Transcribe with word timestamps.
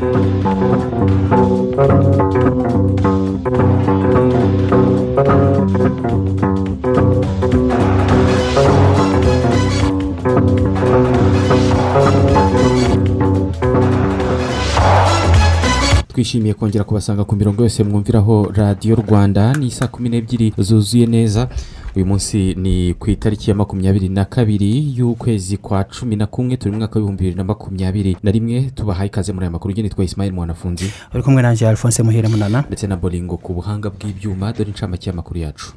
Thank 0.00 0.38
twishimiye 16.18 16.54
kongera 16.54 16.84
kubasanga 16.84 17.24
ku 17.24 17.36
mirongo 17.36 17.62
yose 17.62 17.84
mwumviraho 17.84 18.50
radiyo 18.54 18.96
rwanda. 18.96 19.52
Ni 19.54 19.70
saa 19.70 19.86
kumi 19.86 20.08
n'ebyiri 20.08 20.52
zuzuye 20.58 21.06
neza. 21.06 21.48
Uyu 21.96 22.06
munsi 22.06 22.54
ni 22.54 22.94
ku 22.94 23.10
itariki 23.10 23.50
ya 23.50 23.56
makumyabiri 23.56 24.08
na 24.08 24.24
kabiri 24.24 24.98
y'ukwezi 24.98 25.56
kwa 25.56 25.84
cumi 25.84 26.16
na 26.16 26.26
kumwe 26.26 26.56
turi 26.56 26.70
mu 26.72 26.78
mwaka 26.78 26.98
w'ibihumbi 26.98 27.22
bibiri 27.22 27.36
na 27.36 27.44
makumyabiri 27.44 28.16
na 28.22 28.30
rimwe. 28.30 28.70
Tubahaye 28.74 29.06
ikaze 29.06 29.32
muri 29.32 29.44
aya 29.44 29.50
makuru. 29.50 29.72
Ugeni 29.72 29.88
twa 29.90 30.04
isimayeli 30.04 30.34
mwanafunzi 30.36 30.90
uri 31.14 31.22
kumwe 31.22 31.42
nanjye 31.42 31.68
alphonse 31.68 32.02
muhire 32.02 32.28
munana. 32.28 32.64
ndetse 32.66 32.86
na 32.86 32.96
boringo 32.96 33.36
ku 33.36 33.54
buhanga 33.54 33.90
bw'ibyuma. 33.90 34.52
Dore 34.52 34.70
incamake 34.70 35.06
y'amakuru 35.10 35.40
yacu. 35.40 35.72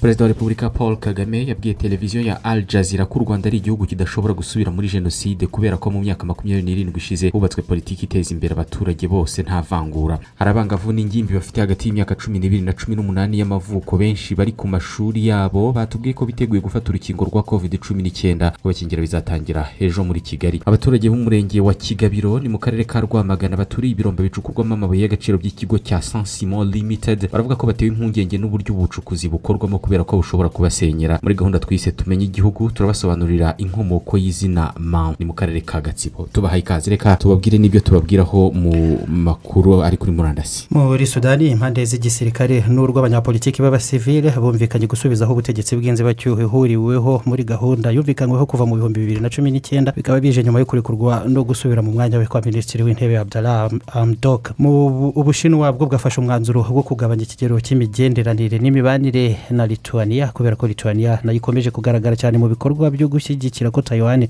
Perezida 0.00 0.24
wa 0.24 0.28
repubulika 0.28 0.70
paul 0.70 0.96
kagame 0.96 1.46
yabwiye 1.46 1.74
televiziyo 1.74 2.22
ya 2.22 2.44
al 2.44 2.64
jazeera 2.66 3.06
ko 3.06 3.18
u 3.18 3.24
rwanda 3.24 3.48
ari 3.48 3.56
igihugu 3.56 3.86
kidashobora 3.86 4.34
gusubira 4.34 4.70
muri 4.70 4.88
jenoside 4.88 5.46
kubera 5.46 5.76
ko 5.76 5.90
mu 5.90 6.00
myaka 6.00 6.26
makumyabiri 6.26 6.62
n'irindwi 6.66 6.98
ishize 6.98 7.30
hubatswe 7.30 7.62
politiki 7.62 8.04
iteza 8.06 8.30
imbere 8.34 8.52
abaturage 8.54 9.08
bose 9.08 9.42
nta 9.42 9.60
vangura. 9.62 10.18
Hari 10.38 10.50
abangavu 10.50 10.92
n'ingimbi 10.92 11.34
bafite 11.34 11.60
hagati 11.60 11.88
y'imyaka 11.88 12.14
cumi 12.14 12.38
n'ibiri 12.38 12.62
na 12.62 12.72
cumi 12.72 12.96
n'umunani 12.96 13.38
y'amavuko. 13.38 13.98
Benshi 13.98 14.34
bari 14.34 14.52
ku 14.52 14.68
mashuri 14.68 15.26
yabo 15.26 15.72
batubwiye 15.72 16.14
ko 16.14 16.26
biteguye 16.26 16.60
gufata 16.62 16.90
urukingo 16.90 17.24
rwa 17.24 17.42
covid 17.42 17.78
cumi 17.82 18.02
n'icyenda. 18.02 18.50
Kubakingira 18.62 19.02
bizatangira 19.02 19.66
ejo 19.80 20.04
muri 20.04 20.20
kigali. 20.20 20.62
Abaturage 20.64 21.10
b'umurenge 21.10 21.60
wa 21.60 21.74
kigabiro 21.74 22.38
ni 22.38 22.48
mu 22.48 22.58
karere 22.62 22.84
ka 22.86 23.00
rwamagana 23.02 23.56
baturiye 23.58 23.92
ibirombe 23.98 24.22
bicukurwamo 24.22 24.74
amabuye 24.78 25.02
y'agaciro 25.02 25.38
by'ikigo 25.42 25.78
cya 25.82 25.98
sansimo 26.02 26.62
limited. 26.64 27.26
Baravuga 27.34 27.56
ko 27.58 27.66
batewe 27.66 27.90
impungenge 27.90 28.38
n'uburyo 28.38 28.74
ubucukuzi 28.78 29.26
bukorwamo 29.28 29.78
kubera 29.88 30.04
ko 30.04 30.16
bushobora 30.20 30.48
kubasenyera 30.52 31.16
muri 31.24 31.34
gahunda 31.34 31.58
twise 31.58 31.92
tumenye 31.96 32.24
igihugu 32.28 32.68
turabasobanurira 32.70 33.54
inkomoko 33.56 34.18
y'izina 34.20 34.72
mam 34.76 35.14
ni 35.18 35.24
mu 35.24 35.32
karere 35.32 35.60
ka 35.64 35.80
gatsibo. 35.80 36.28
Tubahaye 36.32 36.60
ikaze. 36.60 36.90
Reka 36.90 37.16
tubabwire 37.16 37.56
n'ibyo 37.58 37.80
tubabwiraho 37.80 38.52
mu 38.52 38.98
makuru 39.08 39.80
ari 39.82 39.96
kuri 39.96 40.12
murandasi. 40.12 40.68
Muri 40.70 41.06
sudani 41.06 41.48
impande 41.56 41.80
z'igisirikare 41.84 42.68
n'urw'abanyapolitiki 42.68 43.62
b'abasivile 43.64 44.28
bumvikanye 44.36 44.84
gusubizaho 44.86 45.32
ubutegetsi 45.32 45.72
bw'inzibacyuho 45.80 46.40
ihuriweho 46.44 47.22
muri 47.24 47.44
gahunda 47.48 47.88
yumvikanyweho 47.90 48.44
kuva 48.46 48.66
mu 48.68 48.76
bihumbi 48.76 49.00
bibiri 49.00 49.20
na 49.24 49.30
cumi 49.32 49.48
n'icyenda 49.50 49.92
bikaba 49.96 50.20
bije 50.20 50.44
nyuma 50.44 50.58
yo 50.60 50.66
kurekurwa 50.68 51.24
no 51.24 51.40
gusubira 51.48 51.80
mu 51.82 51.92
mwanya 51.96 52.18
we 52.20 52.26
kwa 52.26 52.44
minisitiri 52.44 52.84
w'intebe 52.84 53.16
abdallah 53.18 53.72
amdok 53.96 54.52
mu 54.60 55.08
ubushinwa 55.16 55.72
bwo 55.72 55.86
bwafashe 55.88 56.20
umwanzuro 56.20 56.60
wo 56.68 56.82
kugabanya 56.84 57.22
ikigero 57.24 57.56
cy'imigenderanire 57.60 58.58
n'imibanire 58.58 59.36
na 59.50 59.64
lituania 59.82 60.26
kubera 60.34 60.56
ko 60.56 60.66
lituania 60.66 61.18
na 61.24 61.32
yo 61.32 61.36
ikomeje 61.38 61.70
kugaragara 61.70 62.16
cyane 62.16 62.38
mu 62.38 62.48
bikorwa 62.50 62.90
byo 62.90 63.08
gushyigikira 63.08 63.70
ko 63.70 63.82
taiwan 63.82 64.26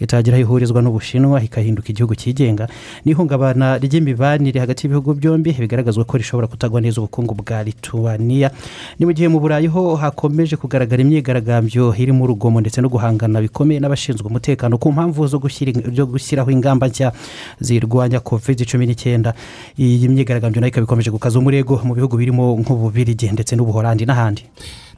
itagira 0.00 0.36
aho 0.38 0.42
ihurizwa 0.46 0.82
n'ubushinwa 0.82 1.42
ikahinduka 1.42 1.88
igihugu 1.90 2.14
cyigenga. 2.14 2.68
N'ihungabana 3.04 3.78
ry'imibanire 3.82 4.60
hagati 4.60 4.86
y'ibihugu 4.86 5.14
byombi 5.14 5.52
bigaragazwa 5.58 6.04
ko 6.04 6.16
rishobora 6.16 6.46
kutagwa 6.46 6.80
neza 6.80 7.00
ubukungu 7.02 7.34
bwa 7.34 7.62
lituania 7.66 8.50
ni 8.98 9.06
mu 9.06 9.12
gihe 9.12 9.28
mu 9.28 9.40
burayi 9.40 9.66
ho 9.66 9.96
hakomeje 9.98 10.56
kugaragara 10.56 11.02
imyigaragambyo 11.02 11.94
irimo 11.98 12.24
urugomo 12.24 12.60
ndetse 12.62 12.78
no 12.80 12.88
guhangana 12.88 13.40
bikomeye 13.42 13.80
n'abashinzwe 13.82 14.26
umutekano 14.30 14.78
ku 14.78 14.92
mpamvu 14.92 15.26
zo 15.26 15.38
gushyiraho 16.06 16.50
ingamba 16.50 16.86
nshya 16.88 17.12
zirwanya 17.60 18.20
covid 18.22 18.62
cumi 18.70 18.86
n'icyenda. 18.86 19.34
Iyi 19.78 20.08
myigaragambyo 20.08 20.60
na 20.60 20.66
yo 20.66 20.70
ikaba 20.70 20.84
ikomeje 20.86 21.10
gukaza 21.10 21.38
umurego 21.38 21.80
mu 21.84 21.94
bihugu 21.94 22.16
birimo 22.16 22.54
nk'ububirigi 22.62 23.32
ndetse 23.32 23.56
n'ubuhorandi 23.56 24.06
n'ahandi. 24.06 24.44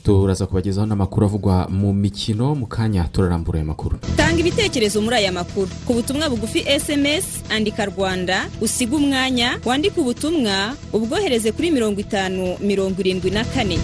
Turaza 0.04 0.46
kubagezaho 0.46 0.86
n'amakuru 0.86 1.26
avugwa 1.26 1.66
mu 1.72 1.92
mikino 1.96 2.54
mu 2.54 2.66
kanya 2.68 3.08
turarambura 3.08 3.56
aya 3.58 3.64
makuru. 3.64 3.96
Tanga 4.16 4.36
ibitekerezo 4.40 5.00
muri 5.00 5.16
aya 5.16 5.32
makuru. 5.32 5.68
Ku 5.86 5.94
butumwa 5.96 6.28
bugufi 6.28 6.60
sms 6.80 7.24
andika 7.48 7.84
rwanda 7.88 8.44
usiga 8.60 8.96
umwanya 8.96 9.58
wandike 9.64 9.96
ubutumwa 10.00 10.76
ubwohereze 10.92 11.52
kuri 11.56 11.70
mirongo 11.70 12.00
itanu 12.00 12.56
mirongo 12.60 13.00
irindwi 13.00 13.30
na 13.32 13.44
kane. 13.44 13.78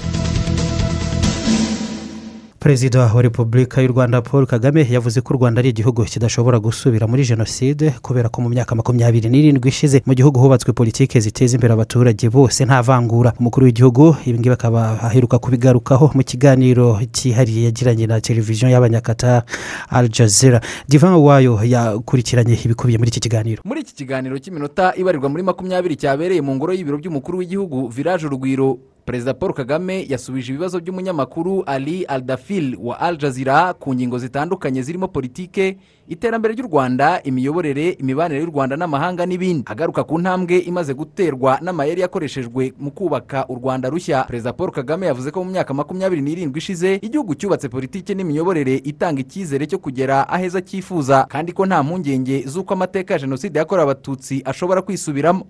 Perezida 2.61 3.01
wa 3.15 3.23
repubulika 3.23 3.81
y'u 3.83 3.89
rwanda 3.89 4.23
paul 4.23 4.47
kagame 4.47 4.87
yavuze 4.91 5.21
ko 5.21 5.35
u 5.35 5.37
rwanda 5.37 5.59
ari 5.61 5.69
igihugu 5.69 6.05
kidashobora 6.05 6.59
gusubira 6.61 7.07
muri 7.07 7.25
jenoside 7.25 7.91
kubera 8.03 8.29
ko 8.29 8.43
mu 8.43 8.49
myaka 8.49 8.75
makumyabiri 8.75 9.29
n'irindwi 9.33 9.69
ishize 9.69 10.03
mu 10.07 10.13
gihugu 10.15 10.41
hubatswe 10.41 10.73
politiki 10.73 11.21
ziteza 11.21 11.57
imbere 11.57 11.73
abaturage 11.73 12.29
bose 12.29 12.65
nta 12.65 12.83
vangura. 12.83 13.33
Umukuru 13.41 13.65
w'igihugu 13.67 14.17
ibingibi 14.27 14.53
akaba 14.53 15.01
aheruka 15.03 15.39
kubigarukaho 15.39 16.11
mu 16.15 16.23
kiganiro 16.23 17.01
cyihariye 17.13 17.65
yagiranye 17.65 18.07
na 18.07 18.21
televiziyo 18.21 18.69
y'abanyakata 18.69 19.43
al 19.89 20.09
jazeera. 20.09 20.61
Divan 20.89 21.15
wayo 21.17 21.57
yakurikiranye 21.65 22.61
ibikubiye 22.65 22.99
muri 22.99 23.09
iki 23.09 23.21
kiganiro. 23.21 23.63
Muri 23.65 23.81
iki 23.81 23.95
kiganiro 23.95 24.37
cy'iminota 24.39 24.93
ibarirwa 25.01 25.29
muri 25.33 25.43
makumyabiri 25.43 25.97
cyabereye 25.97 26.41
mu 26.45 26.53
ngoro 26.61 26.73
y'ibiro 26.77 26.99
by'umukuru 27.01 27.39
w'igihugu 27.41 27.89
village 27.89 28.27
urugwiro. 28.29 28.79
Perezida 29.11 29.35
paul 29.35 29.53
kagame 29.53 30.07
yasubije 30.09 30.53
ibibazo 30.53 30.81
by'umunyamakuru 30.81 31.63
ali 31.67 32.05
aldafil 32.05 32.77
wa 32.81 33.01
al 33.01 33.17
jazeera 33.19 33.75
ku 33.75 33.95
ngingo 33.95 34.19
zitandukanye 34.19 34.83
zirimo 34.83 35.09
politike 35.09 35.77
iterambere 36.09 36.55
ry'u 36.55 36.67
rwanda 36.71 37.19
imiyoborere 37.23 37.91
imibanire 37.99 38.41
y'u 38.41 38.47
rwanda 38.47 38.77
n'amahanga 38.77 39.27
n'ibindi. 39.27 39.67
Agaruka 39.67 40.05
ku 40.05 40.19
ntambwe 40.19 40.59
imaze 40.59 40.95
guterwa 40.95 41.59
n'amayeri 41.63 42.01
yakoreshejwe 42.01 42.73
mu 42.79 42.91
kubaka 42.91 43.47
u 43.49 43.55
rwanda 43.55 43.91
rushya. 43.91 44.25
Perezida 44.31 44.53
paul 44.53 44.71
kagame 44.71 45.07
yavuze 45.07 45.31
ko 45.31 45.43
mu 45.45 45.51
myaka 45.51 45.75
makumyabiri 45.75 46.23
n'irindwi 46.23 46.59
ishize 46.59 46.95
igihugu 47.03 47.35
cyubatse 47.35 47.67
politike 47.69 48.15
n'imiyoborere 48.15 48.75
itanga 48.79 49.21
icyizere 49.27 49.67
cyo 49.67 49.79
kugera 49.83 50.23
aheza 50.31 50.63
cyifuza 50.63 51.27
kandi 51.27 51.51
ko 51.53 51.67
nta 51.67 51.83
mpungenge 51.83 52.47
z'uko 52.47 52.75
amateka 52.79 53.15
ya 53.15 53.21
jenoside 53.27 53.59
yakorewe 53.59 53.83
abatutsi 53.91 54.43
ashobora 54.47 54.83
kwisubiramo. 54.87 55.47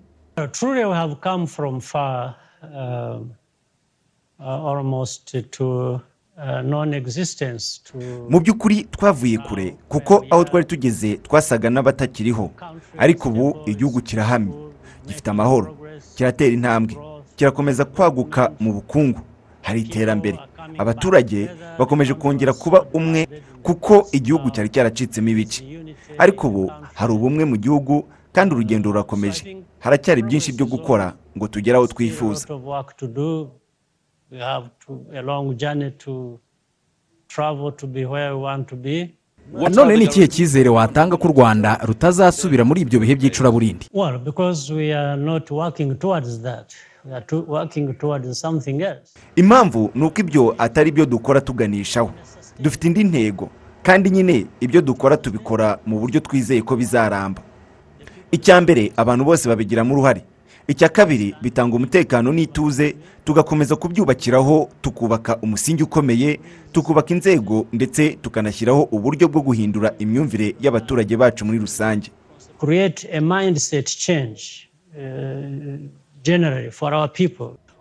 Mu 8.29 8.39
by'ukuri 8.39 8.83
twavuye 8.91 9.37
kure 9.37 9.75
kuko 9.89 10.25
aho 10.29 10.43
twari 10.43 10.65
tugeze 10.65 11.17
twasaga 11.17 11.69
n'abatakiriho. 11.69 12.51
Ariko 12.97 13.29
ubu 13.29 13.57
igihugu 13.65 14.01
kirahamye. 14.01 14.53
Gifite 15.07 15.29
amahoro. 15.29 15.77
Kiratera 16.15 16.53
intambwe. 16.53 16.97
Kirakomeza 17.35 17.85
kwaguka 17.85 18.51
mu 18.59 18.73
bukungu. 18.73 19.19
Hari 19.61 19.81
iterambere. 19.81 20.39
Abaturage 20.77 21.49
bakomeje 21.79 22.13
kongera 22.13 22.53
kuba 22.53 22.85
umwe 22.93 23.27
kuko 23.63 24.07
igihugu 24.11 24.49
cyari 24.49 24.69
cyaracitsemo 24.69 25.29
ibice. 25.29 25.61
Ariko 26.17 26.47
ubu 26.47 26.71
hari 26.93 27.13
ubumwe 27.13 27.45
mu 27.45 27.57
gihugu 27.57 28.05
kandi 28.33 28.55
urugendo 28.55 28.89
rurakomeje. 28.89 29.57
Haracyari 29.79 30.21
byinshi 30.23 30.51
byo 30.53 30.65
gukora 30.65 31.13
ngo 31.37 31.47
tugere 31.47 31.77
aho 31.77 31.87
twifuza. 31.87 32.47
None 39.75 39.97
ni 39.97 40.03
ikihe 40.05 40.27
cyizere 40.27 40.69
watanga 40.69 41.17
ko 41.17 41.27
u 41.27 41.31
rwanda 41.31 41.79
rutazasubira 41.83 42.63
muri 42.65 42.81
ibyo 42.81 42.99
bihe 42.99 43.15
by'icuraburindi 43.15 43.85
impamvu 49.35 49.91
ni 49.95 50.03
uko 50.05 50.19
ibyo 50.21 50.55
atari 50.57 50.91
byo 50.91 51.05
dukora 51.05 51.41
tuganishaho. 51.41 52.11
Dufite 52.59 52.83
indi 52.87 53.03
ntego 53.03 53.49
kandi 53.83 54.09
nyine 54.09 54.45
ibyo 54.59 54.81
dukora 54.81 55.17
tubikora 55.17 55.79
mu 55.85 55.99
buryo 55.99 56.19
twizeye 56.19 56.61
ko 56.61 56.75
bizaramba. 56.75 57.41
Icya 58.31 58.61
mbere 58.61 58.91
abantu 58.95 59.25
bose 59.25 59.49
babigiramo 59.49 59.93
uruhare 59.93 60.21
icya 60.71 60.89
kabiri 60.89 61.35
bitanga 61.41 61.75
umutekano 61.75 62.33
n'ituze 62.33 62.95
tugakomeza 63.23 63.75
kubyubakiraho 63.75 64.69
tukubaka 64.81 65.37
umusingi 65.41 65.83
ukomeye 65.83 66.39
tukubaka 66.71 67.13
inzego 67.13 67.65
ndetse 67.73 68.09
tukanashyiraho 68.21 68.81
uburyo 68.91 69.27
bwo 69.27 69.41
guhindura 69.41 69.93
imyumvire 69.99 70.55
y'abaturage 70.61 71.17
bacu 71.17 71.45
muri 71.45 71.59
rusange. 71.59 72.11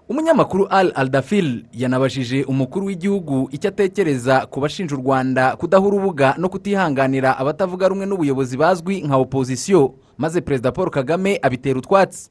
Umunyamakuru 0.08 0.66
al 0.66 0.93
aldafil 0.94 1.64
yanabajije 1.72 2.43
umukuru 2.44 2.86
w'igihugu 2.86 3.48
icyo 3.52 3.69
atekereza 3.69 4.46
ku 4.46 4.60
bashinja 4.60 4.94
u 4.94 4.98
rwanda 4.98 5.56
kudaha 5.56 5.86
urubuga 5.86 6.34
no 6.38 6.48
kutihanganira 6.48 7.38
abatavuga 7.38 7.88
rumwe 7.88 8.06
n'ubuyobozi 8.06 8.56
bazwi 8.56 9.00
nka 9.06 9.16
opozisiyo 9.16 9.94
maze 10.19 10.40
perezida 10.40 10.72
paul 10.72 10.90
kagame 10.90 11.38
abitera 11.43 11.78
utwatsi. 11.78 12.31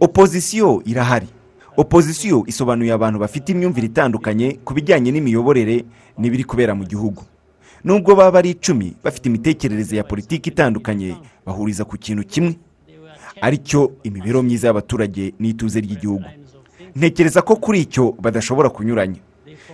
Opozisiyo 0.00 0.82
irahari. 0.84 1.26
Opozisiyo 1.76 2.44
isobanuye 2.46 2.92
abantu 2.92 3.18
bafite 3.18 3.48
imyumvire 3.52 3.86
itandukanye 3.86 4.58
ku 4.64 4.74
bijyanye 4.74 5.10
n'imiyoborere 5.12 5.84
n'ibiri 6.18 6.44
kubera 6.44 6.74
mu 6.74 6.84
gihugu. 6.84 7.22
Nubwo 7.84 8.14
baba 8.14 8.38
ari 8.38 8.50
icumi 8.50 8.96
bafite 9.04 9.26
imitekerereze 9.28 9.96
ya 9.96 10.04
politiki 10.04 10.50
itandukanye 10.50 11.16
bahuriza 11.46 11.84
ku 11.84 11.96
kintu 11.98 12.22
kimwe. 12.24 12.54
Aricyo 13.40 13.92
imibereho 14.02 14.42
myiza 14.42 14.66
y'abaturage 14.68 15.34
n'ituze 15.38 15.80
ry'igihugu. 15.80 16.24
Ntekereza 16.96 17.42
ko 17.42 17.56
kuri 17.56 17.80
icyo 17.80 18.14
badashobora 18.20 18.70
kunyuranya. 18.70 19.20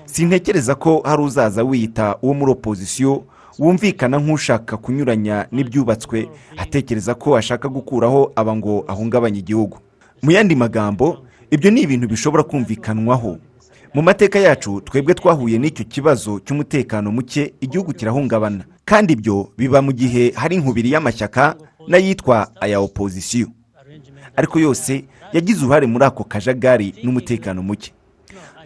Sintekereza 0.04 0.74
ko 0.74 1.02
hari 1.04 1.22
uzaza 1.22 1.62
wiyita 1.62 2.16
uwo 2.22 2.34
muri 2.34 2.52
opozisiyo 2.52 3.24
wumvikana 3.58 4.18
nk'ushaka 4.18 4.76
kunyuranya 4.76 5.46
n'ibyubatswe 5.52 6.28
atekereza 6.56 7.14
ko 7.14 7.36
ashaka 7.36 7.68
gukuraho 7.68 8.32
aba 8.36 8.56
ngo 8.56 8.84
ahungabanye 8.88 9.38
igihugu. 9.38 9.78
Mu 10.22 10.30
yandi 10.30 10.54
magambo 10.56 11.24
ibyo 11.50 11.70
ni 11.70 11.80
ibintu 11.82 12.08
bishobora 12.08 12.42
kumvikanwaho. 12.42 13.38
Mu 13.94 14.02
mateka 14.02 14.38
yacu 14.38 14.80
twebwe 14.80 15.14
twahuye 15.14 15.58
n'icyo 15.58 15.84
kibazo 15.84 16.38
cy'umutekano 16.40 17.10
muke 17.12 17.54
igihugu 17.60 17.92
kirahungabana. 17.92 18.64
Kandi 18.84 19.12
ibyo 19.12 19.48
biba 19.58 19.82
mu 19.82 19.92
gihe 19.92 20.32
hari 20.36 20.56
inkubiri 20.56 20.90
y'amashyaka 20.92 21.56
n'ayitwa 21.88 22.48
aya 22.60 22.80
opozisiyo 22.80 23.46
ariko 24.36 24.60
yose 24.60 25.04
yagize 25.32 25.64
uruhare 25.64 25.86
muri 25.86 26.04
ako 26.04 26.24
kajagari 26.24 26.94
n'umutekano 27.02 27.62
muke. 27.62 27.92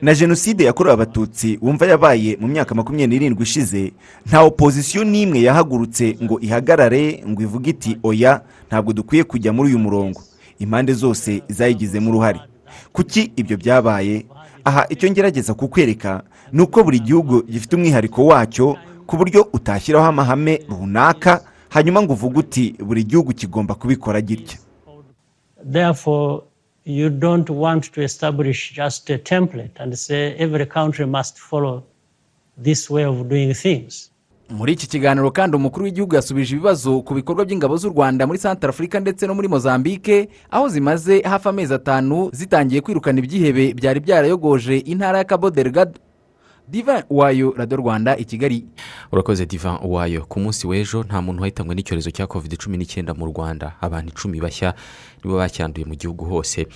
Na 0.05 0.13
jenoside 0.15 0.65
yakorewe 0.65 0.95
abatutsi 0.95 1.59
wumva 1.63 1.87
yabaye 1.87 2.37
mu 2.41 2.49
myaka 2.49 2.75
makumyabiri 2.75 3.09
n'irindwi 3.19 3.43
ishize 3.43 3.93
nta 4.27 4.41
opozisiyo 4.43 5.05
n'imwe 5.05 5.41
yahagurutse 5.43 6.17
ngo 6.23 6.37
ihagarare 6.41 7.25
ngo 7.29 7.41
ivuge 7.43 7.71
iti 7.71 7.97
oya 8.03 8.41
ntabwo 8.69 8.93
dukwiye 8.93 9.25
kujya 9.25 9.53
muri 9.53 9.69
uyu 9.69 9.79
murongo. 9.79 10.21
Impande 10.59 10.93
zose 10.93 11.43
zayigizemo 11.49 12.11
uruhare. 12.11 12.41
Kuki 12.93 13.33
ibyo 13.37 13.57
byabaye? 13.57 14.27
Aha 14.65 14.87
icyo 14.89 15.11
ngerageza 15.11 15.55
kukwereka 15.55 16.23
ni 16.53 16.61
uko 16.63 16.85
buri 16.85 17.01
gihugu 17.01 17.43
gifite 17.43 17.77
umwihariko 17.77 18.27
wacyo 18.27 18.77
ku 19.07 19.17
buryo 19.17 19.49
utashyiraho 19.53 20.07
amahame 20.07 20.61
runaka 20.69 21.41
hanyuma 21.69 22.03
ngo 22.03 22.13
uvuge 22.13 22.39
uti 22.39 22.75
buri 22.87 23.05
gihugu 23.05 23.33
kigomba 23.33 23.75
kubikora 23.75 24.21
gitya. 24.21 24.59
You 26.85 27.09
don't 27.11 27.51
want 27.51 27.91
to 27.93 28.03
establish 28.03 28.73
just 28.75 29.11
a 29.11 29.19
template 29.19 29.71
and 29.83 29.95
say 29.97 30.35
every 30.39 30.67
country 30.67 31.07
must 31.07 31.39
follow 31.39 31.83
this 32.63 32.91
way 32.91 33.05
of 33.05 33.29
doing 33.29 33.55
things. 33.55 34.11
muri 34.51 34.73
iki 34.73 34.87
kiganiro 34.87 35.31
kandi 35.31 35.57
umukuru 35.57 35.85
w'igihugu 35.85 36.15
yasubije 36.15 36.55
ibibazo 36.55 37.01
ku 37.03 37.15
bikorwa 37.15 37.45
by'ingabo 37.45 37.77
z'u 37.77 37.89
rwanda 37.89 38.27
muri 38.27 38.39
santara 38.39 38.71
afurika 38.71 39.01
ndetse 39.01 39.27
no 39.27 39.35
muri 39.35 39.49
mozambique 39.49 40.29
aho 40.51 40.69
zimaze 40.69 41.21
hafi 41.21 41.49
amezi 41.49 41.75
atanu 41.75 42.31
zitangiye 42.33 42.81
kwirukana 42.81 43.19
ibyihebe 43.19 43.75
byari 43.75 44.01
byarayogoje 44.01 44.79
intara 44.79 45.19
ya 45.19 45.25
cabo 45.25 45.51
delgado 45.51 45.93
diva 46.69 47.05
wayo 47.11 47.55
radiyo 47.57 47.77
rwanda 47.77 48.17
i 48.17 48.25
kigali. 48.25 48.65
Urakoze 49.13 49.47
diva 49.47 49.79
wayo 49.79 50.25
ku 50.27 50.41
munsi 50.41 50.67
w'ejo 50.67 51.03
nta 51.03 51.23
muntu 51.23 51.43
wahitanwe 51.43 51.75
n'icyorezo 51.75 52.11
cya 52.11 52.27
covid 52.27 52.57
cumi 52.57 52.77
n'icyenda 52.79 53.15
mu 53.15 53.27
rwanda. 53.27 53.77
Abantu 53.81 54.09
icumi 54.13 54.41
bashya 54.41 54.75
nibo 55.25 55.37
bacyanduye 55.37 55.85
mu 55.87 55.95
gihugu 55.95 56.25
hose. 56.25 56.67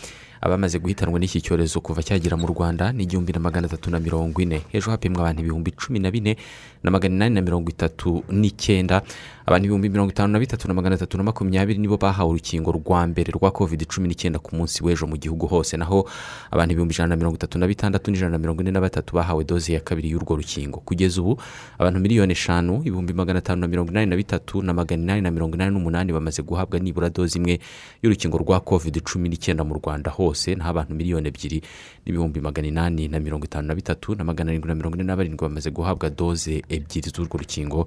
Abamaze 0.41 0.79
guhitanwa 0.79 1.19
n'iki 1.19 1.41
cyorezo 1.43 1.81
kuva 1.81 2.03
cyagera 2.03 2.37
mu 2.37 2.47
rwanda 2.47 2.93
ni 2.93 3.03
igihumbi 3.03 3.33
na 3.33 3.41
magana 3.41 3.67
atatu 3.67 3.91
na 3.91 3.99
mirongo 4.01 4.39
ine. 4.43 4.63
Ejo 4.73 4.91
hapimwa 4.91 5.21
abantu 5.23 5.41
ibihumbi 5.43 5.71
cumi 5.75 5.99
na 5.99 6.11
bine 6.11 6.37
na 6.83 6.91
magana 6.91 7.15
inani 7.15 7.35
na 7.35 7.41
mirongo 7.43 7.71
itatu 7.71 8.25
n'icyenda 8.31 9.03
abantu 9.47 9.65
ibihumbi 9.65 9.89
mirongo 9.89 10.11
itanu 10.11 10.33
na 10.33 10.39
bitatu 10.39 10.69
na 10.69 10.75
magana 10.75 10.95
atatu 10.95 11.17
na 11.19 11.25
makumyabiri 11.25 11.79
nibo 11.79 11.97
bahawe 11.97 12.31
urukingo 12.31 12.73
rwa 12.73 13.07
mbere 13.07 13.33
rwa 13.33 13.51
covid 13.51 13.87
cumi 13.89 14.09
n'icyenda 14.09 14.39
ku 14.39 14.53
munsi 14.57 14.85
w'ejo 14.85 15.07
mu 15.09 15.17
gihugu 15.17 15.47
hose. 15.49 15.77
Naho 15.77 16.05
abantu 16.53 16.73
ibihumbi 16.73 16.95
ijana 16.95 17.09
na 17.09 17.17
mirongo 17.17 17.37
itatu 17.41 17.59
na 17.59 17.67
bitandatu 17.67 18.11
n'ijana 18.11 18.31
na 18.37 18.39
mirongo 18.39 18.61
ine 18.63 18.71
na 18.71 18.81
batatu 18.81 19.17
bahawe 19.17 19.45
doze 19.45 19.73
ya 19.73 19.81
kabiri 19.81 20.11
y'urwo 20.13 20.37
rukingo. 20.37 20.79
Kugeza 20.85 21.21
ubu 21.23 21.41
abantu 21.79 22.01
miliyoni 22.01 22.33
eshanu 22.33 22.81
ibihumbi 22.85 23.13
magana 23.13 23.39
atanu 23.39 23.61
na 23.61 23.69
mirongo 23.69 23.91
inani 23.91 24.07
na 24.11 24.17
bitatu 24.17 24.63
na 24.63 24.75
magana 24.75 25.03
inani 25.03 25.21
na 25.23 25.31
mirongo 25.31 25.57
inani 25.57 25.73
n'umunani 25.73 26.13
bamaze 26.13 26.43
guhabwa 26.43 26.79
nibura 26.81 27.09
doze 27.11 27.39
imwe 27.39 27.59
y'urukingo 28.03 28.39
rwa 28.39 28.61
covid 28.61 29.01
cumi 29.01 29.29
n'icyenda 29.29 29.65
mu 29.65 29.75
rwanda 29.81 30.11
hose. 30.11 30.55
Naho 30.55 30.71
abantu 30.71 30.93
miliyoni 30.95 31.29
ebyiri 31.29 31.63
n'ibihumbi 32.05 32.41
magana 32.41 32.69
inani 32.69 33.09
na 33.09 33.17
mirongo 33.21 33.45
itanu 33.49 33.69
na 33.69 33.75
bitatu 33.75 34.13
na 34.15 34.25
magana 34.25 34.51
arindwi 34.53 34.69
na 34.69 34.75
mirongo 34.75 34.95
ine 34.97 35.05
na 35.09 35.17
barindwi 35.17 35.41
bamaze 35.49 35.71
guhabwa 35.73 36.11
doze 36.11 36.63
ebyiri 36.69 37.11
z'urwo 37.11 37.39
rukingo 37.39 37.87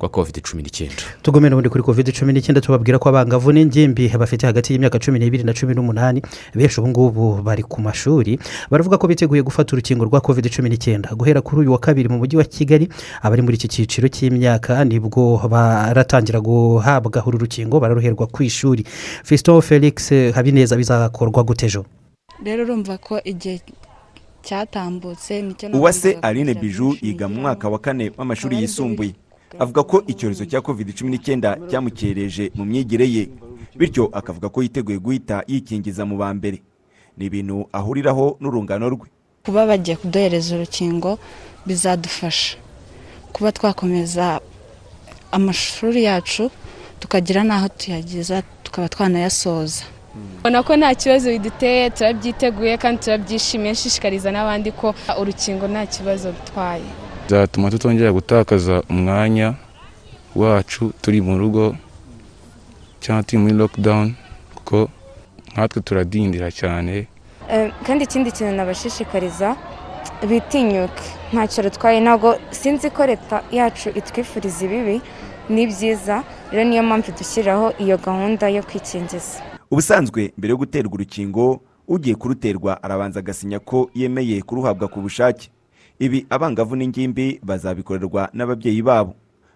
rwa 0.00 0.08
covid 0.08 0.40
cumi 0.42 0.62
n'icyenda. 0.62 1.02
Tugomera 1.22 1.54
ubundi 1.54 1.68
kuri 1.68 1.82
covid 1.84 2.12
cumi 2.12 2.32
n'icyenda 2.32 2.60
tubabwira 2.60 2.98
ko 2.98 3.08
abangavu 3.08 3.52
n'ingimbi 3.52 4.08
bafite 4.18 4.46
hagati 4.46 4.72
y'imyaka 4.72 4.98
cumi 4.98 5.18
n'ibiri 5.18 5.44
na 5.44 5.52
cumi 5.54 5.74
n'umunani 5.74 6.22
benshi 6.54 6.80
ubu 6.80 6.88
ngubu 6.88 7.42
bari 7.42 7.62
ku 7.62 7.80
mashuri 7.80 8.38
baravuga 8.70 8.98
ko 8.98 9.06
biteguye 9.06 9.42
gufata 9.42 9.72
urukingo 9.76 10.04
rwa 10.04 10.20
covid 10.20 10.48
cumi 10.50 10.68
n'icyenda. 10.70 11.10
Guhera 11.14 11.40
kuri 11.40 11.60
uyu 11.66 11.72
wa 11.72 11.78
kabiri 11.78 12.08
mu 12.08 12.18
mujyi 12.18 12.36
wa 12.36 12.44
kigali 12.44 12.88
abari 13.22 13.42
muri 13.42 13.56
iki 13.56 13.68
cyiciro 13.68 14.08
cy'imyaka 14.08 14.84
ni 14.84 14.98
bwo 15.00 15.38
baratangira 15.48 16.40
guhabwa 16.40 17.22
uru 17.26 17.38
rukingo 17.38 17.80
bararuherwa 17.80 18.26
ku 18.26 18.42
ishuri. 18.42 18.84
Fisito 19.24 19.60
felix 19.60 20.10
habineza 20.34 20.76
bizakorwa 20.76 21.42
gute 21.44 21.66
ejo? 21.66 21.84
Rero 22.44 22.64
urumva 22.64 22.98
ko 22.98 23.20
igihe 23.24 23.60
cyatambutse 24.42 25.42
ni 25.42 25.54
cyo 25.54 25.68
uwase 25.72 26.18
aline 26.22 26.54
biju 26.54 26.96
yiga 27.02 27.28
mu 27.28 27.40
mwaka 27.40 27.68
wa 27.68 27.78
kane 27.78 28.10
w'amashuri 28.18 28.56
yisumbuye. 28.62 29.14
Avuga 29.58 29.82
ko 29.82 30.02
icyorezo 30.06 30.44
cya 30.46 30.60
covid 30.60 30.94
cumi 30.96 31.10
n'icyenda 31.10 31.58
cyamukereje 31.70 32.50
mu 32.54 32.64
myigire 32.64 33.06
ye 33.08 33.28
bityo 33.76 34.08
akavuga 34.12 34.48
ko 34.48 34.62
yiteguye 34.62 34.98
guhita 34.98 35.44
yikingiza 35.46 36.04
mu 36.08 36.16
ba 36.16 36.34
mbere. 36.34 36.62
Ni 37.16 37.24
ibintu 37.28 37.68
ahuriraho 37.72 38.36
n'urungano 38.40 38.88
rwe. 38.90 39.08
Kuba 39.44 39.66
bagiye 39.66 39.96
kuduhereza 39.96 40.56
urukingo 40.56 41.18
bizadufasha. 41.66 42.56
Kuba 43.32 43.52
twakomeza 43.52 44.40
amashuri 45.32 46.04
yacu 46.04 46.50
tukagira 47.00 47.44
n'aho 47.44 47.68
tuyageza 47.68 48.42
tukaba 48.62 48.88
twanayasoza. 48.88 49.84
Ubona 50.40 50.62
ko 50.62 50.76
nta 50.76 50.90
kibazo 50.94 51.26
biduteye 51.30 51.90
turabyiteguye 51.90 52.74
kandi 52.82 53.00
turabyishimiye 53.04 53.72
nshishikariza 53.72 54.28
n'abandi 54.32 54.70
ko 54.72 54.94
urukingo 55.20 55.64
nta 55.68 55.86
kibazo 55.86 56.32
bitwaye 56.36 56.84
bizatuma 57.28 57.70
tutongera 57.70 58.12
gutakaza 58.12 58.82
umwanya 58.92 59.54
wacu 60.36 60.92
turi 61.02 61.20
mu 61.20 61.38
rugo 61.38 61.76
cyangwa 63.00 63.22
turi 63.22 63.38
muri 63.42 63.54
lockdown 63.54 64.14
kuko 64.54 64.88
nkatwe 65.52 65.80
turadindira 65.82 66.48
cyane. 66.50 67.06
Kandi 67.86 68.04
ikindi 68.04 68.32
kintu 68.32 68.52
nabashishikariza 68.56 69.56
bitinyuke. 70.28 71.02
Ntacyo 71.32 71.62
rutwaye 71.64 72.00
ntabwo 72.00 72.28
sinzi 72.50 72.88
ko 72.90 73.06
leta 73.06 73.36
yacu 73.52 73.88
itwifuriza 74.00 74.64
ibibi. 74.64 74.96
Ni 75.48 75.66
byiza 75.66 76.22
rero 76.52 76.64
niyo 76.64 76.82
mpamvu 76.82 77.10
dushyiraho 77.18 77.66
iyo 77.84 77.96
gahunda 77.98 78.48
yo 78.48 78.62
kwikingiza. 78.62 79.42
Ubusanzwe 79.72 80.32
mbere 80.38 80.50
yo 80.50 80.56
guterwa 80.56 80.92
urukingo 80.94 81.60
ugiye 81.88 82.14
kuruterwa 82.14 82.82
arabanza 82.82 83.20
agasinya 83.20 83.58
ko 83.58 83.90
yemeye 83.94 84.42
kuruhabwa 84.42 84.88
ku 84.88 85.00
bushake. 85.00 85.50
Ibi 85.98 86.26
abangavu 86.30 86.76
n'ingimbi 86.76 87.40
bazabikorerwa 87.42 88.28
n'ababyeyi 88.32 88.82
babo. 88.82 89.14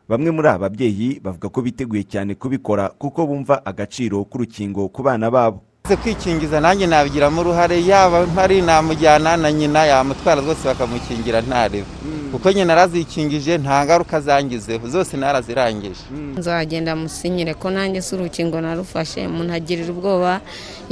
Bamwe 0.09 0.31
muri 0.31 0.49
aba 0.49 0.59
babyeyi 0.59 1.21
bavuga 1.21 1.49
ko 1.49 1.63
biteguye 1.63 2.03
cyane 2.09 2.35
kubikora 2.35 2.89
kuko 2.97 3.27
bumva 3.27 3.61
agaciro 3.67 4.25
k'urukingo 4.25 4.89
ku 4.89 5.03
bana 5.03 5.29
babo. 5.31 5.61
Kwikingiza 5.97 6.59
nanjye 6.61 6.87
nabigiramo 6.87 7.41
uruhare 7.41 7.79
yaba 7.87 8.27
mpari 8.27 8.63
namujyana 8.63 9.37
na 9.37 9.53
nyina 9.53 9.85
yamutwara 9.87 10.41
rwose 10.43 10.65
bakamukingira 10.67 11.41
ntarebe 11.47 11.87
kuko 12.33 12.53
nyina 12.53 12.73
arazikingije 12.73 13.59
nta 13.59 13.85
ngaruka 13.85 14.21
zangizeho 14.21 14.89
zose 14.89 15.17
narazirangije. 15.17 16.03
Nzagenda 16.39 16.97
musinyire 16.97 17.55
ko 17.55 17.71
nanjye 17.71 18.03
si 18.03 18.15
urukingo 18.15 18.61
narufashe 18.61 19.27
umuntu 19.31 19.53
agirira 19.55 19.91
ubwoba 19.95 20.41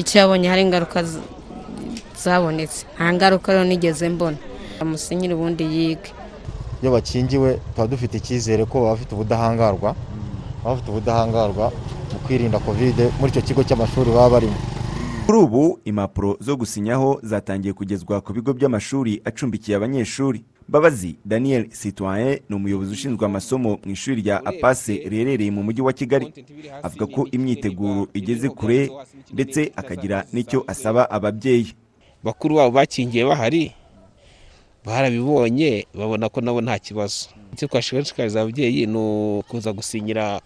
icyo 0.00 0.14
yabonye 0.20 0.46
hari 0.48 0.62
ingaruka 0.62 0.98
zabonetse. 2.22 2.86
Nta 2.96 3.12
ngaruka 3.12 3.52
rero 3.52 3.64
nigeze 3.64 4.08
mbona. 4.08 4.36
Amusinyire 4.80 5.34
ubundi 5.34 5.64
yige. 5.74 6.10
Iyo 6.82 6.90
bakingiwe 6.92 7.58
tuba 7.74 7.86
dufite 7.86 8.14
icyizere 8.16 8.64
ko 8.64 8.80
baba 8.80 8.92
bafite 8.94 9.10
ubudahangarwa 9.14 9.90
baba 10.62 10.70
bafite 10.70 10.88
ubudahangarwa 10.90 11.66
mu 12.12 12.18
kwirinda 12.26 12.58
kovide 12.58 13.04
muri 13.20 13.30
icyo 13.32 13.42
kigo 13.42 13.62
cy'amashuri 13.66 14.10
baba 14.14 14.30
barimo. 14.38 14.56
Kuri 15.26 15.38
ubu 15.38 15.78
impapuro 15.84 16.36
zo 16.40 16.56
gusinyaho 16.56 17.20
zatangiye 17.22 17.72
kugezwa 17.74 18.20
ku 18.20 18.32
bigo 18.32 18.52
by'amashuri 18.52 19.20
acumbikiye 19.24 19.76
abanyeshuri. 19.76 20.44
Mbabazi 20.68 21.16
daniel 21.24 21.68
citoyen 21.68 22.38
ni 22.48 22.56
umuyobozi 22.56 22.92
ushinzwe 22.92 23.26
amasomo 23.26 23.78
mu 23.84 23.92
ishuri 23.92 24.20
rya 24.22 24.44
apase 24.46 24.94
riherereye 25.08 25.50
mu 25.50 25.62
mujyi 25.62 25.80
wa 25.82 25.92
kigali. 25.92 26.32
Avuga 26.82 27.06
ko 27.06 27.28
imyiteguro 27.32 28.08
igeze 28.14 28.48
kure 28.48 28.90
ndetse 29.32 29.72
akagira 29.76 30.24
n'icyo 30.32 30.64
asaba 30.66 31.10
ababyeyi. 31.10 31.72
Bakuru 32.24 32.56
babo 32.56 32.70
bakingiye 32.70 33.24
bahari 33.24 33.72
barabibonye 34.84 35.86
babona 35.94 36.28
ko 36.28 36.40
nabo 36.40 36.60
nta 36.60 36.78
kibazo. 36.78 37.28
Icyo 37.52 37.68
twashishikariza 37.68 38.40
ababyeyi 38.40 38.86
ni 38.86 38.98
ukuza 39.40 39.72
gusinyira 39.72 40.40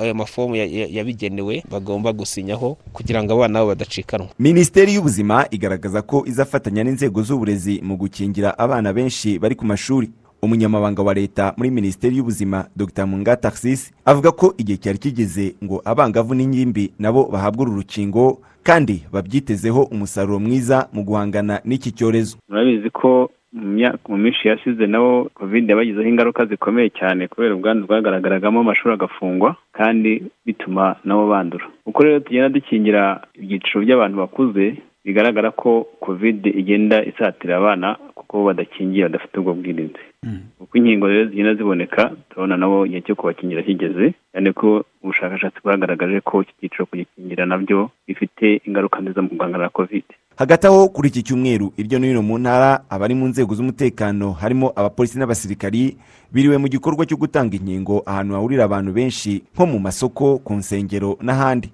ayo 0.00 0.14
mafomu 0.14 0.56
ya- 0.56 0.64
ya- 0.66 0.86
yabigenewe 0.90 1.64
bagomba 1.70 2.12
gusinyaho 2.12 2.76
kugira 2.92 3.22
ngo 3.22 3.32
abana 3.32 3.58
babo 3.58 3.68
badacikanwa. 3.68 4.28
Minisiteri 4.38 4.94
y'ubuzima 4.94 5.46
igaragaza 5.50 6.02
ko 6.02 6.24
izafatanya 6.26 6.84
n'inzego 6.84 7.22
z'uburezi 7.22 7.80
mu 7.82 7.96
gukingira 7.96 8.58
abana 8.58 8.92
benshi 8.92 9.38
bari 9.38 9.54
ku 9.54 9.64
mashuri. 9.64 10.10
Umunyamabanga 10.42 11.02
wa 11.02 11.14
leta 11.14 11.54
muri 11.56 11.70
minisiteri 11.70 12.16
y'ubuzima 12.16 12.68
dr. 12.76 13.06
Munga 13.06 13.36
taxis 13.36 13.92
avuga 14.04 14.32
ko 14.32 14.54
igihe 14.58 14.76
cyari 14.78 14.98
kigeze 14.98 15.54
ngo 15.64 15.80
abangavu 15.84 16.34
n'ingimbi 16.34 16.92
nabo 16.98 17.24
bahabwe 17.32 17.62
uru 17.62 17.74
rukingo 17.80 18.38
kandi 18.62 19.02
babyitezeho 19.12 19.82
umusaruro 19.82 20.38
mwiza 20.40 20.88
mu 20.92 21.02
guhangana 21.04 21.60
n'iki 21.64 21.92
cyorezo. 21.92 22.36
Murabizi 22.48 22.90
ko 22.90 23.30
mu 23.54 24.16
minsi 24.18 24.48
yashize 24.48 24.86
nabo 24.86 25.30
covid 25.34 25.68
yabagizeho 25.70 26.08
ingaruka 26.08 26.46
zikomeye 26.46 26.90
cyane 26.90 27.28
kubera 27.28 27.54
ubwandu 27.54 27.86
bwagaragaragamo 27.86 28.60
amashuri 28.60 28.94
agafungwa 28.94 29.56
kandi 29.72 30.22
bituma 30.46 30.96
nabo 31.04 31.26
bandura. 31.28 31.66
Uko 31.86 32.02
rero 32.02 32.20
tugenda 32.20 32.48
dukingira 32.48 33.22
ibyiciro 33.38 33.80
by'abantu 33.84 34.16
bakuze 34.18 34.64
bigaragara 35.04 35.50
ko 35.50 35.86
covid 36.00 36.46
igenda 36.46 37.04
isatira 37.04 37.56
abana 37.56 37.94
kuko 38.14 38.44
badakingiye 38.44 39.02
badafite 39.06 39.34
ubwo 39.38 39.54
bwirinzi. 39.54 40.02
Uko 40.60 40.72
inkingo 40.78 41.06
rero 41.08 41.24
zigenda 41.30 41.54
ziboneka 41.54 42.10
turabona 42.30 42.56
nabo 42.56 42.86
igihe 42.86 43.00
cyo 43.06 43.14
kubakingira 43.14 43.62
kigeze 43.62 44.14
cyane 44.32 44.50
ko 44.52 44.84
ubushakashatsi 45.04 45.60
bwagaragaje 45.64 46.20
ko 46.26 46.42
iki 46.42 46.52
cyiciro 46.60 46.86
kugikingira 46.90 47.46
na 47.46 47.58
byo 47.62 47.90
bifite 48.08 48.60
ingaruka 48.66 48.98
nziza 49.00 49.22
mu 49.22 49.28
guhangana 49.36 49.64
na 49.64 49.76
covid. 49.76 50.04
Hagati 50.36 50.66
aho 50.66 50.88
kuri 50.88 51.08
iki 51.08 51.22
cyumweru 51.22 51.72
hirya 51.76 51.98
no 51.98 52.06
hino 52.06 52.22
mu 52.22 52.38
ntara 52.38 52.82
abari 52.90 53.14
mu 53.14 53.28
nzego 53.28 53.54
z'umutekano 53.54 54.32
harimo 54.32 54.72
abapolisi 54.76 55.18
n'abasirikari 55.18 55.96
biriwe 56.32 56.58
mu 56.58 56.68
gikorwa 56.68 57.06
cyo 57.06 57.16
gutanga 57.16 57.56
inkingo 57.56 58.02
ahantu 58.06 58.34
hahurira 58.34 58.64
abantu 58.64 58.92
benshi 58.92 59.42
nko 59.54 59.66
mu 59.66 59.78
masoko 59.78 60.38
ku 60.38 60.54
nsengero 60.54 61.18
n'ahandi. 61.22 61.70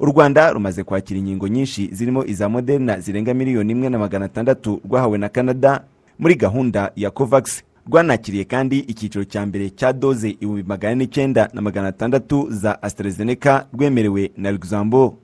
U 0.00 0.06
rwanda 0.06 0.52
rumaze 0.52 0.84
kwakira 0.84 1.18
inkingo 1.20 1.48
nyinshi 1.48 1.88
zirimo 1.92 2.24
iza 2.24 2.48
moderna 2.48 3.00
zirenga 3.00 3.34
miliyoni 3.34 3.72
imwe 3.72 3.88
na 3.88 3.98
magana 3.98 4.24
atandatu 4.24 4.80
rwahawe 4.84 5.18
na 5.18 5.28
canada 5.28 5.84
muri 6.18 6.34
gahunda 6.34 6.92
ya 6.96 7.10
covax. 7.10 7.62
Rwanakiriye 7.88 8.44
kandi 8.44 8.78
icyiciro 8.78 9.24
cya 9.24 9.46
mbere 9.46 9.70
cya 9.70 9.92
doze 9.92 10.30
ibihumbi 10.30 10.62
magana 10.62 10.94
n'icyenda 10.94 11.48
na 11.52 11.60
magana 11.60 11.88
atandatu 11.88 12.46
za 12.50 12.82
AstraZeneca 12.82 13.64
rwemerewe 13.74 14.30
na 14.36 14.50
luxembourg. 14.50 15.14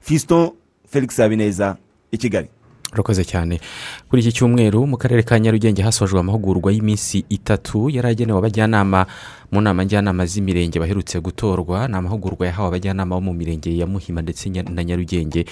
Fiston 0.00 0.50
felix 0.88 1.16
habineza. 1.16 1.76
I 2.12 2.18
kigali. 2.18 2.48
Urakoze 2.92 3.24
cyane. 3.24 3.60
Kuri 4.08 4.22
iki 4.22 4.32
cyumweru 4.32 4.86
mu 4.86 4.96
karere 4.96 5.22
ka 5.22 5.36
nyarugenge 5.38 5.82
hasojwe 5.82 6.20
amahugurwa 6.20 6.72
y'iminsi 6.72 7.20
itatu 7.28 7.90
yari 7.92 8.08
agenewe 8.08 8.38
abajyanama 8.38 9.06
mu 9.52 9.60
nama 9.60 9.84
njyanama 9.84 10.24
z'imirenge 10.26 10.80
baherutse 10.80 11.20
gutorwa. 11.20 11.88
Ni 11.88 11.96
amahugurwa 11.96 12.46
yahawe 12.48 12.68
abajyanama 12.68 13.14
bo 13.16 13.20
mu 13.20 13.32
mirenge 13.36 13.76
ya 13.76 13.86
muhima 13.86 14.22
ndetse 14.24 14.48
na 14.48 14.84
nyarugenge. 14.84 15.44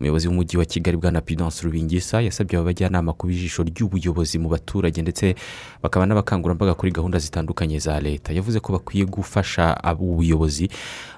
Umuyobozi 0.00 0.28
w'umujyi 0.28 0.56
wa 0.58 0.64
kigali 0.64 0.96
bwana 0.96 1.20
pidance 1.20 1.62
rubingisa 1.64 2.20
yasabye 2.20 2.56
aba 2.58 2.64
bajyanama 2.64 3.12
kuba 3.12 3.32
ijisho 3.32 3.62
ry'ubuyobozi 3.62 4.38
mu 4.38 4.48
baturage 4.48 5.02
ndetse 5.02 5.34
bakaba 5.82 6.06
n'abakangurambaga 6.06 6.74
kuri 6.74 6.92
gahunda 6.92 7.18
zitandukanye 7.18 7.78
za 7.78 8.00
leta. 8.00 8.32
Yavuze 8.32 8.60
ko 8.60 8.72
bakwiye 8.72 9.04
gufasha 9.04 9.76
ubuyobozi 9.98 10.68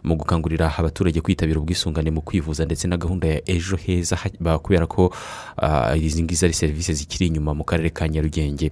mu 0.05 0.17
gukangurira 0.17 0.73
abaturage 0.79 1.21
kwitabira 1.21 1.61
ubwisungane 1.61 2.11
mu 2.11 2.21
kwivuza 2.23 2.65
ndetse 2.65 2.89
na 2.89 2.97
gahunda 2.97 3.29
ya 3.29 3.41
ejo 3.51 3.77
heza 3.77 4.17
kubera 4.63 4.87
ko 4.87 5.13
ah, 5.57 5.97
izi 5.97 6.23
ngizi 6.23 6.45
ari 6.45 6.55
serivisi 6.55 6.95
zikiri 6.95 7.27
inyuma 7.27 7.55
mu 7.55 7.65
karere 7.65 7.91
ka 7.91 8.09
nyarugenge. 8.09 8.71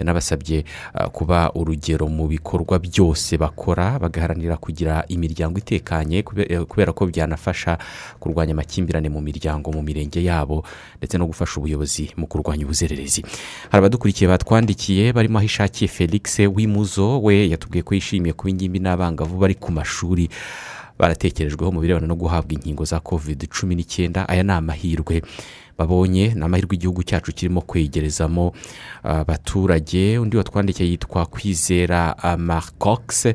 Yanabasabye 0.00 0.64
ah, 0.96 1.08
kuba 1.12 1.52
urugero 1.54 2.08
mu 2.08 2.26
bikorwa 2.26 2.78
byose 2.80 3.36
bakora 3.36 3.98
bagaharanira 4.00 4.56
kugira 4.56 5.04
imiryango 5.12 5.58
itekanye 5.60 6.24
eh, 6.48 6.60
kubera 6.64 6.92
ko 6.96 7.06
byanafasha 7.06 7.78
kurwanya 8.18 8.52
amakimbirane 8.56 9.08
mu 9.12 9.20
miryango 9.20 9.68
mu 9.72 9.82
mirenge 9.84 10.24
yabo 10.24 10.64
ndetse 10.98 11.18
no 11.20 11.26
gufasha 11.28 11.60
ubuyobozi 11.60 12.10
mu 12.16 12.26
kurwanya 12.26 12.64
ubuzererezi 12.64 13.20
hari 13.68 13.78
abadukurikiye 13.84 14.28
batwandikiye 14.30 15.12
barimo 15.12 15.38
aho 15.38 15.46
ishakiye 15.46 15.88
felix 15.88 16.38
wimuzo 16.48 17.20
we 17.22 17.48
yatubwiye 17.52 17.82
ko 17.84 17.94
yishimiye 17.94 18.32
kuba 18.32 18.50
ingimbi 18.50 18.78
n'abangavu 18.80 19.36
bari 19.38 19.54
ku 19.54 19.72
mashuri. 19.72 20.28
Baratekerejweho 20.98 21.72
mu 21.72 21.80
birebana 21.80 22.06
no 22.06 22.16
guhabwa 22.16 22.52
inkingo 22.52 22.84
za 22.84 23.00
covid 23.00 23.48
cumi 23.48 23.74
n'icyenda. 23.74 24.28
Aya 24.28 24.42
ni 24.44 24.52
amahirwe. 24.52 25.22
Babonye 25.84 26.34
ni 26.36 26.44
amahirwe 26.44 26.76
igihugu 26.76 27.02
cyacu 27.02 27.32
kirimo 27.32 27.60
kwegerezamo 27.60 28.52
ah, 29.04 29.20
abaturage. 29.24 30.18
Undi 30.18 30.36
watwandikiye 30.36 30.88
yitwa 30.90 31.26
kwizera 31.26 32.18
ah, 32.18 32.36
marcox. 32.36 33.26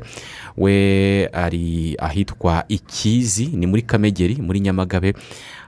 We 0.56 1.26
ari 1.32 1.96
ahitwa 1.98 2.64
ikizi 2.68 3.46
ni 3.46 3.66
muri 3.66 3.82
kamegeri 3.82 4.36
muri 4.42 4.60
nyamagabe. 4.60 5.14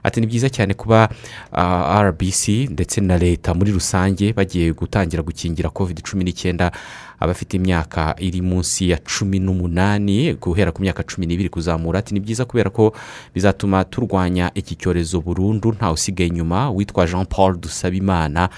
Ati 0.03 0.21
ni 0.21 0.27
byiza 0.27 0.49
cyane 0.49 0.73
kuba 0.73 1.09
ah, 1.51 2.01
rbc 2.03 2.47
ndetse 2.71 3.01
na 3.01 3.17
leta 3.17 3.53
muri 3.53 3.71
rusange 3.71 4.33
bagiye 4.33 4.71
gutangira 4.73 5.23
gukingira 5.23 5.69
covid 5.69 6.01
cumi 6.01 6.23
n'icyenda 6.23 6.71
abafite 7.19 7.53
imyaka 7.57 8.15
iri 8.19 8.41
munsi 8.41 8.89
ya 8.89 8.97
cumi 8.97 9.39
n'umunani 9.39 10.33
guhera 10.33 10.71
ku 10.71 10.81
myaka 10.81 11.03
cumi 11.03 11.25
n'ibiri 11.27 11.49
kuzamura 11.49 11.99
ati 11.99 12.13
ni 12.13 12.19
byiza 12.19 12.45
kubera 12.45 12.69
ko 12.69 12.93
bizatuma 13.35 13.83
turwanya 13.83 14.51
iki 14.55 14.75
cyorezo 14.75 15.21
burundu 15.21 15.71
ntawe 15.71 15.93
usigaye 15.93 16.27
inyuma 16.29 16.71
witwa 16.71 17.05
jean 17.07 17.25
paul 17.25 17.57
dusabimana. 17.59 18.49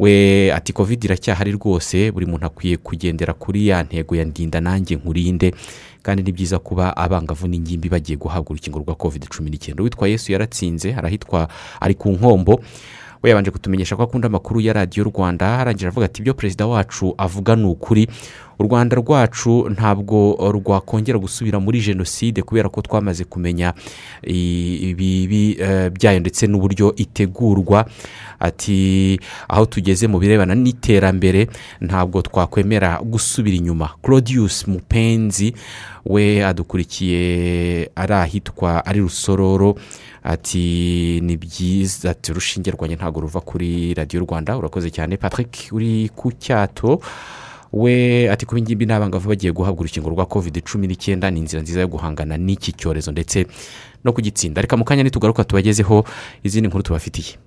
We 0.00 0.48
ati 0.54 0.72
covid 0.72 1.04
iracyahari 1.04 1.52
rwose 1.52 2.10
buri 2.12 2.26
muntu 2.26 2.46
akwiye 2.46 2.76
kugendera 2.76 3.32
kuri 3.36 3.68
ya 3.68 3.82
ntego 3.82 4.16
ya 4.16 4.24
ndinda 4.24 4.60
nanjye 4.60 4.96
nkurinde. 4.96 5.52
Kandi 6.02 6.22
ni 6.22 6.32
byiza 6.32 6.58
kuba 6.58 6.96
abangavu 6.96 7.44
n'ingimbi 7.48 7.88
bagiye 7.88 8.16
guhabwa 8.16 8.50
urukingo 8.56 8.78
rwa 8.80 8.94
covid 8.94 9.28
cumi 9.28 9.50
n'icyenda. 9.50 9.82
Witwa 9.82 10.08
yesu 10.08 10.32
yaratsinze 10.32 10.94
arahitwa 10.94 11.48
ari 11.80 11.94
ku 11.94 12.08
nkombo. 12.16 12.60
We 13.22 13.30
yabanje 13.30 13.50
kutumenyesha 13.50 13.96
ko 13.96 14.02
akunda 14.02 14.26
amakuru 14.28 14.60
ya 14.60 14.72
radiyo 14.72 15.04
rwanda 15.04 15.58
arangira 15.58 15.88
avuga 15.88 16.06
ati 16.06 16.20
ibyo 16.22 16.34
perezida 16.34 16.66
wacu 16.66 17.14
avuga 17.18 17.56
ni 17.56 17.64
ukuri. 17.64 18.08
U 18.60 18.62
rwanda 18.62 18.96
rwacu 18.96 19.68
ntabwo 19.72 20.36
rwakongera 20.52 21.18
gusubira 21.18 21.56
muri 21.60 21.80
jenoside 21.80 22.42
kubera 22.42 22.68
ko 22.68 22.82
twamaze 22.82 23.24
kumenya 23.24 23.72
ibibi 24.22 25.56
eh, 25.60 25.88
byayo 25.90 26.20
ndetse 26.20 26.46
n'uburyo 26.46 26.92
itegurwa. 26.96 27.88
Ati 28.40 29.20
aho 29.48 29.64
tugeze 29.66 30.06
mu 30.08 30.18
birebana 30.20 30.54
n'iterambere 30.54 31.48
ntabwo 31.80 32.20
twakwemera 32.22 33.00
gusubira 33.00 33.56
inyuma. 33.56 33.96
Claudius 34.02 34.68
mupenzi 34.68 35.54
we 36.04 36.44
adukurikiye 36.44 37.90
ari 37.96 38.12
ahitwa 38.14 38.84
ari 38.86 39.00
rusororo. 39.00 39.76
Ati 40.22 41.20
ni 41.24 41.36
byiza 41.36 42.10
ati 42.10 42.32
urushinge 42.32 42.70
rwanjye 42.70 42.96
ntabwo 42.96 43.20
ruva 43.20 43.40
kuri 43.40 43.94
radiyo 43.94 44.20
rwanda. 44.28 44.56
Urakoze 44.56 44.90
cyane 44.92 45.16
patrick 45.16 45.72
uri 45.72 46.10
ku 46.16 46.32
cyato. 46.32 47.00
We 47.72 48.30
ati 48.30 48.46
kuba 48.46 48.58
ingimbi 48.58 48.86
n'abangavu 48.86 49.28
bagiye 49.28 49.52
guhabwa 49.52 49.80
urukingo 49.80 50.10
rwa 50.10 50.26
covid 50.26 50.62
cumi 50.62 50.86
n'icyenda 50.86 51.30
ni 51.30 51.38
inzira 51.40 51.62
nziza 51.62 51.80
yo 51.80 51.88
guhangana 51.88 52.36
n'iki 52.36 52.72
cyorezo 52.72 53.12
ndetse 53.12 53.46
no 54.04 54.12
kugitsinda. 54.12 54.60
Reka 54.62 54.76
mu 54.76 54.84
kanya 54.84 55.02
nitugaruka 55.02 55.44
tubagezeho 55.44 56.04
izindi 56.42 56.68
nkuru 56.68 56.82
tubafitiye. 56.82 57.38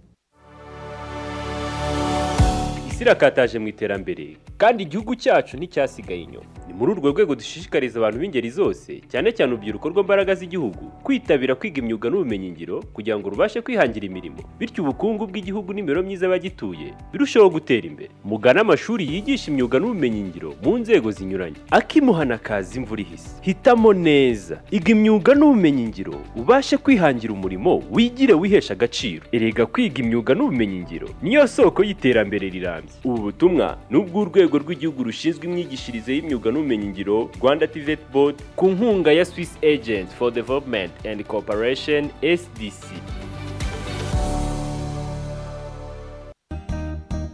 Isi 3.03 3.09
irakataje 3.09 3.59
mu 3.59 3.67
iterambere. 3.67 4.37
Kandi 4.57 4.83
igihugu 4.83 5.15
cyacu 5.15 5.57
nticyasigaye 5.57 6.21
inyuma. 6.21 6.45
Ni 6.67 6.73
muri 6.73 6.91
urwo 6.91 7.09
rwego 7.11 7.35
dushishikariza 7.35 7.99
abantu 7.99 8.19
b'ingeri 8.19 8.49
zose 8.49 9.01
cyane 9.11 9.31
cyane 9.35 9.51
urubyiruko 9.53 9.89
rw'imbaraga 9.91 10.35
z'igihugu 10.35 10.91
kwitabira 11.03 11.55
kwiga 11.59 11.81
imyuga 11.83 12.07
n'ubumenyingiro 12.09 12.79
kugira 12.95 13.19
ngo 13.19 13.29
rubashe 13.29 13.59
kwihangira 13.61 14.05
imirimo. 14.07 14.39
Bityo 14.59 14.83
ubukungu 14.83 15.27
bw'igihugu 15.27 15.73
n'imibereho 15.73 16.05
myiza 16.07 16.25
y'abagituye 16.25 16.93
birusheho 17.11 17.49
gutera 17.49 17.87
imbere. 17.87 18.09
Mugane 18.23 18.59
amashuri 18.63 19.03
yigisha 19.13 19.51
imyuga 19.51 19.79
n'ubumenyingiro 19.79 20.55
mu 20.63 20.77
nzego 20.79 21.11
zinyuranye. 21.11 21.59
Akimuhana 21.71 22.37
kaza 22.39 22.79
imvura 22.79 23.01
ihise. 23.03 23.29
Hitamo 23.43 23.91
neza. 23.93 24.61
Iga 24.71 24.91
imyuga 24.95 25.35
n'ubumenyingiro 25.35 26.15
ubashe 26.39 26.77
kwihangira 26.77 27.33
umurimo 27.33 27.83
wigire 27.91 28.33
wihesha 28.33 28.73
agaciro. 28.73 29.25
Erega 29.35 29.65
kwiga 29.65 29.99
imyuga 30.03 30.31
n'ubumenyingiro 30.35 31.09
niyo 31.21 31.43
soko 31.47 31.83
y'iterambere 31.83 32.47
rirambye. 32.49 32.92
Ubu 33.03 33.17
butumwa 33.17 33.77
ni 33.89 33.97
ubw'urwego 33.97 34.57
rw'igihugu 34.57 35.03
rushinzwe 35.03 35.43
imyigishirize 35.47 36.13
y'imyuga 36.15 36.51
n'ubumenyingiro 36.51 37.29
rwanda 37.41 37.67
tivet 37.67 37.99
board 38.13 38.35
ku 38.55 38.67
nkunga 38.69 39.11
ya 39.11 39.25
swiss 39.25 39.51
agent 39.63 40.09
for 40.17 40.31
development 40.33 40.91
and 41.05 41.23
cooperation 41.23 42.09
sdc 42.21 42.83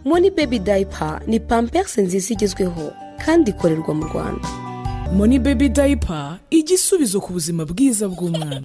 moni 0.04 0.30
bebi 0.30 0.58
dayipa 0.58 1.20
ni 1.26 1.40
pamperisi 1.40 2.02
nziza 2.02 2.32
igezweho 2.34 2.92
kandi 3.26 3.50
ikorerwa 3.50 3.94
mu 3.94 4.04
rwanda. 4.04 4.48
Moni 5.12 5.38
bebi 5.38 5.68
dayipa 5.68 6.38
igisubizo 6.50 7.20
ku 7.20 7.32
buzima 7.32 7.64
bwiza 7.64 8.08
bw'umwana. 8.08 8.62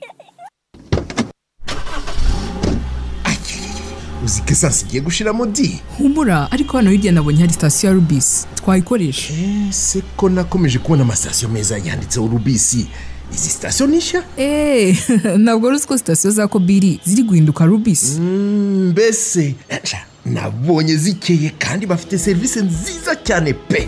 Ko 4.41 4.51
esansi 4.51 4.85
igiye 4.85 5.01
gushiramo 5.01 5.45
di 5.45 5.79
humura 5.97 6.51
ariko 6.51 6.77
hano 6.77 6.91
hirya 6.91 7.11
nabonye 7.11 7.39
hari 7.39 7.53
sitasiyo 7.53 7.89
ya 7.89 7.95
rubisi 7.95 8.47
twayikoresha 8.55 9.33
ese 9.69 10.01
ko 10.15 10.29
nakomeje 10.29 10.79
kubona 10.79 11.03
amasitasiyo 11.03 11.49
meza 11.49 11.77
yanditseho 11.77 12.27
rubisi 12.27 12.87
izi 13.33 13.49
sitasiyo 13.49 13.87
ni 13.87 13.97
nshya? 13.97 14.23
Eee 14.37 14.97
ntabwo 15.43 15.69
uzi 15.69 15.87
ko 15.87 15.97
sitasiyo 15.97 16.33
za 16.33 16.47
kobiri 16.47 16.99
ziri 17.05 17.23
guhinduka 17.23 17.65
rubisi 17.65 18.19
mbese 18.91 19.55
nabonye 20.25 20.95
zikeye 20.95 21.49
kandi 21.59 21.85
bafite 21.85 22.17
serivisi 22.17 22.61
nziza 22.61 23.15
cyane 23.15 23.53
pe. 23.53 23.87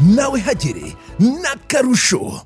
Nawe 0.00 0.40
hagere 0.40 0.96
n'akarusho 1.18 2.42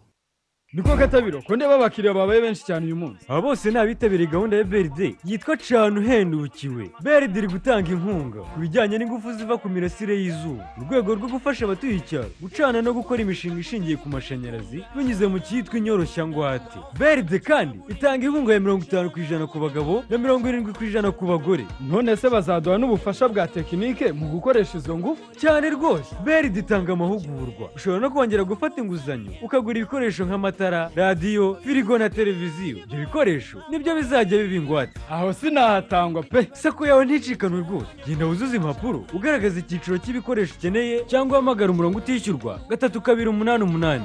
niko 0.72 0.96
katabiro 0.96 1.42
ko 1.42 1.56
ndeba 1.56 1.74
abakiriya 1.74 2.14
babaye 2.14 2.40
benshi 2.40 2.64
cyane 2.64 2.86
uyu 2.86 2.96
munsi. 2.96 3.24
Aba 3.28 3.40
bose 3.42 3.70
ni 3.70 3.78
abitabiriye 3.78 4.28
gahunda 4.30 4.56
ya 4.56 4.64
beride 4.64 5.14
yitwa 5.24 5.56
cana 5.56 6.00
uhendukiwe 6.00 6.90
beride 7.04 7.38
iri 7.38 7.48
gutanga 7.48 7.90
inkunga 7.92 8.40
ku 8.40 8.60
bijyanye 8.60 8.96
n'ingufu 8.98 9.32
ziva 9.36 9.56
ku 9.60 9.68
mirasire 9.68 10.14
y'izuba. 10.16 10.64
Mu 10.76 10.84
rwego 10.88 11.14
rwo 11.14 11.28
gufasha 11.28 11.64
abatuye 11.68 11.96
icyaro 12.00 12.30
gucana 12.40 12.80
no 12.82 12.92
gukora 12.96 13.20
imishinga 13.22 13.60
ishingiye 13.60 13.96
ku 14.00 14.08
mashanyarazi 14.08 14.80
binyuze 14.96 15.26
mu 15.28 15.38
cyitwa 15.44 15.76
inyoroshyangwate 15.78 16.78
beride 16.98 17.38
kandi 17.38 17.76
itanga 17.92 18.24
inkunga 18.26 18.52
ya 18.56 18.60
mirongo 18.64 18.82
itanu 18.88 19.10
ku 19.12 19.20
ijana 19.20 19.44
ku 19.46 19.58
bagabo 19.60 20.04
na 20.08 20.16
mirongo 20.18 20.48
irindwi 20.48 20.72
ku 20.72 20.84
ijana 20.88 21.10
ku 21.12 21.26
bagore. 21.28 21.64
None 21.84 22.16
se 22.16 22.28
bazaduha 22.32 22.78
n'ubufasha 22.80 23.28
bwa 23.28 23.44
tekinike 23.46 24.12
mu 24.16 24.24
gukoresha 24.32 24.78
izo 24.80 24.96
ngufu? 24.98 25.20
Cyane 25.36 25.68
rwose. 25.70 26.16
Beride 26.24 26.60
itanga 26.64 26.92
amahugurwa. 26.96 27.68
Ushobora 27.76 28.00
no 28.00 28.08
kongera 28.10 28.40
gufata 28.44 28.80
inguzanyo 28.80 29.32
ukagura 29.44 29.76
ibikoresho 29.78 30.24
nk'amata 30.24 30.61
amatara 30.62 30.90
radiyo 30.94 31.54
firigo 31.64 31.98
na 31.98 32.08
televiziyo. 32.10 32.78
Ibyo 32.78 32.98
bikoresho 32.98 33.62
ni 33.70 33.78
byo 33.78 33.94
bizajya 33.94 34.38
biba 34.38 34.54
ingwate. 34.54 35.00
Aho 35.10 35.32
sinahatangwa 35.32 36.22
pe. 36.22 36.48
Sako 36.52 36.86
yawe 36.86 37.04
nticikane 37.04 37.56
rwose. 37.60 37.86
Genda 38.06 38.26
wuzuze 38.26 38.56
impapuro 38.56 39.04
ugaragaza 39.14 39.58
icyiciro 39.60 39.98
cy'ibikoresho 39.98 40.54
ukeneye 40.58 41.04
cyangwa 41.06 41.38
uhamagara 41.38 41.70
umurongo 41.72 41.98
utishyurwa. 41.98 42.60
Gatatu 42.68 43.00
kabiri 43.00 43.28
umunani 43.28 43.64
umunani. 43.64 44.04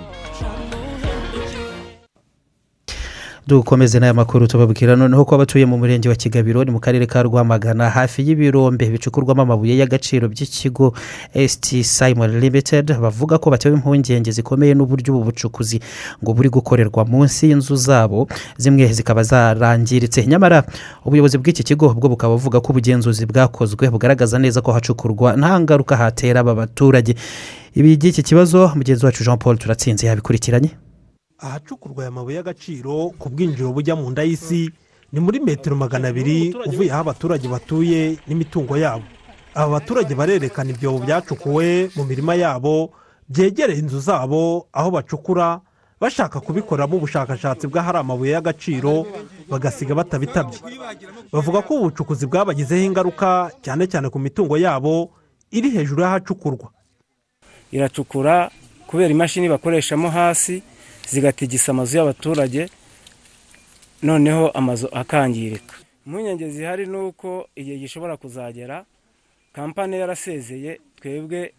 Dukomeze 3.48 4.00
n'aya 4.00 4.13
makuru 4.13 4.48
tubabwira 4.48 4.96
noneho 4.96 5.25
ko 5.25 5.36
abatuye 5.36 5.66
mu 5.66 5.77
murenge 5.77 6.10
wa 6.10 6.16
kigabiro 6.16 6.63
ni 6.63 6.72
mu 6.72 6.80
karere 6.80 7.06
ka 7.08 7.24
rwamagana 7.24 7.89
hafi 7.89 8.22
y'ibirombe 8.27 8.89
bicukurwamo 8.92 9.42
amabuye 9.42 9.77
y'agaciro 9.77 10.27
by'ikigo 10.27 10.94
st 11.48 11.84
simon 11.84 12.39
limited 12.39 12.92
bavuga 13.00 13.38
ko 13.39 13.50
batewe 13.50 13.75
impungenge 13.75 14.32
zikomeye 14.32 14.74
n'uburyo 14.75 15.16
ubu 15.16 15.24
bucukuzi 15.32 15.80
ngo 16.24 16.34
buri 16.34 16.50
gukorerwa 16.50 17.06
munsi 17.06 17.48
y'inzu 17.50 17.75
zabo 17.75 18.27
zimwe 18.58 18.92
zikaba 18.94 19.24
zarangiritse. 19.24 20.27
Nyamara 20.27 20.63
ubuyobozi 21.06 21.38
bw'iki 21.39 21.63
kigo 21.63 21.94
bwo 21.96 22.10
bukaba 22.10 22.34
buvuga 22.36 22.60
ko 22.60 22.72
ubugenzuzi 22.75 23.25
bwakozwe 23.25 23.88
bugaragaza 23.89 24.39
neza 24.39 24.60
ko 24.62 24.72
hacukurwa 24.75 25.38
nta 25.39 25.56
ngaruka 25.60 25.96
hatera 25.98 26.39
aba 26.44 26.51
baturage. 26.56 27.16
Ibi 27.75 27.96
by'iki 27.96 28.24
kibazo 28.27 28.72
mugenzi 28.75 29.05
wacu 29.05 29.24
jean 29.24 29.38
paul 29.40 29.55
turatsinze 29.57 30.03
yabikurikiranye. 30.07 30.70
Ahacukurwa 31.39 32.03
aya 32.03 32.11
mabuye 32.11 32.35
y'agaciro 32.37 33.09
ku 33.19 33.29
bwinjiro 33.29 33.71
bujya 33.73 33.95
mu 33.95 34.09
nda 34.11 34.23
y'isi 34.23 34.71
ni 35.11 35.19
muri 35.19 35.39
metero 35.39 35.75
magana 35.75 36.07
abiri 36.07 36.53
uvuye 36.67 36.91
aho 36.91 37.01
abaturage 37.01 37.47
batuye 37.47 38.17
n'imitungo 38.27 38.77
yabo. 38.77 39.03
Aba 39.55 39.79
baturage 39.79 40.15
barerekana 40.15 40.69
ibyobo 40.71 41.00
byacukuwe 41.05 41.89
mu 41.95 42.03
mirima 42.05 42.35
yabo 42.35 42.91
byegereye 43.29 43.79
inzu 43.79 44.00
zabo 44.00 44.67
aho 44.73 44.91
bacukura 44.91 45.61
bashaka 46.01 46.39
kubikoramo 46.41 46.97
ubushakashatsi 46.97 47.65
bw'ahari 47.67 47.97
amabuye 47.97 48.31
y'agaciro 48.35 49.05
bagasiga 49.50 49.95
batabitabye. 49.95 50.59
Bavuga 51.31 51.61
ko 51.61 51.73
ubucukuzi 51.79 52.25
bwabagizeho 52.27 52.83
ingaruka 52.83 53.50
cyane 53.63 53.87
cyane 53.87 54.09
ku 54.09 54.19
mitungo 54.19 54.57
yabo 54.57 55.09
iri 55.51 55.69
hejuru 55.71 56.01
y'ahacukurwa. 56.03 56.69
Iracukura 57.71 58.51
kubera 58.87 59.09
imashini 59.09 59.50
bakoreshamo 59.50 60.09
hasi 60.09 60.63
zigatigisa 61.09 61.72
amazu 61.72 61.98
y'abaturage 61.98 62.70
noneho 64.03 64.50
amazu 64.50 64.87
akangirika. 64.91 65.75
Impungenge 66.07 66.50
zihari 66.50 66.85
ni 66.85 66.98
uko 66.98 67.48
igihe 67.55 67.77
gishobora 67.77 68.17
kuzagera 68.17 68.85
kampani 69.53 70.00
yarasezeye 70.00 70.79
twebwe 71.01 71.51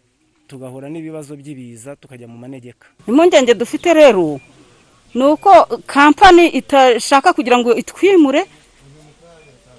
tugahura 0.48 0.88
n'ibibazo 0.88 1.36
by'ibiza 1.36 1.96
tukajya 1.96 2.28
mu 2.28 2.38
manegeka. 2.38 2.86
Impungenge 3.08 3.54
dufite 3.54 3.94
rero 3.94 4.40
ni 5.14 5.24
uko 5.24 5.50
kampani 5.86 6.48
itashaka 6.48 7.32
kugira 7.32 7.58
ngo 7.58 7.74
itwimure 7.74 8.46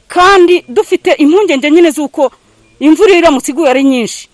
kandi 0.07 0.65
dufite 0.67 1.13
impungenge 1.17 1.71
nyine 1.71 1.91
z'uko 1.91 2.31
imvura 2.79 3.13
iramutse 3.17 3.51
iguye 3.51 3.69
ari 3.69 3.83
nyinshi. 3.83 4.29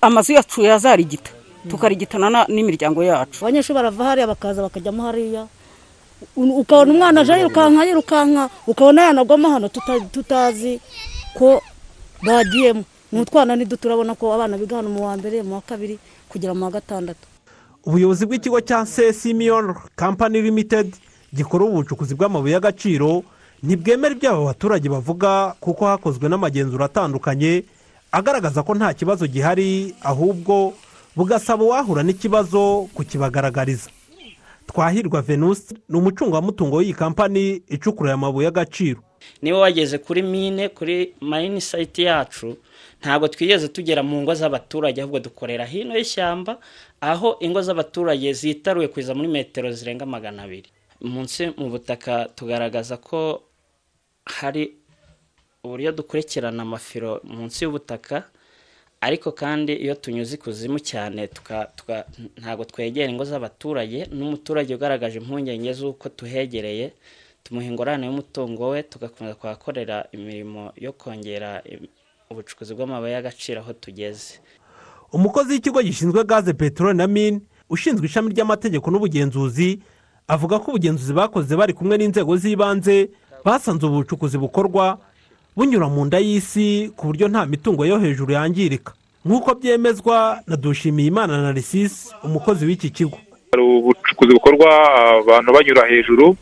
Amazu 0.00 0.32
yacu 0.32 0.62
yazarigita. 0.62 1.30
Tukarigitana 1.68 2.46
n'imiryango 2.48 3.02
yacu. 3.04 3.44
Abanyeshuri 3.44 3.74
barava 3.74 4.04
hariya 4.04 4.26
bakaza 4.26 4.62
bakajyamo 4.62 5.02
hariya. 5.02 5.46
Ukabona 6.36 6.92
umwana 6.92 7.20
aje 7.20 7.32
yirukanka 7.32 7.84
yirukanka 7.84 8.50
ukabona 8.66 9.02
yanagwamo 9.02 9.48
hano 9.48 9.68
tutazi 10.12 10.80
ko 11.34 11.62
bagiyemo. 12.22 12.84
Ni 13.12 13.20
utwana 13.20 13.56
ntidu 13.56 13.76
turabona 13.76 14.14
ko 14.14 14.32
abana 14.32 14.58
biga 14.58 14.76
hano 14.76 14.88
mu 14.88 15.04
wa 15.06 15.16
mbere 15.16 15.42
mu 15.42 15.54
wa 15.54 15.60
kabiri 15.60 15.98
kugera 16.28 16.54
mu 16.54 16.64
wa 16.64 16.70
gatandatu. 16.70 17.26
Ubuyobozi 17.84 18.26
bw'ikigo 18.26 18.60
cya 18.60 18.86
sesimiyoni 18.86 19.74
kampani 19.96 20.42
limitedi 20.42 20.94
gikora 21.34 21.64
ubucukuzi 21.64 22.14
bw'amabuye 22.14 22.52
y'agaciro. 22.54 23.24
Ntibwemera 23.62 24.14
ibyo 24.14 24.30
aba 24.30 24.44
baturage 24.52 24.88
bavuga 24.88 25.54
kuko 25.60 25.86
hakozwe 25.86 26.28
n'amagenzura 26.28 26.84
atandukanye 26.86 27.64
agaragaza 28.12 28.62
ko 28.62 28.74
nta 28.74 28.94
kibazo 28.94 29.26
gihari 29.26 29.94
ahubwo 30.04 30.72
bugasaba 31.16 31.64
uwahura 31.64 32.02
n'ikibazo 32.02 32.88
kukibagaragariza 32.94 33.90
twahirwa 34.66 35.22
venusi 35.22 35.74
ni 35.88 35.96
umucungamutungo 35.98 36.76
w'iyi 36.76 36.94
kampani 36.94 37.62
icukura 37.68 38.12
amabuye 38.14 38.44
y'agaciro. 38.46 39.00
Niba 39.42 39.58
wageze 39.58 39.98
kuri 39.98 40.22
mine 40.22 40.68
kuri 40.68 41.14
mayini 41.20 41.60
sayiti 41.60 42.02
yacu 42.02 42.56
ntabwo 43.00 43.28
twigeze 43.28 43.68
tugera 43.68 44.02
mu 44.02 44.22
ngo 44.22 44.34
z'abaturage 44.34 45.00
ahubwo 45.02 45.18
dukorera 45.18 45.64
hino 45.66 45.96
y'ishyamba 45.98 46.58
aho 47.00 47.36
ingo 47.40 47.62
z'abaturage 47.62 48.32
zitaruye 48.32 48.88
kugeza 48.88 49.14
muri 49.14 49.28
metero 49.28 49.72
zirenga 49.72 50.06
magana 50.06 50.42
abiri. 50.42 50.70
Munsi 51.00 51.50
mu 51.58 51.68
butaka 51.70 52.28
tugaragaza 52.34 52.96
ko 52.96 53.42
hari 54.24 54.72
uburyo 55.64 55.92
dukurikirana 55.92 56.62
amafiro 56.62 57.20
munsi 57.24 57.64
y'ubutaka 57.64 58.24
ariko 59.00 59.32
kandi 59.32 59.72
iyo 59.72 59.94
tunyuze 59.94 60.34
ikuzimu 60.36 60.78
cyane 60.78 61.28
ntabwo 62.40 62.64
twegera 62.64 63.10
ingo 63.10 63.24
z'abaturage 63.24 64.06
n'umuturage 64.12 64.74
ugaragaje 64.74 65.18
impungenge 65.18 65.72
z'uko 65.72 66.08
tuhegereye 66.08 66.92
tumuha 67.44 67.66
ingorane 67.66 68.06
y'umutungo 68.06 68.68
we 68.68 68.82
tugakomeza 68.82 69.34
kuhakorera 69.40 70.06
imirimo 70.12 70.72
yo 70.76 70.92
kongera 70.92 71.62
ubucukuzi 72.30 72.74
bw'amabuye 72.74 73.12
y'agaciro 73.12 73.60
aho 73.60 73.72
tugeze. 73.72 74.38
Umukozi 75.12 75.52
w'ikigo 75.52 75.82
gishinzwe 75.82 76.24
gaze 76.24 76.52
peteroli 76.52 76.96
na 76.98 77.06
mine 77.06 77.40
ushinzwe 77.70 78.06
ishami 78.06 78.30
ry'amategeko 78.36 78.90
n'ubugenzuzi 78.90 79.80
avuga 80.28 80.58
ko 80.60 80.70
ubugenzuzi 80.70 81.12
bakoze 81.12 81.56
bari 81.56 81.72
kumwe 81.74 81.96
n'inzego 81.98 82.36
z'ibanze 82.36 83.10
basanze 83.44 83.86
ubu 83.86 83.96
bucukuzi 84.04 84.38
bukorwa 84.38 85.00
bunyura 85.56 85.88
mu 85.88 86.04
nda 86.04 86.18
y'isi 86.18 86.92
ku 86.96 87.06
buryo 87.06 87.28
nta 87.28 87.46
mitungo 87.46 87.84
yo 87.86 87.98
hejuru 87.98 88.32
yangirika. 88.32 88.92
Nk'uko 89.24 89.54
byemezwa 89.54 90.40
na 90.46 90.56
dushimiyimana 90.56 91.42
na 91.42 91.52
risisi 91.52 92.14
umukozi 92.24 92.66
w'iki 92.66 92.90
kigo. 92.90 93.18
Hari 93.52 93.62
ubucukuzi 93.62 94.32
bukorwa 94.32 94.68
abantu 95.20 95.52
banyura 95.52 95.86
hejuru 95.86 96.36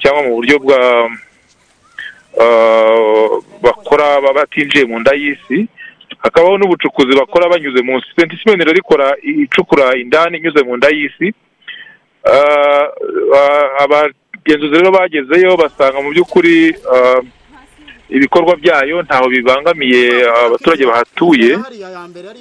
cyangwa 0.00 0.22
mu 0.22 0.34
buryo 0.36 0.56
ah, 2.40 3.28
bakora 3.62 4.20
baba 4.20 4.32
batinjiye 4.32 4.84
mu 4.84 5.00
nda 5.00 5.12
y'isi. 5.14 5.66
Hakabaho 6.18 6.58
n'ubucukuzi 6.58 7.18
bakora 7.18 7.48
banyuze 7.48 7.82
munsi 7.82 8.06
sentimenti 8.16 8.64
rero 8.64 8.78
ikora 8.78 9.16
icukura 9.22 9.96
indani 9.96 10.38
inyuze 10.38 10.62
mu 10.62 10.76
nda 10.76 10.88
y'isi. 10.88 11.34
Ah, 12.24 12.86
abagenzuzi 13.84 14.74
rero 14.78 14.90
bagezeyo 14.92 15.56
basanga 15.56 16.00
mu 16.00 16.10
by'ukuri 16.14 16.74
ibikorwa 18.08 18.56
byayo 18.56 19.02
ntaho 19.02 19.28
bibangamiye 19.28 20.28
abaturage 20.46 20.84
bahatuye. 20.86 21.58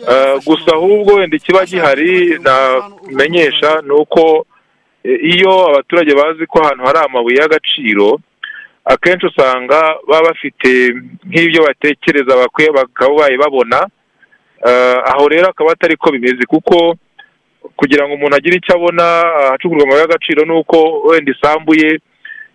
Ah, 0.08 0.36
gusa 0.46 0.72
ahubwo 0.76 1.14
wenda 1.16 1.38
ikiba 1.38 1.66
gihari 1.66 2.40
namenyesha 2.46 3.82
ni 3.88 3.92
uko 3.94 4.46
eh, 5.04 5.20
iyo 5.36 5.68
abaturage 5.70 6.16
bazi 6.16 6.46
ko 6.46 6.60
ahantu 6.64 6.84
hari 6.86 7.00
amabuye 7.00 7.38
y'agaciro 7.40 8.20
akenshi 8.86 9.26
usanga 9.26 9.96
baba 10.08 10.28
bafite 10.30 10.70
nk'ibyo 11.28 11.64
batekereza 11.64 12.36
bakwiye 12.36 12.70
bakabaye 12.72 13.38
babona. 13.38 13.88
Ah, 14.66 15.00
aho 15.16 15.28
rero 15.30 15.48
akaba 15.50 15.72
atari 15.72 15.96
ko 15.98 16.12
bimeze 16.12 16.44
kuko 16.48 16.96
kugira 17.76 18.04
ngo 18.08 18.14
umuntu 18.16 18.36
agire 18.36 18.56
icyo 18.60 18.76
abona 18.76 19.04
ahacukurwa 19.40 19.84
amabuye 19.84 20.02
y'agaciro 20.04 20.46
ni 20.46 20.54
uko 20.60 20.78
wenda 21.08 21.32
isambu 21.32 21.76
ye 21.76 22.00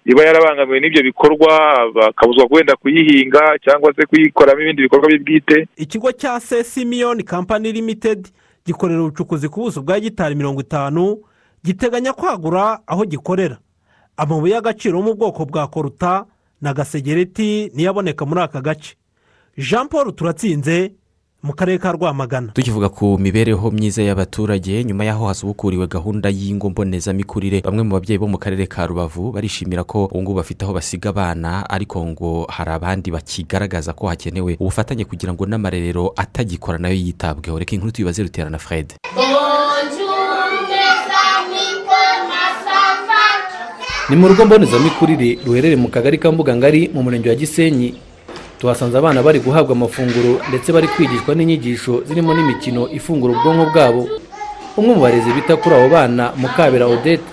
iba 0.05 0.25
yarabangamiwe 0.25 0.81
n'ibyo 0.81 1.03
bikorwa 1.03 1.49
bakabuzwa 1.95 2.47
wenda 2.51 2.77
kuyihinga 2.77 3.59
cyangwa 3.65 3.95
se 3.97 4.07
kuyikoramo 4.07 4.61
ibindi 4.63 4.83
bikorwa 4.83 5.09
bye 5.09 5.19
bwite. 5.19 5.69
Ikigo 5.77 6.13
cya 6.13 6.41
sesimiyoni 6.41 7.23
kampani 7.23 7.73
limitedi 7.73 8.31
gikorera 8.67 9.01
ubucukuzi 9.03 9.49
ku 9.49 9.61
buso 9.61 9.83
bwa 9.83 10.01
gitari 10.01 10.35
mirongo 10.35 10.61
itanu 10.61 11.19
giteganya 11.65 12.13
kwagura 12.13 12.81
aho 12.87 13.05
gikorera. 13.05 13.59
Amabuye 14.17 14.55
y'agaciro 14.55 14.99
yo 14.99 15.05
mu 15.05 15.15
bwoko 15.15 15.45
bwa 15.45 15.67
koruta 15.67 16.27
na 16.61 16.75
gasegereti 16.75 17.71
niyo 17.75 17.91
aboneka 17.91 18.27
muri 18.27 18.41
aka 18.41 18.61
gace. 18.61 18.97
Jean 19.59 19.89
paul 19.89 20.13
turatsinze 20.15 20.93
mu 21.43 21.53
karere 21.55 21.79
ka 21.79 21.93
rwamagana. 21.93 22.51
Tukivuga 22.53 22.89
ku 22.89 23.15
mibereho 23.19 23.71
myiza 23.71 24.03
y'abaturage 24.03 24.85
nyuma 24.85 25.05
y'aho 25.05 25.27
hasubukuriwe 25.31 25.87
gahunda 25.87 26.29
y'ingo 26.31 26.71
mbonezamikurire 26.71 27.63
bamwe 27.63 27.83
mu 27.87 27.95
babyeyi 27.95 28.19
bo 28.19 28.27
mu 28.27 28.39
karere 28.43 28.67
ka 28.67 28.87
rubavu 28.87 29.31
barishimira 29.33 29.85
ko 29.87 30.11
ubu 30.11 30.19
ngubu 30.23 30.35
bafite 30.43 30.67
aho 30.67 30.75
basiga 30.75 31.11
abana 31.15 31.63
ariko 31.71 32.03
ngo 32.03 32.47
hari 32.51 32.71
abandi 32.75 33.11
bakigaragaza 33.15 33.95
ko 33.95 34.11
hakenewe 34.11 34.59
ubufatanye 34.59 35.05
kugira 35.07 35.31
ngo 35.33 35.47
n'amarerero 35.47 36.11
atagikora 36.19 36.79
na 36.79 36.91
yo 36.91 36.99
yitabweho. 36.99 37.59
Reka 37.59 37.75
inkuru 37.79 37.93
tuyibaze 37.95 38.23
ruterana 38.23 38.59
fred. 38.59 38.99
Ni 44.11 44.17
mu 44.17 44.29
rugo 44.29 44.45
mbonezamikurire 44.45 45.39
ruherereye 45.47 45.77
mu 45.77 45.89
kagari 45.89 46.19
ka 46.19 46.33
mbugangari 46.33 46.91
mu 46.95 47.03
murenge 47.03 47.29
wa 47.29 47.35
gisenyi. 47.37 47.95
Tuhasanze 48.59 48.99
abana 48.99 49.23
bari 49.23 49.41
guhabwa 49.41 49.73
amafunguro 49.73 50.41
ndetse 50.49 50.73
bari 50.73 50.89
kwigishwa 50.89 51.35
n'inyigisho 51.35 52.03
zirimo 52.07 52.35
n'imikino 52.35 52.89
ifungura 52.91 53.33
ubwonko 53.39 53.65
bwabo. 53.71 54.03
Umwe 54.79 54.95
mu 54.95 55.01
barezi 55.03 55.31
bita 55.33 55.57
kuri 55.57 55.75
abo 55.75 55.89
bana 55.89 56.33
mukabera 56.37 56.87
odette 56.87 57.27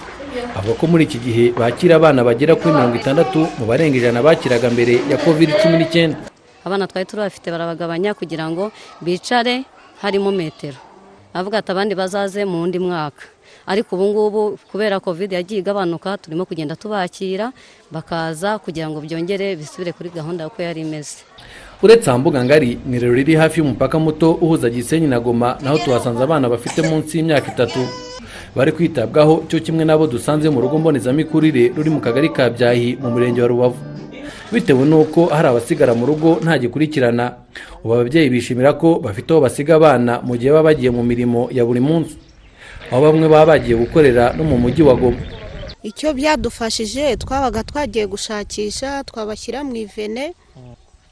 avuga 0.57 0.73
ko 0.79 0.85
muri 0.87 1.03
iki 1.05 1.17
gihe 1.19 1.45
bakira 1.53 1.95
abana 1.97 2.23
bagera 2.23 2.55
kuri 2.55 2.73
mirongo 2.73 2.95
itandatu 2.97 3.39
mu 3.59 3.65
barenga 3.69 3.97
ijana 3.97 4.21
bakiraga 4.25 4.69
mbere 4.69 5.01
ya 5.09 5.17
covid 5.17 5.49
cumi 5.61 5.77
n'icyenda. 5.77 6.17
Abana 6.65 6.87
twari 6.89 7.05
turabafite 7.05 7.51
barabagabanya 7.53 8.13
kugira 8.17 8.49
ngo 8.49 8.71
bicare 9.01 9.65
harimo 10.01 10.31
metero. 10.31 10.77
Avuga 11.33 11.59
ati 11.61 11.69
abandi 11.71 11.93
bazaze 11.93 12.41
mu 12.45 12.61
wundi 12.65 12.79
mwaka. 12.79 13.27
Ariko 13.67 13.95
ubu 13.95 14.05
ngubu 14.09 14.41
kubera 14.71 14.99
covid 14.99 15.31
yagiye 15.31 15.59
igabanuka 15.59 16.17
turimo 16.17 16.45
kugenda 16.45 16.75
tubakira 16.75 17.51
bakaza 17.91 18.59
kugira 18.59 18.89
ngo 18.89 19.01
byongere 19.01 19.55
bisubire 19.55 19.91
kuri 19.91 20.09
gahunda 20.09 20.47
uko 20.47 20.61
yari 20.61 20.81
imeze. 20.81 21.25
Uretse 21.83 22.11
mbuga 22.17 22.43
ngari 22.45 22.77
ni 22.85 22.99
rero 22.99 23.13
riri 23.13 23.35
hafi 23.35 23.59
y'umupaka 23.59 23.99
muto 23.99 24.31
uhuza 24.41 24.69
gisenyi 24.69 25.07
na 25.07 25.19
goma 25.19 25.57
naho 25.61 25.77
tuhasanze 25.77 26.23
abana 26.23 26.49
bafite 26.49 26.81
munsi 26.81 27.17
y'imyaka 27.17 27.51
itatu. 27.51 27.79
Bari 28.55 28.71
kwitabwaho 28.71 29.43
cyo 29.49 29.59
kimwe 29.59 29.85
n'abo 29.85 30.07
dusanze 30.07 30.49
mu 30.49 30.61
rugo 30.61 30.79
mbonezamikurire 30.79 31.73
ruri 31.75 31.89
mu 31.89 31.99
kagari 31.99 32.29
ka 32.29 32.49
byahi 32.49 32.97
mu 33.01 33.09
murenge 33.11 33.41
wa 33.41 33.47
rubavu. 33.47 33.77
Bitewe 34.51 34.85
n'uko 34.85 35.25
hari 35.25 35.47
abasigara 35.47 35.93
mu 35.93 36.05
rugo 36.05 36.39
nta 36.41 36.57
gikurikirana. 36.57 37.33
Ubu 37.83 37.93
ababyeyi 37.93 38.29
bishimira 38.29 38.73
ko 38.73 38.99
bafite 39.03 39.29
aho 39.33 39.41
basiga 39.41 39.75
abana 39.75 40.21
mu 40.23 40.37
gihe 40.39 40.51
baba 40.55 40.71
bagiye 40.71 40.89
mu 40.89 41.03
mirimo 41.03 41.49
ya 41.51 41.65
buri 41.65 41.79
munsi. 41.83 42.15
Aho 42.91 43.01
bamwe 43.01 43.27
baba 43.27 43.45
bagiye 43.57 43.75
gukorera 43.77 44.33
no 44.33 44.43
mu 44.43 44.57
mujyi 44.57 44.83
wa 44.83 44.95
goma. 44.95 45.21
Icyo 45.83 46.13
byadufashije 46.13 47.17
twabaga 47.17 47.63
twagiye 47.63 48.05
gushakisha 48.07 49.03
twabashyira 49.03 49.63
mu 49.63 49.75
ivene 49.75 50.33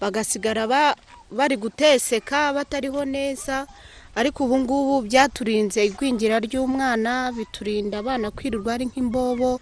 bagasigara 0.02 0.68
ba- 0.68 0.96
bari 1.32 1.58
guteseka 1.58 2.54
batariho 2.54 3.06
neza. 3.06 3.68
Ariko 4.16 4.46
ubu 4.46 4.58
ngubu 4.62 5.02
byaturinze 5.10 5.86
igwingira 5.86 6.38
ry'umwana 6.40 7.32
biturinda 7.34 7.98
abana 8.02 8.30
kwirirwa 8.32 8.74
ari 8.78 8.86
nk'imbobo. 8.86 9.58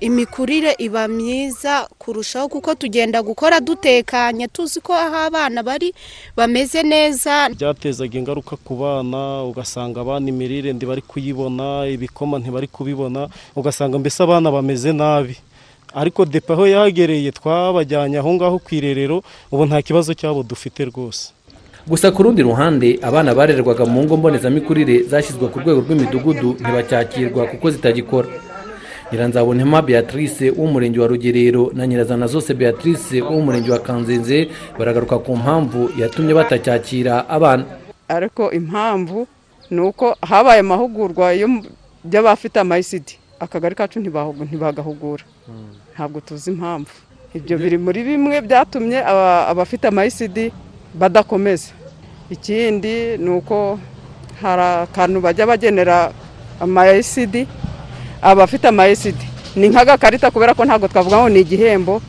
Imikurire 0.00 0.74
iba 0.78 1.08
myiza 1.08 1.88
kurushaho 1.98 2.48
kuko 2.48 2.74
tugenda 2.74 3.22
gukora 3.22 3.60
dutekanye. 3.60 4.48
Tuzi 4.48 4.80
ko 4.80 4.92
aho 4.94 5.16
abana 5.16 5.62
bari 5.62 5.94
bameze 6.36 6.82
neza. 6.82 7.48
Byatezaga 7.48 8.18
ingaruka 8.18 8.56
ku 8.56 8.74
bana 8.76 9.42
ugasanga 9.44 10.00
abana 10.00 10.28
imirire 10.28 10.72
ntibari 10.72 11.02
kuyibona 11.02 11.86
ibikoma 11.88 12.38
ntibari 12.38 12.68
kubibona 12.68 13.28
ugasanga 13.56 13.98
mbese 13.98 14.22
abana 14.22 14.50
bameze 14.50 14.92
nabi. 14.92 15.36
Ariko 15.94 16.24
depo 16.24 16.52
aho 16.52 16.66
yahagereye 16.66 17.32
twabajyanye 17.32 18.18
aho 18.18 18.34
ngaho 18.34 18.58
ku 18.58 18.74
irerero 18.74 19.22
ubu 19.52 19.64
nta 19.66 19.82
kibazo 19.82 20.12
cyabo 20.14 20.42
dufite 20.42 20.84
rwose. 20.84 21.32
Gusa 21.88 22.10
ku 22.10 22.22
rundi 22.22 22.42
ruhande 22.42 22.98
abana 23.02 23.30
barererwaga 23.34 23.86
mu 23.86 24.02
ngo 24.04 24.16
mbonezamikurire 24.18 25.02
zashyizwe 25.08 25.48
ku 25.48 25.60
rwego 25.62 25.80
rw'imidugudu 25.80 26.58
ntibacyakirwa 26.60 27.46
kuko 27.46 27.70
zitagikora. 27.70 28.28
Nyiranzabonema 29.12 29.82
beatrice 29.82 30.50
w'umurenge 30.50 31.00
wa 31.00 31.06
rugerero 31.06 31.70
na 31.74 31.86
nyirazana 31.86 32.26
zose 32.26 32.54
beatrice 32.54 33.22
w'umurenge 33.22 33.70
wa 33.70 33.78
kanzenze 33.78 34.48
baragaruka 34.78 35.18
ku 35.18 35.36
mpamvu 35.36 35.90
yatumye 35.98 36.34
batacyakira 36.34 37.28
abana. 37.28 37.64
Ariko 38.08 38.50
impamvu 38.52 39.26
ni 39.70 39.80
uko 39.80 40.16
habaye 40.22 40.60
amahugurwa 40.60 41.32
y'abafite 42.12 42.56
amayisidi 42.60 43.18
akagari 43.40 43.74
kacu 43.74 44.00
ntibagahugura. 44.00 45.24
Ntabwo 45.94 46.20
tuzi 46.20 46.50
impamvu. 46.50 46.90
Ibyo 47.34 47.58
biri 47.58 47.78
muri 47.78 48.02
bimwe 48.04 48.40
byatumye 48.40 48.98
aba- 49.04 49.46
abafite 49.48 49.84
amayisidi 49.88 50.52
badakomeza. 50.94 51.70
Ikindi 52.30 53.18
ni 53.18 53.30
uko 53.30 53.78
hari 54.42 54.62
akantu 54.86 55.20
bajya 55.20 55.46
bagenera 55.46 56.12
amayisidi 56.60 57.46
abafite 58.22 58.68
amayisidi 58.68 59.24
ni 59.56 59.68
nk'agakarita 59.68 60.30
kubera 60.30 60.54
ko 60.54 60.64
ntabwo 60.64 60.88
twavuga 60.88 61.16
ngo 61.20 61.28
ni 61.28 61.40
igihembo 61.40 62.00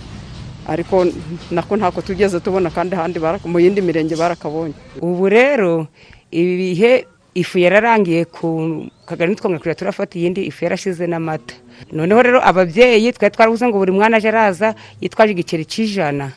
ariko 0.68 1.08
nako 1.52 1.74
ntako 1.78 2.02
tugeze 2.02 2.40
tubona 2.40 2.70
kandi 2.70 2.96
ahandi 2.96 3.20
mu 3.46 3.60
yindi 3.60 3.82
mirenge 3.82 4.16
barakabonye. 4.16 4.76
Ubu 5.00 5.30
rero 5.30 5.88
ibi 6.32 6.54
bihe 6.60 7.08
ifu 7.36 7.56
yararangiye 7.60 8.26
ku 8.28 8.84
kagari 9.08 9.32
ntitwongere 9.32 9.60
kureba 9.64 9.80
turafata 9.80 10.20
iyindi 10.20 10.44
ifu 10.44 10.66
yarashize 10.68 11.08
n'amata. 11.08 11.56
Noneho 11.94 12.20
rero 12.22 12.40
ababyeyi 12.44 13.14
twari 13.16 13.32
twarabuze 13.32 13.64
ngo 13.68 13.78
buri 13.80 13.92
mwana 13.96 14.18
aje 14.18 14.28
araza 14.28 14.76
yitwaje 15.00 15.32
igiceri 15.32 15.64
cy'ijana. 15.64 16.36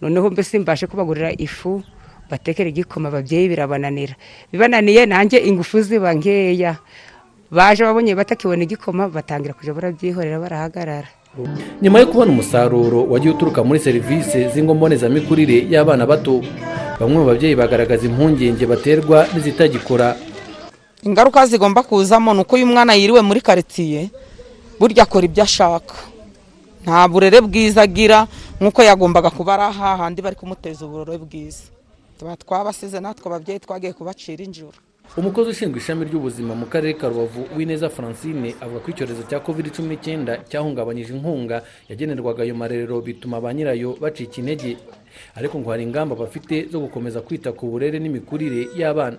Noneho 0.00 0.30
mbese 0.32 0.56
mbashe 0.58 0.86
kubagurira 0.88 1.36
ifu 1.36 1.82
batekera 2.30 2.72
igikoma 2.72 3.08
ababyeyi 3.12 3.48
birabananira. 3.52 4.14
Bibananiye 4.52 5.04
nanjye 5.06 5.36
ingufu 5.44 5.82
ziba 5.84 6.14
nkeya. 6.16 6.80
Baje 7.50 7.84
babonye 7.84 8.14
batakibona 8.14 8.62
igikoma 8.64 9.08
batangira 9.08 9.54
kujya 9.54 9.74
barabyihorera 9.74 10.38
barahagarara. 10.40 11.08
Nyuma 11.82 12.00
yo 12.00 12.06
kubona 12.06 12.32
umusaruro 12.32 13.04
wagiye 13.12 13.34
uturuka 13.34 13.64
muri 13.64 13.78
serivisi 13.80 14.48
z'ingo 14.48 14.74
mbonezamikurire 14.74 15.68
y'abana 15.70 16.06
bato 16.06 16.40
bamwe 17.00 17.16
mu 17.20 17.26
babyeyi 17.28 17.54
bagaragaza 17.54 18.06
impungenge 18.08 18.64
baterwa 18.66 19.28
n'izitagikora. 19.34 20.16
Ingaruka 21.02 21.46
zigomba 21.46 21.82
kuzamo 21.82 22.34
ni 22.34 22.40
uko 22.40 22.56
uyu 22.56 22.66
mwana 22.66 22.94
yiriwe 22.96 23.20
muri 23.20 23.40
karitsiye 23.44 24.08
burya 24.80 25.02
akora 25.04 25.24
ibyo 25.28 25.42
ashaka. 25.44 25.94
Nta 26.84 27.08
burere 27.08 27.40
bwiza 27.44 27.82
agira 27.82 28.26
nk'uko 28.60 28.80
yagombaga 28.82 29.30
kuba 29.30 29.54
ari 29.54 29.62
ahahandi 29.68 30.22
bari 30.24 30.36
kumuteza 30.40 30.86
uburere 30.88 31.18
bwiza. 31.20 31.68
Tuba 32.18 32.36
twabasize 32.36 32.96
natwe 33.00 33.28
ababyeyi 33.28 33.60
twagiye 33.60 33.92
kubacira 33.92 34.40
injuru 34.44 34.72
umukozi 35.14 35.50
ushinzwe 35.50 35.78
ishami 35.78 36.04
ry'ubuzima 36.04 36.54
mu 36.54 36.66
karere 36.66 36.92
ka 36.98 37.08
rubavu 37.08 37.46
w'ineza 37.56 37.88
francine 37.90 38.52
avuga 38.60 38.80
ko 38.84 38.88
icyorezo 38.90 39.22
cya 39.30 39.40
covid 39.40 39.70
cumi 39.72 39.88
n'icyenda 39.96 40.44
cyahungabanyije 40.50 41.14
inkunga 41.16 41.62
yagenerwaga 41.88 42.42
ayo 42.42 42.54
marerero 42.54 43.00
bituma 43.00 43.40
ba 43.40 43.54
nyirayo 43.54 43.96
bacika 43.96 44.36
intege. 44.42 44.76
Ariko 45.38 45.56
ngo 45.58 45.70
hari 45.72 45.82
ingamba 45.88 46.12
bafite 46.16 46.68
zo 46.68 46.80
gukomeza 46.84 47.24
kwita 47.24 47.52
ku 47.56 47.70
burere 47.72 47.96
n'imikurire 47.96 48.68
y'abana. 48.76 49.16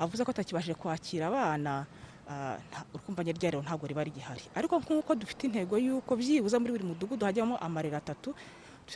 Avuze 0.00 0.24
ko 0.24 0.30
atakibashije 0.32 0.74
kwakira 0.80 1.28
abana 1.28 1.84
ah, 2.30 2.56
urukumbanye 2.96 3.36
ryaryo 3.36 3.60
ntabwo 3.60 3.84
riba 3.84 4.00
rigihari 4.04 4.40
ariko 4.56 4.80
nk'uko 4.80 5.12
dufite 5.12 5.44
intego 5.44 5.76
y'uko 5.76 6.16
byibuze 6.16 6.56
muri 6.56 6.72
buri 6.72 6.84
mudugudu 6.88 7.26
hajyamo 7.28 7.60
amarero 7.60 7.96
atatu 8.00 8.32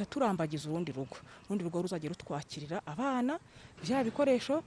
turambagiza 0.08 0.64
urundi 0.68 0.92
rugo. 0.96 1.20
Urundi 1.44 1.64
rugo 1.64 1.84
ruzajya 1.84 2.08
rutwakirira 2.08 2.80
abana 2.88 3.36
bya 3.84 4.00
bikoresho 4.04 4.64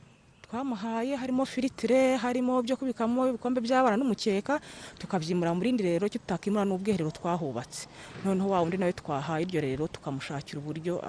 twamuhaye 0.51 1.15
harimo 1.15 1.45
firitire 1.47 2.19
harimo 2.19 2.59
byo 2.59 2.75
kubikamo 2.75 3.23
ibikombe 3.31 3.63
by'abana 3.63 3.95
n'umukeka 3.95 4.59
tukabyimura 4.99 5.55
mu 5.55 5.63
rindi 5.63 5.79
rero 5.79 6.11
tutakimura 6.11 6.67
n'ubwiherero 6.67 7.07
twahubatse. 7.07 7.87
Noneho 8.27 8.51
wa 8.51 8.59
wundi 8.59 8.75
nawe 8.75 8.91
twahaye 8.91 9.47
iryo 9.47 9.61
rero 9.63 9.87
tukamushakira 9.87 10.59
uburyo 10.59 10.99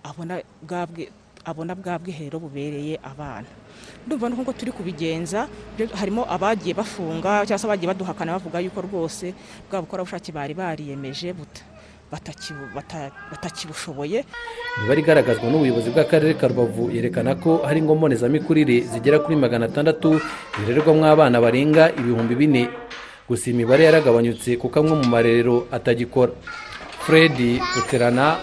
abona 0.00 0.40
abona 1.44 1.76
bwa 1.76 2.00
bwiherero 2.00 2.40
bubereye 2.40 2.96
abana. 3.04 3.44
Ndumva 4.08 4.32
nuko 4.32 4.52
turi 4.56 4.72
kubigenza 4.72 5.44
harimo 6.00 6.24
abagiye 6.24 6.72
bafunga 6.72 7.44
cyangwa 7.44 7.60
se 7.60 7.66
abagiye 7.68 7.88
baduhakana 7.92 8.32
bavuga 8.40 8.64
yuko 8.64 8.80
rwose 8.80 9.36
bwa 9.68 9.84
bukorerabushake 9.84 10.32
bari 10.32 10.56
bariyemeje 10.56 11.36
buta- 11.36 11.68
batakibushoboye. 12.10 14.24
Imibare 14.78 15.00
igaragazwa 15.00 15.46
n'ubuyobozi 15.50 15.90
bw'akarere 15.90 16.34
ka 16.34 16.48
rubavu 16.48 16.90
yerekana 16.90 17.34
ko 17.34 17.62
hari 17.64 17.78
ingo 17.80 17.94
mbonezamikurire 17.94 18.80
zigera 18.90 19.18
kuri 19.18 19.36
magana 19.36 19.66
atandatu 19.66 20.20
zirererwamo 20.60 21.06
abana 21.06 21.40
barenga 21.40 21.92
ibihumbi 21.94 22.34
bine. 22.34 22.68
Gusa 23.28 23.50
imibare 23.50 23.84
yaragabanyutse 23.84 24.56
kuko 24.58 24.80
amwe 24.80 24.94
mu 25.00 25.06
marerero 25.06 25.66
atagikora. 25.70 26.32
Fred 27.06 27.38
uterana 27.78 28.36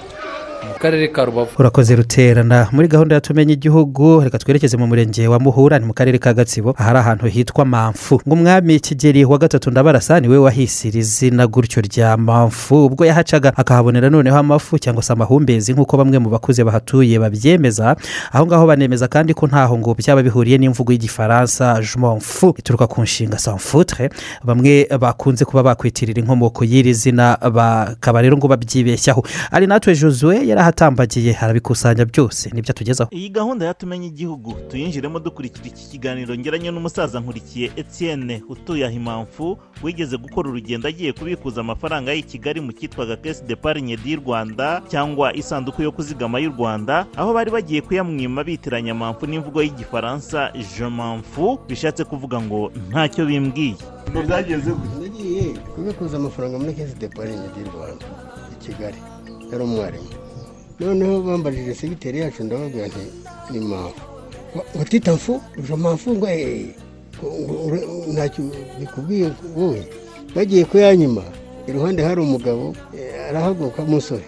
mu 0.64 0.74
karere 0.80 1.08
ka 1.08 1.26
rubavu. 1.26 1.50
Urakoze 1.60 1.96
ruterana. 1.96 2.68
Muri 2.72 2.88
gahunda 2.88 3.16
ya 3.16 3.22
tumenya 3.22 3.54
igihugu 3.54 4.22
reka 4.24 4.38
twerekeze 4.38 4.78
mu 4.78 4.88
murenge 4.88 5.28
wa 5.28 5.40
muhura 5.40 5.80
ni 5.80 5.86
mu 5.86 5.94
karere 5.94 6.18
ka 6.18 6.34
gatsibo 6.34 6.76
ahari 6.78 7.00
ahantu 7.00 7.26
hitwa 7.28 7.66
mamfu 7.66 8.22
ngo 8.28 8.34
umwami 8.36 8.80
kigeri 8.80 9.26
wa 9.26 9.38
gatatu 9.38 9.72
ndabarasa 9.72 10.20
ni 10.20 10.28
we 10.28 10.38
wahisira 10.38 11.00
izina 11.00 11.48
gutyo 11.48 11.82
rya 11.82 12.18
mamfu 12.18 12.86
ubwo 12.86 13.06
yahacaga 13.06 13.54
akahabonera 13.58 14.10
noneho 14.10 14.38
amafu 14.38 14.80
cyangwa 14.80 15.04
se 15.04 15.14
amahumbezi 15.14 15.74
nk'uko 15.74 15.98
bamwe 15.98 16.20
mu 16.20 16.30
bakuze 16.30 16.64
bahatuye 16.64 17.20
babyemeza. 17.20 17.96
Aho 18.32 18.46
ngaho 18.46 18.68
banemeza 18.68 19.08
kandi 19.08 19.34
ko 19.34 19.48
ntaho 19.48 19.78
ngo 19.78 19.94
byaba 19.94 20.24
bihuriye 20.24 20.58
n'imvugo 20.58 20.92
y'igifaransa 20.92 21.82
jumfu 21.82 22.54
ituruka 22.58 22.88
ku 22.88 23.02
nshinga 23.02 23.38
sanfutre 23.40 24.10
bamwe 24.44 24.88
bakunze 25.00 25.46
kuba 25.46 25.64
bakwitirira 25.64 26.22
inkomoko 26.22 26.66
y'iri 26.66 26.94
zina 26.94 27.38
bakaba 27.52 28.22
rero 28.22 28.38
ngo 28.38 28.48
babyibeshyaho. 28.48 29.24
Ari 29.52 29.68
natwe 29.68 29.96
josue 29.96 30.47
yarahatambagiye 30.50 31.36
arabikusanya 31.38 32.06
byose 32.06 32.50
ni 32.54 32.62
byo 32.62 32.72
atugezaho 32.72 33.10
iyi 33.14 33.30
gahunda 33.30 33.66
yatumenya 33.66 34.08
igihugu 34.08 34.54
tuyinjiremo 34.70 35.20
dukurikira 35.20 35.68
iki 35.68 35.84
kiganiro 35.92 36.36
ngeranye 36.36 36.72
n'umusaza 36.72 37.20
nkurikiye 37.20 37.72
etienne 37.76 38.42
utuye 38.50 38.86
aho 38.86 38.96
impamvu 38.96 39.58
wigeze 39.84 40.18
gukora 40.18 40.50
urugendo 40.50 40.88
agiye 40.88 41.14
kubikuza 41.14 41.62
amafaranga 41.62 42.14
y'i 42.14 42.24
kigali 42.24 42.62
mu 42.62 42.72
cyitwaga 42.72 43.16
kesi 43.16 43.44
de 43.44 43.56
parinye 43.56 43.98
di 43.98 44.16
rwanda 44.16 44.82
cyangwa 44.92 45.36
isanduku 45.36 45.82
yo 45.82 45.92
kuzigama 45.92 46.40
y'u 46.40 46.52
rwanda 46.58 47.06
aho 47.16 47.34
bari 47.34 47.52
bagiye 47.52 47.82
kuyamwima 47.82 48.44
bitiranya 48.44 48.92
amamfu 48.92 49.26
n'imvugo 49.28 49.62
y'igifaransa 49.64 50.52
je 50.56 50.88
mamfu 50.88 51.60
bishatse 51.68 52.04
kuvuga 52.04 52.42
ngo 52.42 52.72
ntacyo 52.90 53.26
bimbwiye 53.26 53.76
nagiye 55.02 55.44
kubikuza 55.76 56.18
amafaranga 56.18 56.58
muri 56.60 56.74
kesi 56.74 56.96
de 56.96 57.08
parinye 57.08 57.48
di 57.56 57.62
rwanda 57.70 58.06
i 58.54 58.56
kigali. 58.66 58.98
Yari 59.52 59.64
umwarimu. 59.64 60.10
Noneho 60.80 61.22
bambajije 61.22 61.74
segiteri 61.76 62.20
yacu 62.20 62.44
ndababwira 62.44 62.88
nti 62.88 63.04
ni 63.52 63.60
mpamvu 63.60 64.02
ngo 64.76 64.84
tita 64.90 65.14
mfu 65.14 65.42
uje 65.58 65.76
mpamvu 65.76 66.16
ngo 66.16 66.28
eee 66.30 66.66
ntacyo 68.14 68.44
bikubwiye 68.80 69.32
wowe. 69.58 69.82
Bagiye 70.36 70.66
kuyanyuma 70.66 71.24
iruhande 71.68 72.04
hari 72.04 72.22
umugabo 72.22 72.76
eh, 72.98 73.30
arahaguruka 73.30 73.82
umusore 73.82 74.24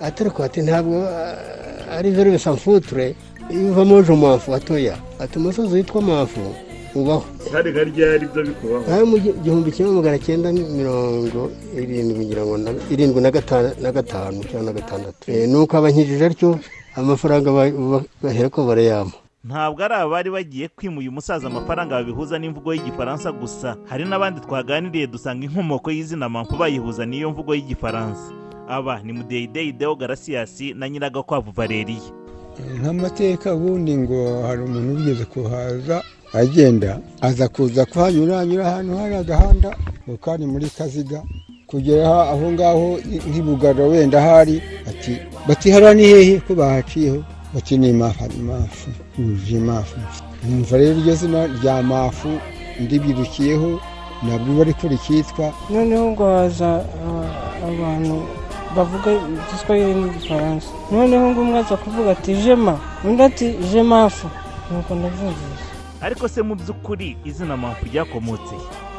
atariko 0.00 0.42
ati 0.44 0.60
ntabwo 0.62 0.96
ah, 1.08 1.96
ari 1.96 2.10
verbe 2.10 2.38
sanfuture 2.38 3.14
iyo 3.50 3.68
uvamo 3.70 3.94
mpamvu 4.16 4.54
atoya. 4.54 4.96
Ati 5.18 5.38
umusozi 5.38 5.74
witwa 5.74 6.02
mpamvu 6.02 6.54
ubaho 7.02 7.24
kandi 7.52 7.68
nka 7.70 7.82
ryari 7.84 8.24
byo 8.32 8.42
bikubaho? 8.48 8.82
Hari 8.90 9.04
mu 9.04 9.16
gi- 9.18 9.36
gihumbi 9.44 9.70
kimwe 9.72 9.92
magana 9.92 10.18
cyenda 10.18 10.52
mirongo 10.52 11.50
irindwi 11.76 12.24
ngira 12.26 12.42
ngo 12.46 12.54
irindwi 12.90 13.20
na 13.20 13.90
gatanu 13.92 14.38
cyangwa 14.48 14.72
na 14.72 14.72
gatandatu. 14.78 15.24
Eh, 15.30 15.48
nuko 15.48 15.76
abankijije 15.76 16.26
atyo 16.26 16.58
amafaranga 16.96 17.52
ba- 17.52 17.70
ba- 17.70 18.04
bahera 18.22 18.48
ko 18.48 18.66
barayampa. 18.66 19.16
Ntabwo 19.46 19.78
ari 19.84 19.94
abari 19.94 20.30
bagiye 20.30 20.66
kwima 20.74 20.98
uyu 20.98 21.12
musaza 21.14 21.46
amafaranga 21.46 21.94
babihuza 22.02 22.34
n'imvugo 22.38 22.74
y'igifaransa 22.74 23.30
gusa. 23.30 23.76
Hari 23.86 24.02
n'abandi 24.04 24.40
twaganiriye 24.42 25.06
dusanga 25.06 25.46
inkomoko 25.46 25.86
y'izina 25.94 26.26
mpamvu 26.28 26.58
bayihuza 26.58 27.06
n'iyo 27.06 27.30
mvugo 27.30 27.54
y'igifaransa. 27.54 28.34
Aba 28.66 28.98
ni 29.06 29.12
mudeyideyi 29.14 29.70
deo 29.72 29.94
garasiyasi 29.94 30.74
na 30.74 30.88
nyiragakwavu 30.90 31.54
valeriya 31.54 32.10
nk'amateka 32.80 33.54
ubundi 33.54 33.92
ngo 33.96 34.42
hari 34.42 34.62
umuntu 34.64 34.92
ugeze 34.98 35.24
kuhaza 35.24 36.02
agenda 36.32 36.98
aza 37.20 37.48
kuza 37.48 37.84
kuhanyura 37.86 38.40
anyura 38.40 38.66
ahantu 38.66 38.96
hari 38.96 39.14
agahanda 39.14 39.70
ngo 40.08 40.16
kari 40.16 40.46
muri 40.46 40.66
kaziga 40.78 41.22
kugera 41.66 42.06
aho- 42.08 42.28
aho 42.32 42.52
ngaho 42.52 42.86
nk'ibugaro 43.28 43.88
wenda 43.88 44.20
hari 44.20 44.62
ati 44.90 45.12
bati 45.48 45.70
hariya 45.70 45.94
ni 45.94 46.02
hehe 46.02 46.34
ko 46.46 46.54
bahaciyeho 46.54 47.20
bati 47.54 47.78
ni 47.78 47.92
mafu 47.92 48.24
ni 48.36 48.42
mafu 48.42 48.88
yuje 49.18 49.58
mafu. 49.58 49.96
Numva 50.48 50.76
rero 50.78 50.98
iryo 51.00 51.14
zina 51.14 51.46
rya 51.46 51.82
mafu 51.82 52.28
ndibirukiyeho 52.80 53.80
nabwo 54.22 54.50
bari 54.58 54.72
ko 54.74 54.88
rikitwa 54.88 55.52
noneho 55.70 56.10
ngo 56.10 56.24
haza 56.36 56.70
ah, 57.06 57.66
abantu 57.68 58.22
bavuga 58.76 59.10
igiswahili 59.12 59.94
n'igifaransa. 59.94 60.68
Noneho 60.92 61.30
ngo 61.30 61.40
umwe 61.40 61.58
aza 61.58 61.76
kuvuga 61.76 62.10
ati 62.12 62.34
jema 62.34 62.78
undi 63.04 63.22
ati 63.22 63.46
jemafu 63.72 64.26
nuko 64.70 64.94
ndabyumvise 64.94 65.55
ariko 66.02 66.28
se 66.28 66.42
mu 66.42 66.54
by'ukuri 66.54 67.16
izina 67.24 67.56
mpamvu 67.56 67.84
ryakomotse? 67.92 68.54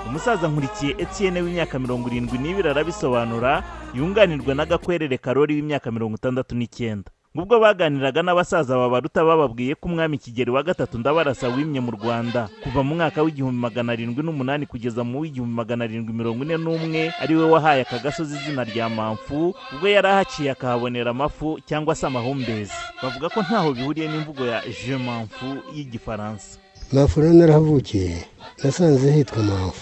Umusaza 0.07 0.47
nkurikiye 0.47 0.95
etienne 0.97 1.41
w'imyaka 1.41 1.79
mirongo 1.79 2.07
irindwi 2.10 2.38
n'ibiri 2.38 2.69
arabisobanura 2.69 3.63
yunganirwa 3.93 4.53
n'agakwerere 4.55 5.17
karori 5.17 5.55
w'imyaka 5.55 5.91
mirongo 5.91 6.15
itandatu 6.15 6.55
n'icyenda. 6.55 7.12
Ubwo 7.38 7.60
baganiraga 7.60 8.23
n'abasaza 8.25 8.73
babaruta 8.77 9.21
bababwiye 9.23 9.75
ko 9.75 9.86
umwami 9.89 10.17
kigeri 10.17 10.49
wa 10.51 10.63
gatatu 10.63 10.97
ndabarasa 10.97 11.47
wimye 11.53 11.77
mu 11.79 11.91
rwanda 11.93 12.49
kuva 12.63 12.81
mu 12.83 12.95
mwaka 12.97 13.21
w'igihumbi 13.21 13.62
magana 13.62 13.93
arindwi 13.93 14.23
n'umunani 14.25 14.65
kugeza 14.65 15.03
mu 15.05 15.19
w'igihumbi 15.21 15.53
magana 15.53 15.83
arindwi 15.86 16.13
mirongo 16.17 16.41
ine 16.43 16.57
n'umwe 16.57 17.13
ari 17.21 17.36
we 17.38 17.45
wahaye 17.45 17.81
aka 17.86 17.99
gasozi 17.99 18.33
izina 18.41 18.63
rya 18.65 18.89
mpamvu 18.89 19.53
ubwo 19.73 19.86
yari 19.88 20.07
ahaciye 20.07 20.49
akahabonera 20.51 21.12
amafu 21.13 21.60
cyangwa 21.67 21.93
se 21.95 22.07
amahumbezi. 22.10 22.73
Bavuga 23.03 23.29
ko 23.29 23.41
ntaho 23.45 23.69
bihuriye 23.73 24.07
n'imvugo 24.10 24.41
ya 24.45 24.63
je 24.65 24.97
mpamvu 24.97 25.47
y'igifaransa. 25.77 26.57
Rero 26.93 27.34
narahavukiye. 27.34 28.17
Nasanze 28.63 29.12
hitwa 29.12 29.43
mpamvu 29.43 29.82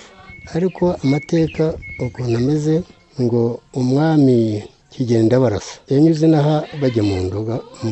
ariko 0.55 0.95
amateka 1.03 1.73
ukuntu 1.99 2.37
ameze 2.37 2.83
ngo 3.21 3.59
umwami 3.73 4.63
kigenda 4.91 5.39
barasa 5.39 5.75
yanyuze 5.89 6.27
n'aha 6.27 6.63
bajya 6.81 7.03
mu 7.03 7.15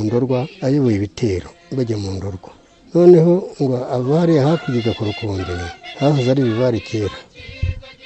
ndorwa 0.05 0.39
ayoboye 0.65 0.95
ibitero 0.97 1.49
bajya 1.77 1.97
mu 1.97 2.11
ndorwa. 2.11 2.49
Noneho 2.93 3.33
ngo 3.61 3.75
ava 3.95 4.19
hariya 4.19 4.47
hakurya 4.47 4.79
igakora 4.81 5.09
ukundi 5.11 5.43
hahoze 5.99 6.27
ari 6.31 6.41
ibibare 6.41 6.79
kera. 6.79 7.17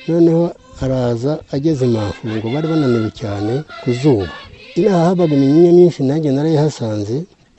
Noneho 0.08 0.43
araza 0.82 1.39
ageze 1.52 1.86
impamvu 1.86 2.20
ngo 2.38 2.48
bari 2.54 2.67
bananiwe 2.72 3.10
cyane 3.22 3.54
ku 3.84 3.89
zuba. 4.02 4.30
Inaha 4.78 5.06
habaga 5.10 5.34
iminyinya 5.36 5.72
myinshi 5.78 6.04
nanjye 6.04 6.30
narayihasanze 6.32 7.15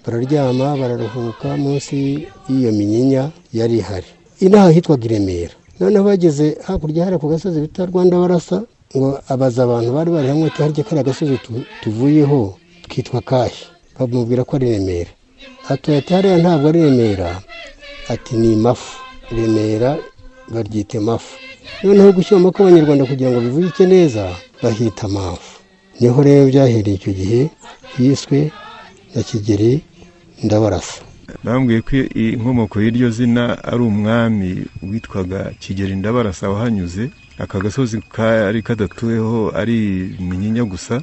bararyama 0.08 0.72
bararuhuka 0.80 1.56
munsi 1.60 2.24
y'iyo 2.48 2.72
minyinya 2.72 3.28
yari 3.52 3.78
ihari. 3.84 4.08
Inaha 4.40 4.70
hitwaga 4.72 5.04
i 5.04 5.08
remera 5.08 5.52
noneho 5.80 6.04
bageze 6.04 6.56
hakurya 6.64 7.04
hariya 7.04 7.20
ku 7.20 7.28
gasozi 7.28 7.60
bita 7.60 7.84
rwanda 7.86 8.16
barasa 8.16 8.64
ngo 8.96 9.20
abaza 9.28 9.62
abantu 9.68 9.92
bari 9.92 10.10
bari 10.10 10.28
hamwe 10.32 10.46
ati 10.48 10.62
harya 10.62 10.84
kariya 10.84 11.04
gasozi 11.04 11.36
tu- 11.44 11.64
tuvuyeho? 11.84 12.56
Twitwa 12.88 13.20
kahe 13.20 13.52
bamubwira 14.00 14.44
ko 14.48 14.56
ari 14.56 14.70
remera. 14.80 15.10
Atuye 15.68 15.98
ati 16.00 16.14
hariya 16.16 16.38
ntabwo 16.40 16.68
ari 16.72 16.80
remera. 16.88 17.42
Ati 18.08 18.36
ni 18.40 18.56
mafu. 18.56 18.96
Remera 19.30 19.98
baryita 20.48 21.00
mafu. 21.00 21.36
Noneho 21.84 22.12
gushyiramo 22.16 22.48
ko 22.50 22.62
abanyarwanda 22.64 23.04
kugira 23.04 23.28
ngo 23.30 23.40
bivugike 23.44 23.84
neza 23.86 24.32
bahita 24.62 25.04
mafu. 25.08 25.60
Niho 26.00 26.22
rero 26.22 26.46
byahereye 26.48 26.96
icyo 26.96 27.12
gihe 27.12 27.40
yiswe 28.00 28.50
na 29.14 29.22
kigeri 29.22 29.82
ndabarasa. 30.42 31.02
Bambwiye 31.44 31.80
ko 31.80 31.96
inkomoko 32.14 32.80
y'iryo 32.80 33.10
zina 33.10 33.44
ari 33.64 33.82
umwami 33.82 34.64
witwaga 34.82 35.50
kigeri 35.60 35.96
ndabarasa 35.96 36.48
wahanyuze 36.50 37.10
aka 37.38 37.60
gasozi 37.60 38.00
kari 38.12 38.62
kadatuweho 38.62 39.52
ari 39.54 39.78
minyinya 40.20 40.64
gusa 40.64 41.02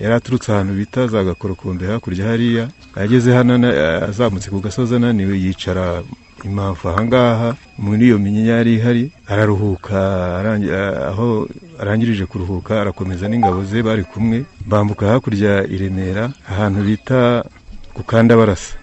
yari 0.00 0.14
aturutse 0.14 0.52
ahantu 0.52 0.74
bita 0.74 1.06
za 1.06 1.24
gakorokombe 1.24 1.86
hakurya 1.86 2.26
hariya 2.26 2.68
ageze 2.94 3.32
hano 3.32 3.54
azamutse 4.08 4.50
ku 4.50 4.60
gasozi 4.60 4.94
ananiwe 4.94 5.38
yicara 5.38 6.02
impamvu 6.44 6.88
ahangaha 6.88 7.54
muri 7.78 8.06
iyo 8.06 8.18
minyinya 8.18 8.52
yari 8.58 8.74
ihari 8.74 9.04
araruhuka 9.26 9.96
aho 11.10 11.48
arangirije 11.78 12.26
kuruhuka 12.26 12.80
arakomeza 12.80 13.28
n'ingabo 13.28 13.64
ze 13.64 13.82
bari 13.82 14.04
kumwe 14.04 14.44
bambuka 14.66 15.06
hakurya 15.06 15.62
i 15.74 15.76
remera 15.78 16.32
ahantu 16.50 16.80
bita 16.82 17.44
ku 17.94 18.02
kandabarasa 18.02 18.76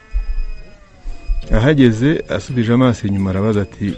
ahageze 1.52 2.24
asubije 2.30 2.74
amaso 2.74 3.08
inyuma 3.08 3.30
arabaza 3.30 3.62
ati 3.62 3.94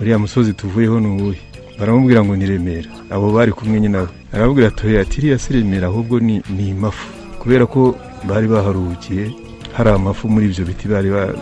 uriya 0.00 0.18
musozi 0.18 0.52
tuvuyeho 0.52 1.00
ni 1.00 1.06
uwuhe? 1.06 1.40
Baramubwira 1.78 2.24
ngo 2.24 2.36
ni 2.36 2.46
remera. 2.46 2.88
Abo 3.10 3.32
bari 3.32 3.52
kumwe 3.52 3.80
nyine 3.80 3.88
nawe 3.92 4.08
arababwira 4.32 4.68
ati 4.68 5.18
iriya 5.20 5.38
si 5.38 5.52
remera 5.52 5.86
ahubwo 5.88 6.20
ni 6.20 6.42
imafu. 6.68 7.06
Kubera 7.38 7.66
ko 7.66 7.94
bari 8.24 8.48
baharuhukiye 8.48 9.30
hari 9.76 9.90
amafu 9.90 10.28
muri 10.28 10.46
ibyo 10.46 10.64
biti 10.64 10.88
bari 10.88 11.10
ba- 11.10 11.34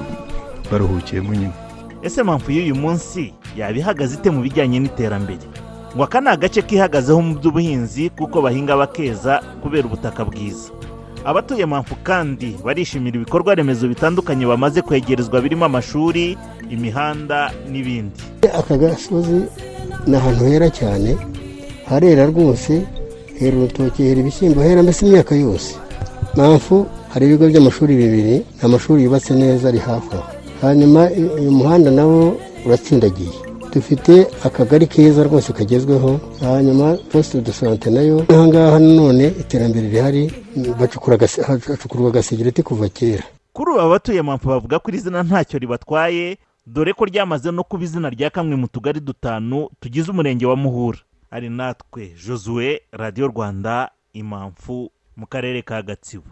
baruhukiyemo 0.71 1.35
nyine. 1.35 1.53
Ese 2.03 2.23
mpamvu 2.23 2.51
y'uyu 2.53 2.75
munsi 2.75 3.33
yaba 3.57 3.79
ihagaze 3.79 4.15
ite 4.19 4.31
mu 4.31 4.43
bijyanye 4.43 4.79
n'iterambere? 4.81 5.47
Ngo 5.95 6.03
aka 6.05 6.21
ni 6.21 6.29
agace 6.29 6.63
kihagazeho 6.63 7.23
mu 7.23 7.33
by'ubuhinzi 7.39 8.11
kuko 8.11 8.43
bahinga 8.43 8.77
bakeza 8.77 9.39
kubera 9.63 9.87
ubutaka 9.87 10.25
bwiza. 10.27 10.69
Abatuye 11.25 11.67
mpamvu 11.67 11.95
kandi 12.03 12.57
barishimira 12.65 13.17
ibikorwa 13.17 13.55
remezo 13.55 13.89
bitandukanye 13.89 14.47
bamaze 14.47 14.83
kwegerezwa 14.83 15.41
birimo 15.41 15.65
amashuri 15.65 16.39
imihanda 16.71 17.51
n'ibindi. 17.71 18.21
Aka 18.59 18.77
gasozi 18.77 19.41
ni 20.07 20.17
ahantu 20.17 20.45
hera 20.45 20.69
cyane 20.71 21.17
harera 21.89 22.27
rwose 22.27 22.73
hera 23.39 23.57
urutoki 23.57 24.03
hera 24.03 24.21
ibishyimbo 24.21 24.61
hera 24.63 24.83
mbese 24.83 25.07
imyaka 25.07 25.35
yose. 25.35 25.75
Mpamvu 26.35 26.87
hari 27.13 27.27
ibigo 27.27 27.45
by'amashuri 27.49 27.97
bibiri 27.97 28.35
ni 28.39 28.45
amashuri 28.63 29.05
yubatse 29.05 29.35
neza 29.35 29.69
ari 29.69 29.79
hafi 29.79 30.15
aho. 30.17 30.29
Hanyuma 30.63 31.01
uyu 31.39 31.51
muhanda 31.53 31.91
nawo 31.91 32.37
uratsindagiye. 32.67 33.33
Dufite 33.75 34.27
akagari 34.45 34.87
keza 34.87 35.23
rwose 35.25 35.53
kagezweho. 35.53 36.21
Hanyuma 36.41 36.97
posite 37.13 37.41
de 37.41 37.53
sante 37.53 37.91
na 37.91 38.01
yo. 38.01 38.25
Aha 38.29 38.47
ngaha 38.47 38.79
none 38.79 39.27
iterambere 39.29 39.89
rihari 39.89 40.33
hacukurwa 40.79 42.09
agasegereti 42.09 42.63
kuva 42.63 42.89
kera. 42.89 43.25
Kuri 43.53 43.71
ubu 43.71 43.81
abatuye 43.81 44.23
mpamvu 44.23 44.49
bavuga 44.49 44.79
ko 44.79 44.91
iri 44.91 44.99
zina 44.99 45.23
ntacyo 45.23 45.59
ribatwaye 45.59 46.39
dore 46.67 46.93
ko 46.93 47.05
ryamaze 47.05 47.51
no 47.53 47.65
kuba 47.65 47.85
izina 47.85 48.11
rya 48.11 48.31
kamwe 48.31 48.57
mu 48.57 48.69
tugari 48.69 49.01
dutanu 49.01 49.69
tugize 49.81 50.11
umurenge 50.11 50.47
wa 50.47 50.57
muhura. 50.57 50.99
Ari 51.31 51.49
natwe 51.51 52.13
josue 52.27 52.81
radiyo 52.93 53.27
rwanda 53.27 53.91
impamvu 54.13 54.91
mu 55.17 55.27
karere 55.27 55.63
ka 55.63 55.83
gatsibo. 55.83 56.25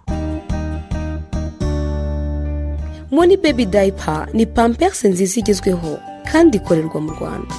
Moni 3.10 3.36
bebi 3.36 3.66
dayipa 3.66 4.26
ni 4.32 4.46
pamperisi 4.46 5.08
nziza 5.08 5.40
igezweho. 5.40 5.98
Kandi 6.30 6.56
ikorerwa 6.56 7.00
mu 7.00 7.10
rwanda. 7.12 7.54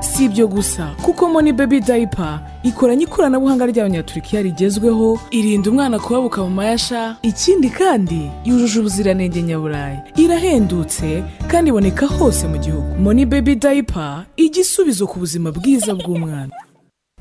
Si 0.00 0.24
ibyo 0.24 0.48
gusa 0.48 0.92
kuko 1.02 1.28
moni 1.28 1.52
bebi 1.52 1.80
dayipa 1.80 2.40
ikoranye 2.62 3.04
ikoranabuhanga 3.04 3.66
ry'abanyaturikiya 3.66 4.42
rigezweho 4.42 5.20
irinda 5.30 5.70
umwana 5.70 5.98
kubabuka 5.98 6.42
mu 6.44 6.50
mayasha 6.50 7.16
ikindi 7.22 7.70
kandi 7.70 8.30
yujuje 8.44 8.80
ubuziranenge 8.80 9.42
nyaburayi. 9.42 9.98
Irahendutse 10.16 11.24
kandi 11.48 11.70
iboneka 11.70 12.06
hose 12.06 12.46
mu 12.46 12.58
gihugu. 12.58 12.94
Moni 13.00 13.24
bebi 13.26 13.54
dayipa 13.56 14.24
igisubizo 14.36 15.06
ku 15.06 15.18
buzima 15.18 15.48
bwiza 15.52 15.94
bw'umwana. 15.94 16.52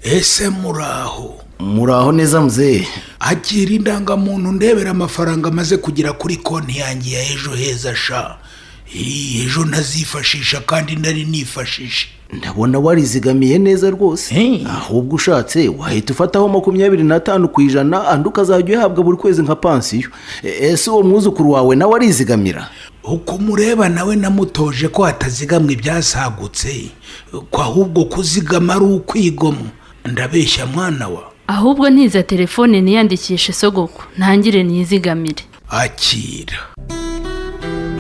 Ese 0.04 0.50
muraho? 0.50 1.34
Muraho 1.60 2.12
neza 2.12 2.42
mzee 2.42 2.84
akira 3.20 3.72
indangamuntu 3.72 4.52
ndebera 4.52 4.92
amafaranga 4.92 5.48
amaze 5.50 5.78
kugera 5.78 6.12
kuri 6.14 6.38
konti 6.38 6.78
yanjye 6.80 7.12
ya 7.16 7.24
ejo 7.32 7.52
heza 7.56 7.96
sha. 7.96 8.38
Ejo 8.96 9.66
ntazifashisha 9.66 10.62
kandi 10.62 10.96
nari 10.96 11.26
nifashishe. 11.26 12.08
Ndabona 12.34 12.80
warizigamiye 12.80 13.58
neza 13.60 13.90
rwose. 13.90 14.62
Ahubwo 14.70 15.16
ushatse 15.16 15.68
wahita 15.70 16.14
ufataho 16.14 16.48
makumyabiri 16.50 17.04
n'atanu 17.04 17.48
ku 17.50 17.62
ijana 17.62 18.08
andi 18.08 18.30
ukazajya 18.30 18.66
uyahabwa 18.66 19.04
buri 19.04 19.18
kwezi 19.18 19.42
nka 19.42 19.56
pansiyo. 19.56 20.10
E- 20.44 20.68
ese 20.72 20.90
uwo 20.90 21.04
mwuzukuru 21.04 21.52
wawe 21.52 21.76
nawe 21.76 21.96
arizigamira? 21.96 22.70
Uko 23.04 23.36
umureba 23.36 23.90
nawe 23.90 24.16
namutoje 24.16 24.88
ko 24.88 25.04
hatazigamwa 25.04 25.72
ibyasagutse. 25.72 26.90
Ko 27.52 27.62
ahubwo 27.62 28.06
kuzigama 28.06 28.74
ari 28.76 28.86
ukwigomwa. 28.86 29.68
Ndabeshya 30.06 30.66
mwana 30.66 31.08
wa. 31.08 31.32
Ahubwo 31.48 31.90
ntiza 31.90 32.24
telefone 32.24 32.82
niyandikishe 32.82 33.54
sogoko 33.54 34.04
ntangire 34.18 34.64
niyizigamire 34.64 35.44
akira. 35.70 36.58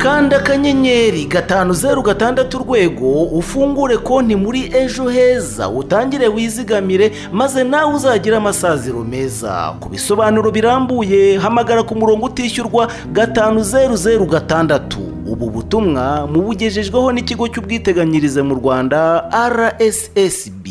Kanda 0.04 0.38
akanyenyeri 0.38 1.26
gatanu 1.26 1.74
zeru 1.74 2.02
gatandatu 2.02 2.58
urwego 2.58 3.24
ufungure 3.24 3.98
konti 3.98 4.36
muri 4.36 4.72
ejo 4.76 5.10
heza 5.10 5.70
utangire 5.70 6.28
wizigamire 6.28 7.12
maze 7.32 7.63
nawe 7.63 7.94
uzagire 7.96 8.36
amasaziro 8.38 9.04
meza. 9.04 9.76
Ku 9.80 9.89
bisobanuro 9.89 10.52
birambuye 10.52 11.38
hamagara 11.38 11.84
ku 11.84 11.96
murongo 11.96 12.26
utishyurwa 12.26 12.88
gatanu 13.12 13.63
zeru 13.63 13.96
zeru 13.96 14.26
gatandatu. 14.26 15.00
Ubu 15.28 15.50
butumwa 15.50 16.28
mubugejejweho 16.28 17.12
n'ikigo 17.12 17.48
cy'ubwiteganyirize 17.48 18.42
mu 18.42 18.56
rwanda 18.56 19.24
rssb 19.50 20.66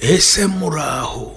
ese 0.00 0.46
muraho? 0.46 1.30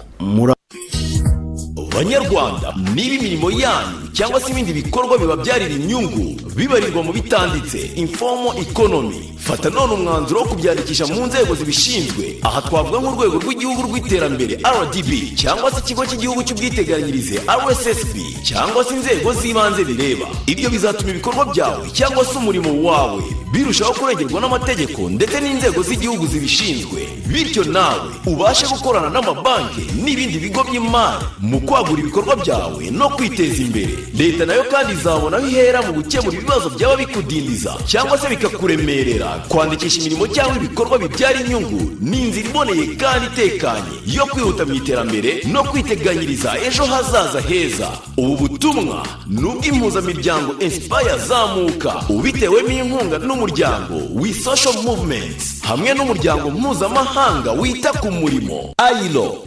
Banyarwanda 1.94 2.74
niba 2.96 3.16
imirimo 3.16 3.52
yanyu 3.52 4.08
cyangwa 4.22 4.40
se 4.42 4.52
ibindi 4.52 4.74
bikorwa 4.74 5.18
bibabyarira 5.18 5.74
inyungu 5.76 6.38
bibarirwa 6.56 7.04
mu 7.04 7.12
bitanditse. 7.14 7.78
Informo 7.96 8.54
economy. 8.54 9.34
Fata 9.42 9.70
none 9.70 9.94
umwanzuro 9.94 10.42
wo 10.42 10.48
kubyandikisha 10.48 11.08
mu 11.08 11.26
nzego 11.26 11.56
zibishinzwe. 11.56 12.38
Aha 12.46 12.62
twavuga 12.62 13.00
nk'urwego 13.02 13.36
rw'igihugu 13.42 13.82
rw'iterambere 13.90 14.56
rdb 14.62 15.12
cyangwa 15.36 15.72
se 15.74 15.80
ikigo 15.82 16.06
cy'igihugu 16.06 16.44
cy'ubwiteganyirize 16.46 17.42
rssb 17.50 18.16
cyangwa 18.46 18.86
se 18.86 18.94
inzego 18.94 19.34
z'ibanze 19.34 19.82
bireba. 19.84 20.28
Ibyo 20.46 20.70
bizatuma 20.70 21.10
ibikorwa 21.12 21.46
byawe 21.50 21.90
cyangwa 21.90 22.22
se 22.26 22.38
umurimo 22.38 22.70
wawe 22.86 23.24
birushaho 23.52 23.94
kurengerwa 23.98 24.42
n'amategeko 24.42 25.10
ndetse 25.10 25.42
n'inzego 25.42 25.82
z'igihugu 25.84 26.28
zibishinzwe. 26.28 27.10
Bityo 27.26 27.64
nawe 27.64 28.10
ubashe 28.30 28.68
gukorana 28.70 29.10
n'amabanki 29.10 29.82
n'ibindi 30.04 30.38
bigo 30.40 30.62
by'imari 30.64 31.26
mu 31.42 31.58
kwagura 31.66 32.02
ibikorwa 32.06 32.36
byawe 32.38 32.84
no 32.94 33.10
kwiteza 33.10 33.62
imbere. 33.66 33.98
Leta 34.14 34.46
na 34.46 34.54
yo 34.54 34.64
kandi 34.64 34.94
izabona 34.94 35.38
aho 35.38 35.48
ihera 35.48 35.82
mu 35.82 35.94
gukemura 35.94 36.38
ibibazo 36.38 36.70
byaba 36.70 36.96
bikudindiza 36.98 37.76
cyangwa 37.88 38.18
se 38.18 38.28
bikakuremerera. 38.30 39.26
Kwandikisha 39.48 40.00
imirimo 40.02 40.28
cyangwa 40.28 40.56
ibikorwa 40.58 40.98
bibyara 41.00 41.40
inyungu 41.42 41.92
ni 42.02 42.22
inzira 42.22 42.50
iboneye 42.50 42.86
kandi 42.96 43.26
itekanye 43.28 43.92
yo 44.06 44.26
kwihuta 44.26 44.66
mu 44.66 44.74
iterambere 44.74 45.42
no 45.52 45.64
kwiteganyiriza 45.64 46.58
ejo 46.68 46.84
hazaza 46.86 47.42
heza. 47.42 47.90
Ubu 48.18 48.36
butumwa 48.38 49.08
ni 49.28 49.44
ubw'impuzamiryango 49.44 50.56
inspire 50.60 51.18
zamuka 51.28 52.04
ubitewemo 52.10 52.70
inkunga 52.70 53.18
n'umuryango 53.20 53.96
we 54.16 54.34
social 54.34 54.74
movements 54.84 55.62
hamwe 55.64 55.94
n'umuryango 55.94 56.50
mpuzamahanga 56.52 57.52
wita 57.52 57.92
ku 57.94 58.12
murimo 58.12 58.74
ayilo 58.78 59.44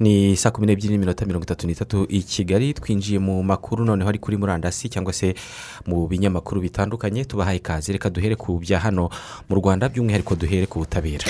ni 0.00 0.36
saa 0.36 0.50
kumi 0.50 0.66
n'ebyiri 0.66 0.88
n'iminota 0.96 1.26
mirongo 1.26 1.44
itatu 1.44 1.66
n'itatu 1.66 2.06
i 2.08 2.22
kigali. 2.22 2.72
Twinjiye 2.74 3.18
mu 3.18 3.42
makuru 3.42 3.84
noneho 3.84 4.08
ari 4.08 4.18
kuri 4.18 4.36
murandasi 4.36 4.88
cyangwa 4.88 5.12
se 5.12 5.34
mu 5.86 6.08
binyamakuru 6.08 6.60
bitandukanye 6.60 7.24
tubahaye 7.24 7.56
ikaze. 7.60 7.92
Reka 7.92 8.10
duhere 8.10 8.36
ku 8.36 8.56
bya 8.58 8.78
hano 8.80 9.10
mu 9.48 9.56
rwanda 9.60 9.88
by'umwihariko 9.92 10.34
duhere 10.40 10.66
ku 10.66 10.78
butabera. 10.80 11.24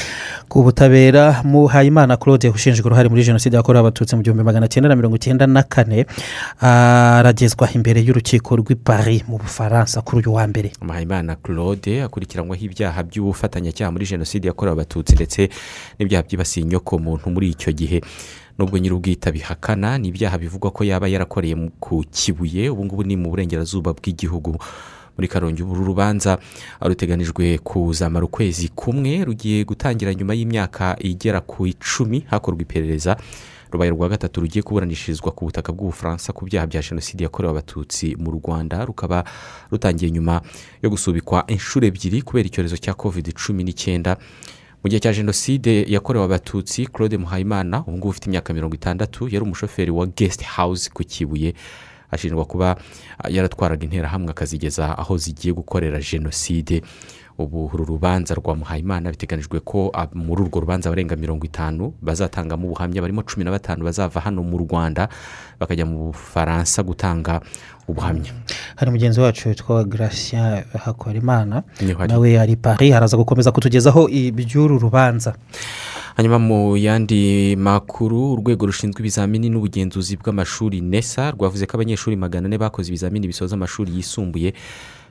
Ku 0.48 0.62
butabera 0.62 1.42
muhayimana 1.42 2.16
claude 2.16 2.48
ushinjwa 2.48 2.86
uruhare 2.86 3.08
muri 3.08 3.24
jenoside 3.26 3.56
yakorewe 3.56 3.80
abatutsi 3.80 4.14
mu 4.16 4.22
gihumbi 4.22 4.44
magana 4.44 4.68
cyenda 4.68 4.88
na 4.88 4.94
mirongo 4.96 5.16
icyenda 5.18 5.46
na 5.50 5.62
kane 5.66 6.06
aragezwa 6.62 7.66
imbere 7.74 8.00
y'urukiko 8.06 8.54
rw'i 8.56 8.76
paris 8.78 9.26
mu 9.26 9.38
bufaransa 9.38 9.98
kuri 10.02 10.22
uyu 10.22 10.34
wa 10.38 10.46
mbere. 10.46 10.70
Muhayimana 10.78 11.34
claude 11.42 12.02
akurikiranyweho 12.06 12.62
ibyaha 12.70 13.02
by'ubufatanyacyaha 13.02 13.90
muri 13.90 14.06
jenoside 14.06 14.46
yakorewe 14.46 14.72
abatutsi 14.78 15.14
ndetse 15.18 15.50
n'ibyaha 15.98 16.22
byibasiye 16.22 16.62
inyokomuntu 16.66 17.26
muri 17.34 17.50
icyo 17.50 17.72
gihe. 17.74 17.98
Nubwo 18.60 18.78
nyir'ubwite 18.78 19.28
abihakana 19.28 19.98
ni 19.98 20.08
ibyaha 20.08 20.36
bivugwa 20.38 20.70
ko 20.70 20.84
yaba 20.84 21.08
yarakoreye 21.08 21.56
ku 21.80 22.04
kibuye 22.12 22.68
ubu 22.70 22.84
ngubu 22.84 23.04
ni 23.08 23.16
mu 23.16 23.30
burengerazuba 23.32 23.92
bw'igihugu. 23.96 24.58
Muri 25.16 25.28
karongi 25.28 25.62
uru 25.62 25.84
rubanza 25.84 26.38
ruteganijwe 26.80 27.58
kuzamara 27.64 28.24
ukwezi 28.28 28.68
kumwe 28.68 29.24
rugiye 29.24 29.64
gutangira 29.64 30.12
nyuma 30.14 30.34
y'imyaka 30.36 30.96
igera 31.00 31.40
ku 31.40 31.66
icumi 31.66 32.24
hakorwa 32.28 32.60
iperereza. 32.62 33.16
Rubaye 33.72 33.90
rwa 33.90 34.08
gatatu 34.08 34.40
rugiye 34.40 34.62
kuburanishirizwa 34.62 35.32
ku 35.32 35.44
butaka 35.48 35.72
bw'ubufaransa 35.72 36.32
ku 36.36 36.44
byaha 36.44 36.66
bya 36.66 36.82
jenoside 36.84 37.24
yakorewe 37.24 37.50
abatutsi 37.52 38.16
mu 38.20 38.30
rwanda. 38.30 38.84
Rukaba 38.84 39.24
rutangiye 39.72 40.10
nyuma 40.10 40.42
yo 40.82 40.90
gusubikwa 40.90 41.44
inshuro 41.48 41.86
ebyiri 41.88 42.20
kubera 42.22 42.46
icyorezo 42.46 42.76
cya 42.76 42.92
covid 42.94 43.32
cumi 43.32 43.64
n'icyenda. 43.64 44.16
Mu 44.82 44.88
gihe 44.90 45.00
cya 45.00 45.12
jenoside 45.12 45.84
yakorewe 45.88 46.24
abatutsi 46.24 46.86
claude 46.86 47.16
muhayimana 47.18 47.80
ubu 47.80 47.92
ngubu 47.92 48.08
ufite 48.08 48.26
imyaka 48.26 48.54
mirongo 48.54 48.74
itandatu 48.74 49.28
yari 49.28 49.44
umushoferi 49.44 49.90
wa 49.90 50.06
guest 50.06 50.44
house 50.44 50.90
ku 50.90 51.04
kibuye. 51.04 51.54
Ashinjwa 52.10 52.44
kuba 52.44 52.76
yaratwaraga 53.28 53.84
interahamwe 53.84 54.30
akazigeza 54.30 54.98
aho 54.98 55.16
zigiye 55.16 55.54
gukorera 55.54 56.00
jenoside. 56.00 56.82
Ubu 57.42 57.70
uru 57.74 57.84
rubanza 57.84 58.34
rwa 58.34 58.54
muhayimana 58.56 59.10
biteganijwe 59.10 59.60
ko 59.60 59.92
muri 60.14 60.42
urwo 60.42 60.60
rubanza 60.60 60.88
abarenga 60.88 61.16
mirongo 61.16 61.46
itanu 61.46 61.92
bazatangamo 62.02 62.66
ubuhamya 62.68 63.00
barimo 63.02 63.22
cumi 63.22 63.44
na 63.44 63.50
batanu 63.50 63.84
bazava 63.84 64.20
hano 64.20 64.42
mu 64.42 64.58
rwanda 64.58 65.08
bakajya 65.60 65.86
mu 65.86 66.12
bufaransa 66.12 66.82
gutanga 66.82 67.40
ubuhamya. 67.88 68.32
Hari 68.76 68.90
mugenzi 68.90 69.20
wacu 69.20 69.48
witwa 69.48 69.84
Gratien 69.84 70.62
hakorimana 70.84 71.62
nawe 72.08 72.40
ari 72.40 72.56
pari 72.56 72.90
haraza 72.90 73.16
gukomeza 73.16 73.52
kutugezaho 73.52 74.08
iby'uru 74.08 74.78
rubanza. 74.78 75.34
Hanyuma 76.16 76.38
mu 76.38 76.76
yandi 76.76 77.56
makuru 77.56 78.32
urwego 78.32 78.66
rushinzwe 78.66 79.00
ibizamini 79.00 79.48
n'ubugenzuzi 79.48 80.16
bw'amashuri 80.16 80.80
nesa 80.80 81.30
rwavuze 81.30 81.66
ko 81.66 81.76
abanyeshuri 81.76 82.16
magana 82.16 82.46
ane 82.46 82.58
bakoze 82.58 82.88
ibizamini 82.88 83.26
bisoza 83.26 83.54
amashuri 83.56 83.96
yisumbuye 83.96 84.52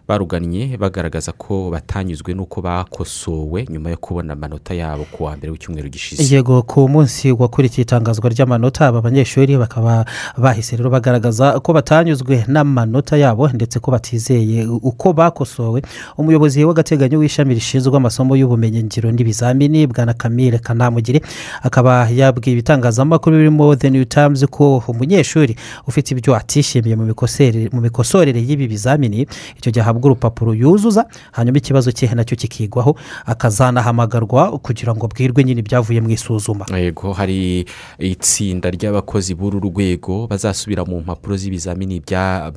barugannye 0.09 0.77
bagaragaza 0.77 1.31
ko 1.31 1.69
batanyuzwe 1.69 2.33
n'uko 2.33 2.61
bakosowe 2.61 3.65
nyuma 3.69 3.89
yo 3.89 3.97
kubona 3.97 4.33
amanota 4.33 4.73
yabo 4.73 5.05
ku 5.11 5.23
wa 5.23 5.37
mbere 5.37 5.51
w'icyumweru 5.51 5.89
gishize. 5.89 6.35
Yego 6.35 6.61
ku 6.65 6.89
munsi 6.89 7.31
wakurikiye 7.31 7.83
itangazwa 7.85 8.29
ry'amanota 8.29 8.87
aba 8.87 9.01
banyeshuri 9.01 9.57
bakaba 9.57 10.05
bahise 10.37 10.75
rero 10.77 10.89
bagaragaza 10.89 11.59
ko 11.61 11.73
batanyuzwe 11.73 12.45
n'amanota 12.47 13.17
yabo 13.17 13.47
ndetse 13.53 13.79
ko 13.79 13.91
batizeye 13.91 14.65
uko 14.65 15.13
bakosowe. 15.13 15.81
Umuyobozi 16.17 16.65
w'agateganyo 16.65 17.19
w'ishami 17.21 17.53
rishinzwe 17.53 17.93
amasomo 17.97 18.33
y'ubumenyingiro 18.35 19.11
n'ibizamini 19.11 19.87
bwana 19.87 20.13
kamire 20.13 20.57
kanamugire 20.57 21.21
akaba 21.61 22.09
yabwiye 22.09 22.53
ibitangazamakuru 22.57 23.37
birimo 23.37 23.75
the 23.75 23.89
new 23.89 24.05
times 24.05 24.41
ko 24.49 24.81
umunyeshuri 24.87 25.55
ufite 25.87 26.11
ibyo 26.17 26.33
atishimiye 26.35 26.95
mu 26.95 27.81
mikosorere 27.81 28.39
y'ibi 28.41 28.67
bizamini 28.67 29.27
icyo 29.57 29.71
gihe 29.71 29.81
ahabwa 29.85 29.98
urupapuro 30.07 30.53
yuzuza 30.53 31.05
hanyuma 31.31 31.57
ikibazo 31.57 31.91
cye 31.91 32.07
na 32.15 32.23
cyo 32.23 32.35
kikigwaho 32.37 32.95
akazanahamagarwa 33.25 34.59
kugira 34.59 34.95
ngo 34.95 35.05
abwirwe 35.05 35.43
nyine 35.43 35.59
ibyavuye 35.59 36.01
mu 36.01 36.09
isuzuma. 36.09 36.65
Yego 36.77 37.13
hari 37.13 37.65
itsinda 37.99 38.69
ry'abakozi 38.71 39.35
b'uru 39.35 39.59
rwego 39.59 40.27
bazasubira 40.27 40.85
mu 40.85 40.99
mpapuro 41.01 41.37
z'ibizamini 41.37 42.01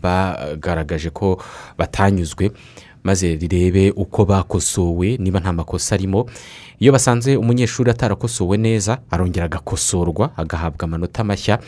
bagaragaje 0.03 1.11
ko 1.11 1.43
batanyuzwe 1.78 2.51
maze 3.03 3.34
rirebe 3.36 3.90
uko 3.97 4.24
bakosowe 4.24 5.16
niba 5.18 5.40
nta 5.40 5.53
makosa 5.53 5.95
arimo. 5.95 6.26
Iyo 6.78 6.93
basanze 6.93 7.36
umunyeshuri 7.36 7.90
atarakosowe 7.90 8.57
neza 8.57 8.99
arongera 9.11 9.47
agakosorwa 9.47 10.30
agahabwa 10.36 10.84
amanota 10.84 11.24
mashya 11.24 11.59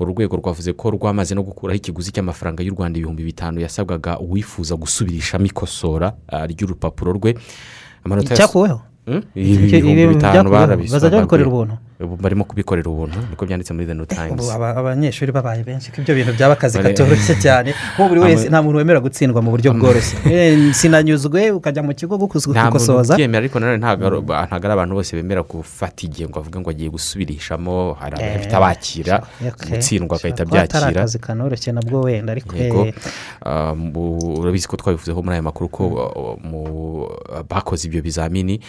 uru 0.00 0.12
rwego 0.12 0.36
rwavuze 0.36 0.72
ko 0.72 0.90
rwamaze 0.90 1.34
no 1.34 1.42
gukuraho 1.42 1.76
ikiguzi 1.76 2.12
cy'amafaranga 2.12 2.62
y'u 2.62 2.74
rwanda 2.74 2.98
ibihumbi 2.98 3.24
bitanu 3.24 3.60
yasabwaga 3.60 4.18
uwifuza 4.18 4.76
gusubirishamo 4.76 5.46
ikosora 5.46 6.12
ah, 6.28 6.46
ry'urupapuro 6.46 7.12
rwe 7.12 7.34
amanota 8.04 8.34
yas- 8.34 8.36
Cyakuweho? 8.38 8.80
Hmm? 9.06 9.22
Ibihumbi 9.34 10.06
bitanu 10.06 10.50
barabisaba 10.50 10.92
Bazajya 11.00 11.16
babikorera 11.18 11.48
ubuntu? 11.48 11.74
Barimo 12.00 12.44
kubikorera 12.44 12.90
ubuntu 12.90 13.18
niko 13.30 13.46
byanditse 13.46 13.72
muri 13.74 13.86
the 13.86 13.94
new 13.94 14.04
times. 14.04 14.32
Ubu 14.36 14.52
aba- 14.52 14.76
abanyeshuri 14.76 15.32
babaye 15.32 15.64
benshi 15.64 15.90
ko 15.92 16.00
ibyo 16.04 16.14
bintu 16.14 16.32
byaba 16.36 16.52
akazi 16.54 16.78
katoroshye 16.78 17.34
cyane 17.40 17.72
nk'ubu 17.96 18.08
buri 18.08 18.20
wese 18.20 18.48
nta 18.48 18.60
muntu 18.62 18.78
wemera 18.78 19.00
gutsindwa 19.00 19.40
mu 19.42 19.50
buryo 19.50 19.72
bworoshye. 19.72 20.16
Eh, 20.28 20.74
sinanyuzwe 20.74 21.50
ukajya 21.56 21.82
mu 21.82 21.94
kigo 21.96 22.16
nta 22.52 22.68
gukosoza. 22.68 23.14
ubyemera 23.16 23.40
ariko 23.40 23.56
nanone 23.60 23.78
ntabwo 23.80 24.04
ari 24.28 24.48
ari 24.52 24.72
abantu 24.72 24.94
bose 25.00 25.16
bemera 25.16 25.42
gufata 25.42 26.04
igihe 26.04 26.28
ngo 26.28 26.36
avuge 26.40 26.58
ngo 26.60 26.70
agiye 26.70 26.90
gusubirishamo 26.92 27.96
hari 28.00 28.16
Eh, 28.20 28.28
abahita 28.36 28.60
bakira 28.60 29.16
okay. 29.40 29.70
gutsindwa 29.80 30.16
bagahita 30.20 30.44
Kuba 30.44 30.60
atari 30.62 30.84
byakira 30.84 31.00
akazi 31.00 31.18
kanoroshye 31.18 31.72
nabwo 31.72 32.00
wenda 32.04 32.32
ariko 32.32 32.52
eh, 32.56 32.92
mu- 33.76 34.40
urabizi 34.40 34.68
ko 34.68 34.76
twabivuzeho 34.76 35.22
muri 35.22 35.34
aya 35.38 35.42
makuru 35.42 35.68
ko 35.68 35.82
uh, 35.88 36.36
mu 36.44 36.62
bakoze 37.48 37.88
ibyo 37.88 38.02
bizamini 38.02 38.60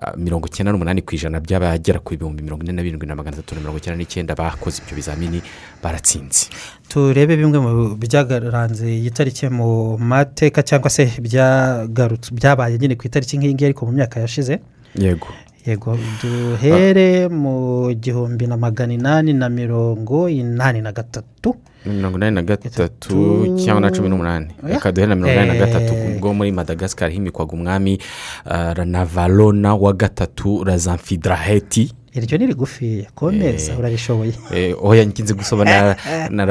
ah, 0.00 0.12
mirongo 0.16 0.46
icyenda 0.48 0.72
n'umunani 0.72 1.02
ku 1.02 1.14
ijana 1.14 1.40
by'abagera 1.40 1.98
ku 2.02 2.12
bihumbi 2.16 2.42
mirongo 2.42 2.64
ine 2.64 2.73
na 2.76 2.82
birindwi 2.82 3.06
na 3.06 3.14
magana 3.16 3.36
atatu 3.36 3.54
na 3.54 3.60
mirongo 3.60 3.78
icyenda 3.78 3.98
n'icyenda 3.98 4.34
bakoze 4.34 4.82
ibyo 4.82 4.94
bizamini 4.96 5.42
baratsinze. 5.82 6.50
Turebe 6.88 7.36
bimwe 7.36 7.58
mu 7.58 7.94
byagaranze 7.96 8.86
iyi 8.90 9.10
tariki 9.10 9.48
mu 9.48 9.98
mateka 9.98 10.62
cyangwa 10.62 10.90
se 10.90 11.06
byabaye 12.32 12.78
nyine 12.78 12.94
ku 12.96 13.06
itariki 13.06 13.38
nk'iyi 13.38 13.54
ngiyi 13.54 13.66
ariko 13.70 13.86
mu 13.86 13.92
myaka 13.92 14.20
yashize. 14.20 14.58
Yego. 14.98 15.28
Yego. 15.66 15.96
Duhere 16.22 17.28
mu 17.28 17.88
gihumbi 17.96 18.46
na 18.46 18.56
magana 18.56 18.92
inani 18.94 19.32
na 19.32 19.48
mirongo 19.48 20.28
inani 20.28 20.80
na 20.84 20.92
gatatu. 20.92 21.56
Mirongo 21.86 22.16
inani 22.16 22.34
na 22.34 22.42
gatatu 22.42 23.56
cyangwa 23.56 23.80
na 23.80 23.90
cumi 23.90 24.08
n'umunani. 24.08 24.46
Reka 24.62 24.92
duhere 24.92 25.08
na 25.08 25.16
mirongo 25.16 25.32
inani 25.32 25.48
na 25.48 25.54
Eh. 25.54 25.60
gatatu 25.60 25.92
ubwo 26.16 26.34
muri 26.34 26.52
madagascar 26.52 27.10
himikwaga 27.10 27.52
umwami 27.52 27.98
ah, 28.44 28.74
ranavalona 28.74 29.74
wa 29.74 29.92
gatatu 29.92 30.64
razamfidraheti 30.64 31.92
iryo 32.14 32.38
ni 32.38 32.46
rigufiya 32.46 33.10
komeza 33.14 33.72
Eh. 33.72 33.78
urarishoboye. 33.78 34.32
Eh, 34.54 34.74
oya 34.82 35.04
nkinze 35.04 35.34
gusoma 35.34 35.64
na 35.64 35.96
na 36.30 36.46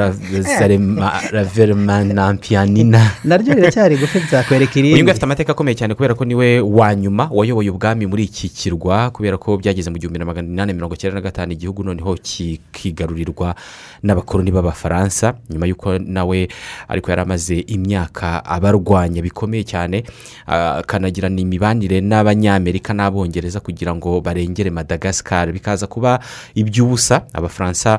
raveremanampiyanina 1.32 3.10
naryo 3.24 3.54
riracyari 3.54 3.96
gufi 3.96 4.20
byakwereka 4.20 4.76
uyu 4.80 4.86
irindi 4.94 5.10
afite 5.10 5.24
amateka 5.24 5.52
akomeye 5.52 5.74
cyane 5.74 5.94
kubera 5.94 6.14
ko 6.14 6.24
ni 6.24 6.34
we 6.34 6.60
wa 6.60 6.94
nyuma 6.94 7.28
wayoboye 7.32 7.70
ubwami 7.70 8.06
muri 8.06 8.24
iki 8.24 8.48
kirwa 8.48 9.10
kubera 9.10 9.38
ko 9.40 9.56
byageze 9.56 9.90
mu 9.90 9.96
gihumbi 9.98 10.18
na 10.18 10.24
magana 10.28 10.48
inani 10.48 10.72
mirongo 10.76 10.94
icyenda 10.94 11.14
na 11.14 11.20
gatanu 11.24 11.52
igihugu 11.56 11.80
noneho 11.84 12.14
kikigarurirwa 12.20 13.54
n'abakoloni 14.02 14.50
b'abafaransa. 14.52 15.34
Nyuma 15.50 15.66
y'uko 15.66 15.98
nawe 15.98 16.48
ariko 16.88 17.10
yari 17.10 17.22
amaze 17.22 17.56
imyaka 17.72 18.44
abarwanya 18.44 19.22
bikomeye 19.24 19.64
cyane 19.64 20.04
akanagirana 20.46 21.40
imibanire 21.40 22.00
n'abanyamerika 22.04 22.92
n'abongereza 22.92 23.60
kugira 23.64 23.94
ngo 23.96 24.20
barengere 24.20 24.68
madagascar. 24.70 25.53
Bikaza 25.54 25.86
kuba 25.86 26.18
iby'ubusa 26.54 27.22
abafaransa 27.32 27.98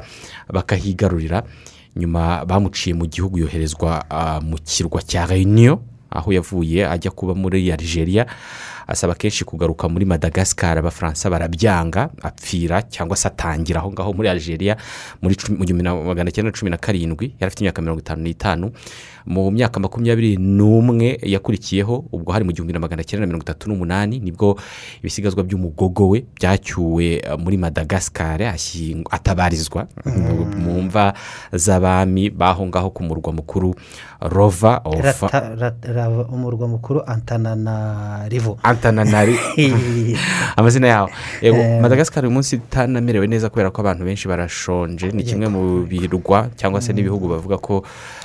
bakahigarurira 0.51 1.43
nyuma 1.95 2.45
bamuciye 2.45 2.93
mu 2.93 3.05
gihugu 3.07 3.39
yoherezwa 3.39 4.03
ah, 4.09 4.39
mu 4.43 4.59
kirwa 4.59 5.01
cya 5.01 5.25
reunion 5.25 5.79
aho 6.11 6.31
yavuye 6.31 6.87
ajya 6.87 7.11
kuba 7.11 7.35
muri 7.35 7.71
algeria 7.71 8.25
asaba 8.87 9.15
kenshi 9.15 9.43
kugaruka 9.45 9.89
muri 9.89 10.05
madagascar. 10.05 10.77
Abafaransa 10.77 11.29
barabyanga 11.29 12.09
apfira 12.21 12.81
cyangwa 12.85 13.17
se 13.17 13.27
atangira 13.27 13.79
aho 13.81 13.91
ngaho 13.91 14.13
muri 14.13 14.29
algeria 14.29 14.77
muri 15.21 15.35
magana 16.05 16.31
cyenda 16.31 16.51
cumi 16.51 16.69
na 16.71 16.77
karindwi 16.77 17.33
yari 17.39 17.45
afite 17.49 17.59
imyaka 17.65 17.81
mirongo 17.81 17.99
itanu 17.99 18.21
n'itanu. 18.23 18.71
Mu 19.25 19.51
myaka 19.51 19.79
makumyabiri 19.79 20.37
n'umwe 20.37 21.17
yakurikiyeho 21.23 22.05
ubwo 22.13 22.31
hari 22.31 22.45
mu 22.45 22.51
gihumbi 22.53 22.73
na 22.73 22.79
magana 22.79 23.03
cyenda 23.03 23.25
na 23.25 23.27
mirongo 23.27 23.43
itatu 23.43 23.69
n'umunani 23.69 24.19
ni 24.19 24.31
bwo 24.31 24.53
ibisigazwa 25.01 25.43
by'umugogo 25.43 26.09
we 26.09 26.25
byacyuwe 26.37 27.25
eh, 27.25 27.37
muri 27.39 27.57
madagascar 27.57 28.37
ashying- 28.41 29.05
atabarizwa. 29.09 29.87
Mu 30.57 30.81
mva 30.85 31.13
z'abami 31.53 32.29
b'aho 32.29 32.65
ngaho 32.69 32.89
ku 32.93 33.03
murwa 33.03 33.33
mukuru 33.33 33.73
rova 34.21 34.81
umurwa 36.31 36.67
mukuru 36.67 37.01
antananarivo. 37.05 38.57
Antananari 38.63 39.35
amazina 40.57 40.87
yaho. 40.87 41.09
Eh. 41.41 41.81
madagascar 41.81 42.23
uyu 42.23 42.31
munsi 42.33 42.55
itanamerewe 42.55 43.27
neza 43.27 43.49
kubera 43.49 43.71
ko 43.71 43.81
abantu 43.81 44.05
benshi 44.05 44.27
barashonje. 44.27 45.11
Ni 45.11 45.23
kimwe 45.23 45.47
mu 45.47 45.83
birwa 45.85 46.49
cyangwa 46.55 46.81
se 46.81 46.93
n'ibihugu 46.93 47.27
bavuga 47.27 47.57
ko 47.57 47.83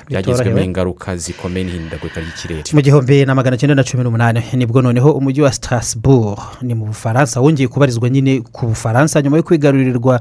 byagizwemo 0.09 0.51
Bitorohewe. 0.51 0.67
Ingaruka 0.91 1.17
zikomeye 1.17 1.65
n'ihindagurika 1.65 2.21
ry'ikirere. 2.21 2.63
Mu 2.75 2.81
gihumbi 2.83 3.25
na 3.25 3.35
magana 3.35 3.57
cyenda 3.57 3.75
na 3.75 3.85
cumi 3.85 4.03
n'umunani 4.05 4.43
ni 4.55 4.67
bwo 4.67 4.83
noneho 4.83 5.13
umujyi 5.13 5.43
wa 5.43 5.53
strasbourg 5.53 6.39
ni 6.63 6.75
mu 6.75 6.87
bufaransa 6.87 7.41
wongeye 7.41 7.69
kubarizwa 7.69 8.11
nyine 8.11 8.41
ku 8.53 8.67
bufaransa 8.67 9.23
nyuma 9.23 9.37
yo 9.37 9.43
kwigarurirwa 9.43 10.21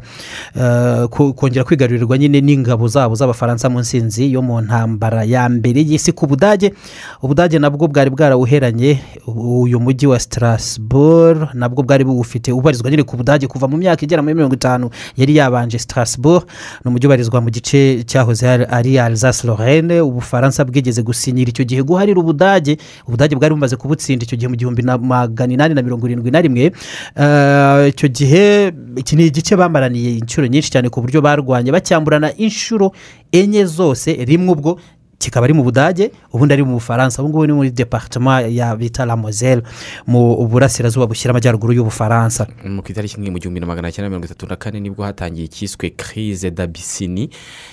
eh, 0.55 1.07
kongera 1.35 1.63
kwigarurirwa 1.63 2.17
nyine 2.17 2.41
n'ingabo 2.41 2.87
zabo 2.87 3.15
z'abafaransa 3.15 3.69
mu 3.69 3.79
nsinzi 3.79 4.31
yo 4.33 4.41
mu 4.41 4.61
ntambara 4.61 5.23
ya 5.23 5.49
mbere 5.49 5.81
y'isi 5.81 6.11
ku 6.11 6.27
budage. 6.27 6.73
Ubudage 7.21 7.59
nabwo 7.59 7.87
bwari 7.87 8.09
bwarawuheranye 8.09 8.99
uyu 9.27 9.79
mujyi 9.79 10.07
wa 10.07 10.19
strasbourg 10.19 11.49
nabwo 11.53 11.83
bwari 11.83 12.03
buwufite 12.03 12.51
ubarizwa 12.51 12.89
nyine 12.91 13.03
ku 13.03 13.17
budage 13.17 13.47
kuva 13.47 13.67
mu 13.67 13.77
myaka 13.77 14.05
igera 14.05 14.21
muri 14.21 14.35
mirongo 14.35 14.55
itanu 14.55 14.89
yari 15.17 15.35
yabanje 15.35 15.79
strasbourg. 15.79 16.43
Ni 16.85 16.89
umujyi 16.89 17.07
ubarizwa 17.07 17.41
mu 17.41 17.49
gice 17.49 18.03
cyahoze 18.05 18.47
ari 18.49 18.99
alsace 18.99 19.47
lorraine 19.47 20.01
ubufaransa 20.01 20.58
bwigeze 20.65 21.01
gusinyira 21.03 21.49
icyo 21.49 21.63
gihe 21.65 21.81
guharira 21.83 22.19
ubudage. 22.19 22.77
Ubudage 23.07 23.35
bwari 23.35 23.53
bumaze 23.53 23.75
kubutsinda 23.75 24.23
icyo 24.23 24.37
gihe 24.37 24.47
mu 24.47 24.55
gihumbi 24.55 24.81
na 24.81 24.97
magana 24.97 25.53
inani 25.53 25.73
na 25.75 25.81
mirongo 25.81 26.05
irindwi 26.07 26.31
na 26.31 26.41
rimwe. 26.41 26.71
Eh, 27.15 27.89
icyo 27.89 28.07
gihe 28.09 28.71
iki 28.95 29.15
ni 29.15 29.25
igice 29.25 29.55
bamaraniye 29.55 30.17
inshuro 30.17 30.47
nyinshi 30.47 30.71
cyane 30.71 30.89
ku 30.89 31.01
buryo 31.01 31.21
barwanye 31.21 31.71
bacyamburana 31.71 32.33
inshuro 32.37 32.91
enye 33.31 33.65
zose 33.65 34.13
rimwe 34.25 34.51
ubwo 34.53 34.79
kikaba 35.19 35.43
ari 35.45 35.53
mu 35.53 35.63
budage 35.63 36.11
ubundi 36.33 36.53
ari 36.53 36.63
mu 36.63 36.73
bufaransa. 36.79 37.21
Ubu 37.21 37.29
ngubu 37.29 37.45
ni 37.47 37.53
muri 37.53 37.71
departement 37.71 38.47
ya 38.51 38.75
bita 38.75 39.05
la 39.05 39.15
moselle 39.15 39.61
mu 40.07 40.47
burasirazuba 40.47 41.07
bushyira 41.07 41.31
amajyaruguru 41.35 41.73
y'ubufaransa. 41.73 42.47
Mu 42.63 42.79
itariki 42.87 43.17
imwe 43.19 43.29
mu 43.29 43.37
gihumbi 43.39 43.59
na 43.59 43.67
magana 43.67 43.91
cyenda 43.91 44.09
mirongo 44.09 44.25
itatu 44.25 44.47
na 44.47 44.55
kane 44.55 44.79
ni 44.79 44.89
bwo 44.89 45.03
hatangiye 45.03 45.45
icyiswe 45.45 45.89
crise 45.91 46.51
d'abisini 46.51 47.29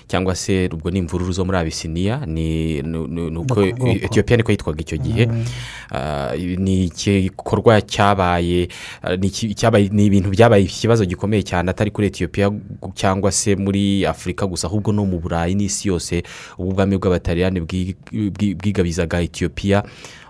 cyangwa 0.08 0.34
se 0.34 0.66
ubwo 0.72 0.90
ni 0.90 0.98
imvururu 0.98 1.32
zo 1.32 1.44
muri 1.44 1.58
abisiniya 1.58 2.26
ni 2.26 2.82
uko 3.38 3.62
etiyopiya 3.62 4.36
niko 4.36 4.50
yitwaga 4.52 4.80
icyo 4.80 4.98
gihe. 4.98 5.28
Ah, 5.90 6.34
ni 6.58 6.90
igikorwa 6.90 7.80
cyabaye 7.80 8.68
ah, 9.02 9.16
ni 9.16 9.30
cyabaye- 9.30 9.92
ni 9.94 10.06
ibintu 10.10 10.30
byabaye 10.34 10.64
ikibazo 10.66 11.04
gikomeye 11.06 11.42
cyane 11.46 11.70
atari 11.70 11.90
kuri 11.94 12.06
etiyopiya 12.10 12.50
cyangwa 12.94 13.30
se 13.32 13.54
muri 13.56 14.02
afurika 14.06 14.46
gusa 14.46 14.66
ahubwo 14.66 14.90
no 14.92 15.06
mu 15.06 15.20
burayi 15.22 15.54
n'isi 15.54 15.88
yose 15.88 16.22
ubu 16.58 16.70
ubwami 16.74 16.98
bw'abataliyani 16.98 17.35
bwi- 18.10 18.54
bwigabizaga 18.54 19.20
etiyopiya 19.20 19.84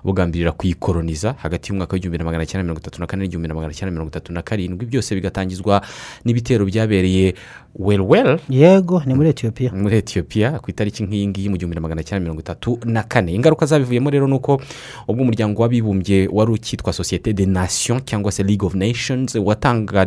bugambirira 0.06 0.52
kuyikoroniza 0.52 1.34
hagati 1.38 1.70
y'umwaka 1.70 1.92
w'igihumbi 1.94 2.18
na 2.18 2.24
magana 2.24 2.46
cyenda 2.46 2.62
mirongo 2.62 2.80
itatu 2.80 3.00
na 3.00 3.06
kane 3.06 3.22
n'igihumbi 3.22 3.48
na 3.48 3.54
magana 3.54 3.74
cyenda 3.74 3.90
mirongo 3.92 4.08
itatu 4.08 4.32
na 4.32 4.42
karindwi 4.42 4.86
byose 4.86 5.14
bigatangizwa 5.14 5.82
n'ibitero 6.24 6.64
byabereye 6.64 7.34
welwel 7.78 8.38
yego 8.48 9.02
ni 9.06 9.14
muri 9.14 9.28
etiyopiya 9.28 9.72
muri 9.72 9.96
etiyopiya 9.96 10.58
ku 10.64 10.70
itariki 10.70 11.04
nk'iyi 11.04 11.26
ngiyi 11.28 11.48
mu 11.48 11.56
gihumbi 11.56 11.74
na 11.74 11.80
magana 11.80 12.02
cyenda 12.02 12.20
mirongo 12.24 12.40
itatu 12.40 12.78
na 12.84 13.02
kane. 13.02 13.32
Ingaruka 13.34 13.66
zabivuyemo 13.66 14.10
rero 14.10 14.26
ni 14.26 14.34
uko 14.34 14.60
ubwo 15.08 15.22
umuryango 15.22 15.62
w'abibumbye 15.62 16.28
wari 16.32 16.52
ukitwa 16.52 16.92
sosiyete 16.92 17.32
de 17.32 17.46
nation 17.46 18.00
cyangwa 18.04 18.32
se 18.32 18.42
league 18.42 18.66
of 18.66 18.74
nations 18.74 19.34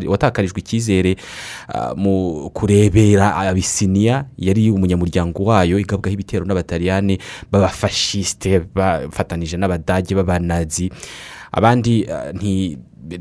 watakarijwe 0.07 0.59
icyizere 0.59 1.15
ah, 1.67 1.93
mu 1.95 2.49
kurebera 2.53 3.35
abisiniya 3.35 4.25
yari 4.37 4.71
umunyamuryango 4.71 5.43
wayo 5.43 5.79
igabwaho 5.79 6.13
ibitero 6.13 6.45
n'abataliyani 6.45 7.19
b'abafashisite 7.51 8.61
bafatanije 8.75 9.57
n'abadage 9.89 10.15
b'abanazi. 10.15 10.91
Abandi 11.51 12.05
ah, 12.09 12.31
nti 12.33 12.77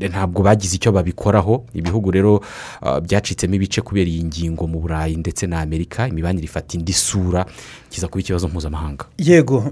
ntabwo 0.09 0.43
bagize 0.43 0.75
icyo 0.75 0.91
babikoraho. 0.91 1.65
Ibihugu 1.73 2.11
rero 2.11 2.43
ah, 2.81 3.01
byacitsemo 3.01 3.55
ibice 3.55 3.81
kubera 3.81 4.09
iyi 4.09 4.23
ngingo 4.23 4.67
mu 4.67 4.79
burayi 4.79 5.15
ndetse 5.17 5.47
na 5.47 5.61
amerika. 5.61 6.07
Imibanire 6.07 6.45
ifata 6.45 6.77
indi 6.77 6.93
sura. 6.93 7.45
Kiza 7.89 8.07
kuba 8.07 8.19
ikibazo 8.19 8.47
mpuzamahanga. 8.47 9.05
Yego 9.17 9.63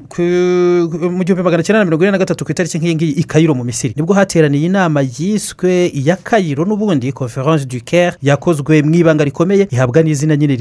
mu 1.12 1.24
gihumbi 1.24 1.44
magana 1.44 1.64
cyenda 1.64 1.80
na 1.80 1.86
mirongo 1.86 2.04
ine 2.04 2.12
na 2.12 2.18
gatatu 2.18 2.46
ku 2.46 2.52
itariki 2.52 2.78
nk'iyi 2.80 2.96
ngiyi 2.96 3.12
i 3.12 3.24
kayiro 3.24 3.54
mu 3.56 3.64
misiri. 3.64 3.94
Nibwo 3.98 4.14
hateraniye 4.14 4.66
inama 4.66 5.02
yiswe 5.02 5.88
iya 5.94 6.16
kayiro 6.16 6.66
n'ubundi 6.66 7.12
conference 7.14 7.66
du 7.66 7.80
caire 7.86 8.18
yakozwe 8.22 8.82
mu 8.82 8.96
ibanga 8.96 9.24
rikomeye 9.24 9.68
ihabwa 9.72 10.02
n'izina 10.04 10.36
nyine 10.36 10.56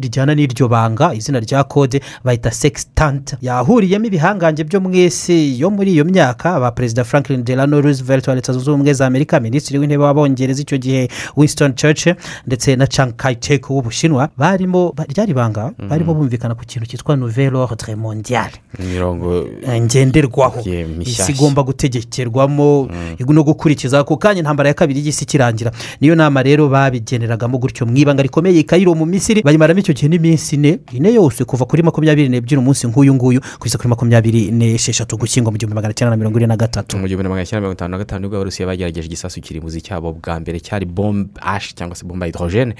rijyana 0.00 0.34
n'iryo 0.34 0.68
banga 0.68 1.14
izina 1.14 1.40
rya 1.40 1.64
kode 1.64 2.00
bayita 2.24 2.50
sextant. 2.50 3.36
Yahuriyemo 3.42 4.06
ibihangange 4.06 4.64
byo 4.64 4.80
mu 4.80 4.90
isi 4.94 5.60
yo 5.60 5.70
muri 5.70 5.92
iyo 5.92 6.04
myaka 6.04 6.60
ba 6.60 6.70
perezida 6.72 7.04
franklin 7.04 7.44
delano 7.44 7.80
roosevelt 7.80 8.28
wa 8.28 8.34
leta 8.34 8.52
zunze 8.52 8.70
ubumwe 8.70 8.92
za 8.94 9.06
amerika 9.06 9.40
minisitiri 9.40 9.78
w'intebe 9.78 10.02
w'abongereza 10.04 10.62
icyo 10.62 10.78
gihe 10.78 11.08
winston 11.36 11.74
churchill 11.74 12.14
ndetse 12.46 12.76
na 12.76 12.86
chiang 12.86 13.12
kai-shek 13.16 13.70
w'ubushinwa 13.70 14.28
barimo 14.36 14.92
ba- 14.96 15.04
ryari 15.04 15.34
banga 15.34 15.72
barimo 15.90 16.14
bumvikana 16.14 16.54
ku 16.54 16.64
kintu 16.64 16.86
cyitwa 16.88 17.01
nouvelle 17.16 17.56
ordre 17.56 17.94
mondiale. 17.96 18.52
Imirongo 18.78 19.46
Eh, 19.66 19.80
ngenderwaho 19.82 20.60
isi 21.00 21.32
igomba 21.32 21.62
gutegekerwamo. 21.62 22.88
No 23.32 23.42
gukurikiza 23.44 23.98
ako 24.00 24.16
kanya 24.16 24.38
intambara 24.40 24.68
ya 24.68 24.74
kabiri 24.74 25.00
y'isi 25.06 25.24
ikirangira. 25.24 25.72
Niyo 26.00 26.14
nama 26.14 26.42
rero 26.42 26.68
babigeneragamo 26.68 27.58
gutyo 27.58 27.86
mu 27.86 27.96
ibanga 27.96 28.22
rikomeye 28.22 28.60
i 28.60 28.64
kayiro 28.64 28.94
mu 28.94 29.06
misiri. 29.06 29.42
Bayimaramo 29.42 29.80
icyo 29.80 29.94
gihe 29.94 30.08
n'iminsi 30.08 30.54
ine 30.56 30.78
ine 30.92 31.12
yose 31.12 31.44
kuva 31.44 31.64
kuri 31.64 31.82
makumyabiri 31.82 32.28
n'ebyiri 32.28 32.56
umunsi 32.60 32.86
nk'uyu 32.86 33.14
nguyu 33.14 33.40
kugeza 33.58 33.78
kuri 33.78 33.88
makumyabiri 33.88 34.50
n'esheshatu. 34.52 35.16
Gushyingo 35.16 35.50
mu 35.50 35.56
gihumbi 35.58 35.74
magana 35.74 35.94
cyenda 35.94 36.10
na 36.10 36.16
mirongo 36.16 36.38
ine 36.38 36.46
na 36.46 36.56
gatatu. 36.56 36.98
Mu 36.98 37.06
gihumbi 37.08 37.22
na 37.24 37.28
magana 37.28 37.46
cyenda 37.46 37.60
mirongo 37.60 37.74
itanu 37.76 37.90
na 37.92 37.98
gatanu 37.98 38.20
ni 38.22 38.28
bwo 38.28 38.36
abarusiya 38.36 38.66
bagerageje 38.68 39.06
igisasu 39.06 39.40
kirimbuzi 39.40 39.80
cyabo 39.80 40.12
bwa 40.12 40.40
mbere. 40.40 40.60
Cyari 40.60 40.86
bombe 40.86 41.30
ashi 41.40 41.74
cyangwa 41.74 41.96
se 41.96 42.04
bombe 42.06 42.26
hydrogene. 42.26 42.74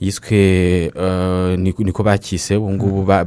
Yiswe 0.00 0.90
eh, 0.94 1.58
ni- 1.58 1.74
niko 1.78 2.02
bakise. 2.02 2.56
Ubu 2.56 2.70
ngubu 2.72 3.02
ba- 3.02 3.24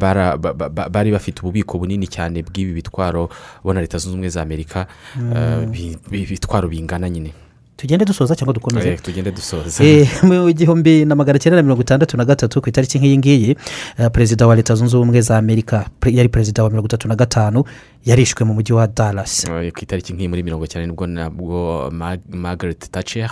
bari 0.90 1.12
bafite 1.12 1.42
ububiko 1.42 1.78
bunini 1.78 2.08
cyane 2.08 2.42
bw'ibi 2.44 2.74
bitwaro 2.74 3.30
bona 3.64 3.82
leta 3.82 3.98
zunze 3.98 4.14
ubumwe 4.14 4.30
za 4.30 4.42
amerika 4.42 4.88
eh, 5.18 5.68
bi- 5.68 5.98
bi- 6.10 6.22
ibitwaro 6.22 6.68
bingana 6.70 7.10
nyine. 7.10 7.34
Tugende 7.82 8.06
dusoza 8.06 8.36
cyangwa 8.36 8.54
dukomeze? 8.54 8.90
Eh, 8.90 9.00
tugende 9.02 9.32
dusoza. 9.32 9.84
Eh, 9.84 10.08
mu 10.24 10.52
gihumbi 10.54 11.06
na 11.06 11.16
magana 11.16 11.40
cyenda 11.40 11.56
na 11.58 11.64
mirongo 11.64 11.82
itandatu 11.82 12.18
na 12.18 12.26
gatatu 12.26 12.62
ku 12.62 12.70
itariki 12.70 13.00
nk'iyi 13.00 13.18
ngiyi 13.18 13.56
eh, 13.98 14.10
perezida 14.14 14.48
wa 14.48 14.56
leta 14.56 14.76
zunze 14.76 14.98
ubumwe 14.98 15.22
za 15.22 15.38
amerika 15.38 15.90
yari 16.06 16.30
perezida 16.30 16.64
wa 16.64 16.70
mirongo 16.70 16.86
itatu 16.88 17.08
na 17.08 17.16
gatanu 17.16 17.64
yarishwe 18.06 18.46
mu 18.46 18.54
mujyi 18.54 18.74
wa 18.74 18.88
dallas. 18.88 19.46
Eh, 19.50 19.72
ku 19.74 19.80
itariki 19.82 20.14
nk'iyi 20.14 20.28
muri 20.30 20.44
mirongo 20.44 20.68
cyane 20.68 20.86
ni 20.88 20.94
bwo 20.94 21.08
nabwo 21.08 21.92
margaret 22.30 22.92
thatcher 22.92 23.30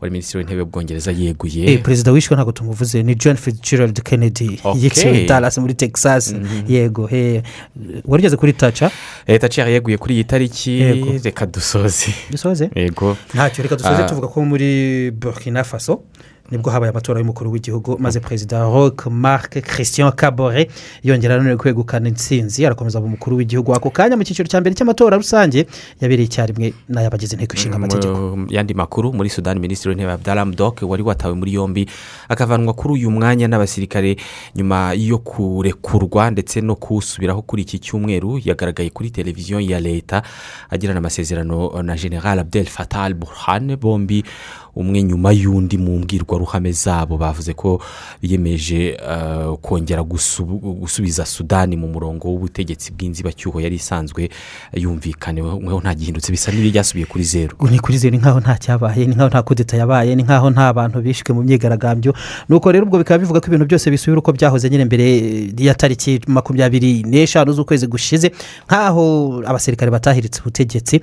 wari 0.00 0.10
minisitiri 0.12 0.38
w'intebe 0.38 0.60
w'ubwongereza 0.62 1.12
yeguye. 1.12 1.78
Perezida 1.78 2.10
wishwe 2.12 2.34
ntabwo 2.36 2.52
tumuvuze 2.52 3.02
ni 3.02 3.14
john 3.14 3.36
fitzgerald 3.36 4.02
kennedy 4.02 4.58
Okay. 4.64 4.82
yiciwe 4.82 5.22
i 5.22 5.26
dallas 5.26 5.58
muri 5.58 5.74
texas. 5.74 6.34
Yego 6.68 7.06
he. 7.06 7.42
Wari 8.04 8.22
ugeze 8.22 8.36
kuri 8.36 8.52
taca 8.52 8.90
thatcher 9.26 9.68
yeguye 9.68 9.98
kuri 9.98 10.14
iyi 10.14 10.24
tariki. 10.24 10.70
Yego. 10.80 11.12
reka 11.24 11.46
dusoze. 11.46 12.06
Dusoze? 12.30 12.70
Yego. 12.74 13.16
Ntacyo 13.34 13.62
reka 13.62 13.76
dusoze 13.76 13.83
Ah. 13.90 14.06
tuvuga 14.06 14.28
ko 14.28 14.44
muri 14.44 15.10
burkina 15.10 15.64
faso 15.64 16.02
ni 16.54 16.58
bwo 16.62 16.70
habaye 16.70 16.90
amatora 16.90 17.20
y'umukuru 17.20 17.50
w'igihugu 17.52 17.98
maze 17.98 18.20
perezida 18.20 18.62
roque 18.64 19.10
marc 19.10 19.58
christian 19.62 20.12
kabore 20.12 20.68
yongera 21.02 21.36
nanone 21.36 21.56
kwegukana 21.56 22.08
intsinzi 22.08 22.66
arakomeza 22.66 22.98
aba 22.98 23.06
umukuru 23.06 23.36
w'igihugu. 23.36 23.74
Ako 23.74 23.90
kanya 23.90 24.16
mu 24.16 24.22
cyiciro 24.22 24.46
cya 24.48 24.60
mbere 24.62 24.74
cy'amatora 24.78 25.16
rusange 25.18 25.66
yabereye 26.00 26.26
icyarimwe 26.30 26.70
n'ay'abagize 26.88 27.34
inteko 27.34 27.54
ishinga 27.58 27.76
amategeko. 27.76 28.36
mu 28.36 28.46
yandi 28.50 28.74
makuru 28.74 29.10
muri 29.12 29.30
sudani 29.30 29.58
minisitiri 29.60 29.90
w'intebe 29.90 30.12
abdara 30.14 30.44
mudok 30.46 30.82
wari 30.86 31.02
watawe 31.02 31.34
muri 31.34 31.54
yombi 31.58 31.88
akavanwa 32.28 32.72
kuri 32.72 32.94
uyu 33.02 33.10
mwanya 33.10 33.48
n'abasirikare 33.50 34.16
nyuma 34.54 34.92
yo 34.94 35.18
kurekurwa 35.18 36.30
ndetse 36.30 36.60
no 36.60 36.76
kuwusubiraho 36.76 37.42
kuri 37.42 37.62
iki 37.62 37.78
cyumweru 37.78 38.38
yagaragaye 38.44 38.90
kuri 38.90 39.10
televiziyo 39.10 39.60
ya 39.60 39.80
leta 39.80 40.22
agirana 40.70 40.98
amasezerano 40.98 41.82
na 41.82 41.96
general 41.96 42.38
abdel 42.38 42.66
fatah 42.66 43.02
al 43.04 43.14
burhan 43.14 43.76
bombi 43.76 44.22
umwe 44.76 45.02
nyuma 45.02 45.32
y'undi 45.32 45.78
mu 45.78 45.98
mbwirwaruhame 45.98 46.72
zabo 46.72 47.16
bavuze 47.18 47.54
ko 47.54 47.80
biyemeje 48.22 48.98
eh, 48.98 49.56
kongera 49.62 50.02
gusubiza 50.02 51.24
sudani 51.26 51.76
mu 51.76 51.88
murongo 51.88 52.28
w'ubutegetsi 52.28 52.92
bw'inzibacyuho 52.92 53.60
yari 53.60 53.76
isanzwe 53.76 54.28
yumvikaneho 54.72 55.80
nta 55.80 55.94
gihindutse 55.94 56.32
bisa 56.32 56.52
n'ibyasubiye 56.52 57.06
kuri 57.06 57.24
zeru 57.24 57.54
ni 57.70 57.78
kuri 57.78 57.98
zeru 57.98 58.12
ni 58.14 58.18
nkaho 58.18 58.40
nta 58.40 58.58
cyabaye 58.58 59.06
ni 59.06 59.14
nkaho 59.14 59.28
nta 59.28 59.42
kudeta 59.42 59.76
yabaye 59.76 60.14
ni 60.16 60.22
nkaho 60.22 60.50
nta 60.50 60.72
bantu 60.72 61.00
bishwe 61.02 61.34
mu 61.34 61.42
myigaragambyo. 61.42 62.14
Nuko 62.48 62.72
rero 62.72 62.84
ubwo 62.86 62.98
bikaba 62.98 63.18
bivuga 63.18 63.40
ko 63.40 63.46
ibintu 63.46 63.66
byose 63.66 63.90
bisubira 63.90 64.18
uko 64.18 64.32
byahoze 64.32 64.70
nyine 64.70 64.84
mbere 64.84 65.04
ya 65.58 65.74
tariki 65.74 66.20
makumyabiri 66.26 67.02
n'eshanu 67.02 67.52
z'ukwezi 67.52 67.86
gushize 67.86 68.32
nkaho 68.66 69.04
abasirikare 69.46 69.90
batahiritse 69.90 70.40
ubutegetsi 70.40 71.00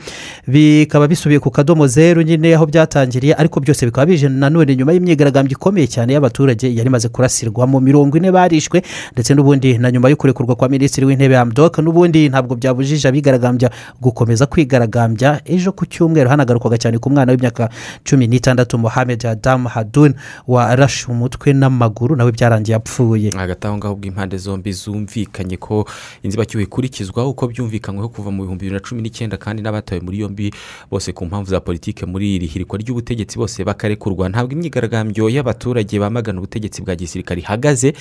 bikaba 0.48 1.08
bisubiye 1.08 1.40
ku 1.40 1.52
kadomo 1.52 1.88
zeru 1.88 2.22
nyine 2.22 2.56
aho 2.56 2.66
byatangiriye 2.66 3.34
ariko 3.36 3.60
byose 3.62 3.86
bikaba 3.86 4.06
bije 4.06 4.30
nanone 4.30 4.76
nyuma 4.76 4.92
y'imyigaragambyo 4.94 5.52
ikomeye 5.56 5.88
cyane 5.88 6.14
y'abaturage 6.14 6.68
yari 6.76 6.88
imaze 6.90 7.08
kurasirwamo 7.10 7.80
mirongo 7.80 8.18
ine 8.18 8.32
barishwe 8.32 8.82
ndetse 9.14 9.34
n'ubundi 9.34 9.78
na 9.78 9.92
nyuma 9.92 10.10
yo 10.10 10.16
kurekurwa 10.16 10.56
kwa 10.56 10.70
minisitiri 10.70 11.06
w'intebe 11.06 11.38
amdoka 11.38 11.82
n'ubundi 11.82 12.30
ntabwo 12.30 12.56
byabujije 12.56 13.08
abigaragambya 13.08 13.70
gukomeza 14.02 14.46
kwigaragambya. 14.46 15.42
Ejo 15.46 15.72
ku 15.72 15.86
cyumweru 15.86 16.30
hanagarukwaga 16.30 16.78
cyane 16.78 16.98
ku 16.98 17.10
mwana 17.10 17.32
w'imyaka 17.32 17.70
cumi 18.04 18.28
n'itandatu 18.28 18.78
mohamed 18.78 19.26
adamu 19.26 19.68
hadun 19.70 20.14
warashe 20.48 21.12
umutwe 21.12 21.54
n'amaguru 21.54 22.16
nawe 22.16 22.32
byarangiye 22.32 22.76
apfuye. 22.76 23.30
Hagati 23.36 23.68
aho 23.68 23.78
ngaho 23.78 23.96
bw'impande 23.96 24.38
zombi 24.38 24.72
zumvikanye 24.72 25.58
ko 25.58 25.86
inzibacyuho 26.24 26.64
ikurikizwa 26.64 27.28
uko 27.28 27.48
byumvikanyweho 27.48 28.10
kuva 28.10 28.32
mu 28.32 28.44
bihumbi 28.44 28.66
bibiri 28.66 28.74
na 28.76 28.80
cumi 28.80 29.02
n'icyenda 29.02 29.38
kandi 29.38 29.62
n'abatawe 29.62 30.02
muri 30.02 30.20
yombi 30.24 30.54
bose 30.92 31.12
ku 31.14 31.26
mpamvu 31.26 31.50
za 31.50 31.60
politiki 31.60 32.06
muri 32.06 32.36
iri 32.36 32.48
hirikwa 32.48 32.80
ry'ubutegetsi 32.80 33.38
bose 33.38 33.51
bakarekurwa. 33.60 34.30
Ntabwo 34.32 34.56
imyigaragambyo 34.56 35.28
y'abaturage 35.30 36.00
bamagana 36.00 36.40
ubutegetsi 36.40 36.82
bwa 36.82 36.96
gisirikare 36.96 37.44
ihagaze. 37.44 37.94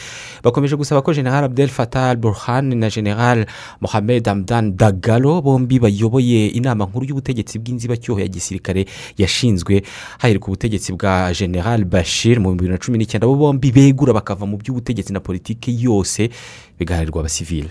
Bakomeje 0.43 0.77
gusaba 0.79 1.03
ko 1.03 1.11
general 1.13 1.45
abdel 1.51 1.69
fatah 1.69 2.15
burhan 2.15 2.79
na 2.79 2.87
general 2.91 3.47
mohamed 3.83 4.27
hamdan 4.27 4.77
dagalo 4.79 5.43
bombi 5.43 5.83
bayoboye 5.83 6.55
inama 6.55 6.87
nkuru 6.87 7.07
y'ubutegetsi 7.11 7.59
bw'inzibacyuho 7.59 8.21
ya 8.23 8.29
gisirikare 8.31 8.87
yashinzwe. 9.19 9.83
Hahirwa 10.19 10.47
ubutegetsi 10.47 10.93
bwa 10.95 11.33
general 11.35 11.85
bashir 11.85 12.39
mu 12.41 12.55
bibiri 12.55 12.73
na 12.73 12.79
cumi 12.79 12.99
n'icyenda. 12.99 13.27
Bo 13.27 13.35
bombi 13.35 13.73
begura 13.75 14.13
bakava 14.15 14.47
mu 14.47 14.57
by'ubutegetsi 14.57 15.13
na 15.13 15.21
politiki 15.21 15.75
yose. 15.75 16.31
Bigaharirwa 16.79 17.21
abasivili 17.21 17.69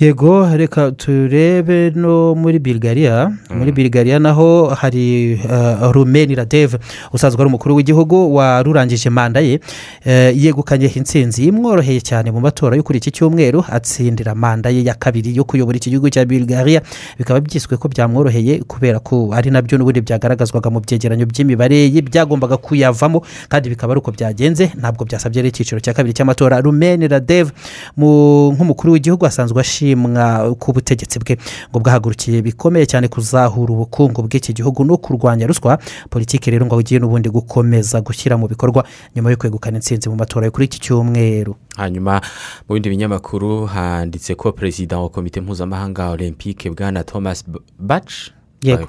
yego 0.00 0.56
reka 0.56 0.90
turebe 0.92 1.90
no 1.94 2.34
muri 2.34 2.58
bulgaria. 2.58 3.32
Muri 3.50 3.72
bulgaria 3.72 4.18
naho 4.18 4.68
hari 4.68 5.34
uh, 5.44 5.90
rumeni 5.92 6.34
radeve 6.34 6.78
usanzwe 7.12 7.40
ari 7.40 7.48
umukuru 7.48 7.74
w'igihugu 7.76 8.34
warurangije 8.34 9.10
manda 9.10 9.40
ye. 9.40 9.60
Uh, 10.06 10.36
yegukanye 10.36 10.86
intsinzi 10.86 11.44
imworoheye 11.44 12.00
cyane 12.00 12.30
mu 12.30 12.40
matora 12.40 12.76
yo 12.76 12.82
kuri 12.82 12.98
iki 12.98 13.10
cyumweru 13.10 13.64
atsindira 13.68 14.34
manda 14.34 14.70
ye 14.70 14.84
ya 14.84 14.94
kabiri 14.94 15.36
yo 15.36 15.44
kuyobora 15.44 15.76
iki 15.76 15.90
gihugu 15.90 16.10
cya 16.10 16.24
bulgaria. 16.26 16.82
Bikaba 17.18 17.40
byiswe 17.40 17.76
ko 17.76 17.88
byamworoheye 17.88 18.58
kubera 18.68 18.98
ko 19.00 19.32
ari 19.32 19.50
na 19.50 19.62
byo 19.62 19.78
n'ubundi 19.78 20.00
byagaragazwaga 20.00 20.70
mu 20.70 20.80
byegeranyo 20.80 21.24
by'imibare 21.26 21.88
ye 21.88 22.02
byagombaga 22.02 22.56
kuyavamo 22.60 23.24
kandi 23.48 23.68
bikaba 23.72 23.92
ari 23.96 23.98
uko 24.04 24.12
byagenze. 24.12 24.72
Ntabwo 24.76 25.04
byasabye 25.08 25.40
rero 25.42 25.48
icyiciro 25.48 25.80
cya 25.80 25.94
kabiri 25.96 26.12
cy'amatora. 26.12 26.60
Rumeni 26.60 27.08
radeve 27.08 27.48
nk'umukuru 27.96 28.92
w'igihugu 28.92 29.24
asanzwe 29.26 29.60
ashimwa 29.94 30.54
ku 30.58 30.72
butegetsi 30.72 31.18
bwe. 31.18 31.36
Ngo 31.70 31.78
bwahagurukiye 31.80 32.42
bikomeye 32.42 32.86
cyane 32.86 33.08
kuzahura 33.08 33.72
ubukungu 33.72 34.22
bw'iki 34.26 34.52
gihugu 34.52 34.84
no 34.84 34.96
kurwanya 34.98 35.46
ruswa. 35.46 35.78
Politiki 36.10 36.50
rero 36.50 36.66
ngo 36.66 36.76
ugiye 36.76 37.00
n'ubundi 37.00 37.30
gukomeza 37.30 38.00
gushyira 38.00 38.36
mu 38.36 38.48
bikorwa 38.48 38.84
nyuma 39.14 39.30
yo 39.30 39.36
kwegukana 39.36 39.76
intsinzi 39.78 40.08
mu 40.08 40.16
matora 40.16 40.50
kuri 40.50 40.64
iki 40.66 40.80
cyumweru. 40.80 41.56
Hanyuma 41.76 42.20
mu 42.68 42.74
bindi 42.74 42.90
binyamakuru 42.90 43.66
handitse 43.66 44.34
ko 44.34 44.52
perezida 44.52 44.98
wa 44.98 45.08
komite 45.08 45.40
mpuzamahanga 45.40 46.10
olympique 46.10 46.70
bwana 46.70 47.04
thomas 47.04 47.44
baci 47.78 48.32
Yego. 48.62 48.88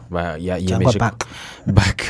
Yemeje 0.59 0.99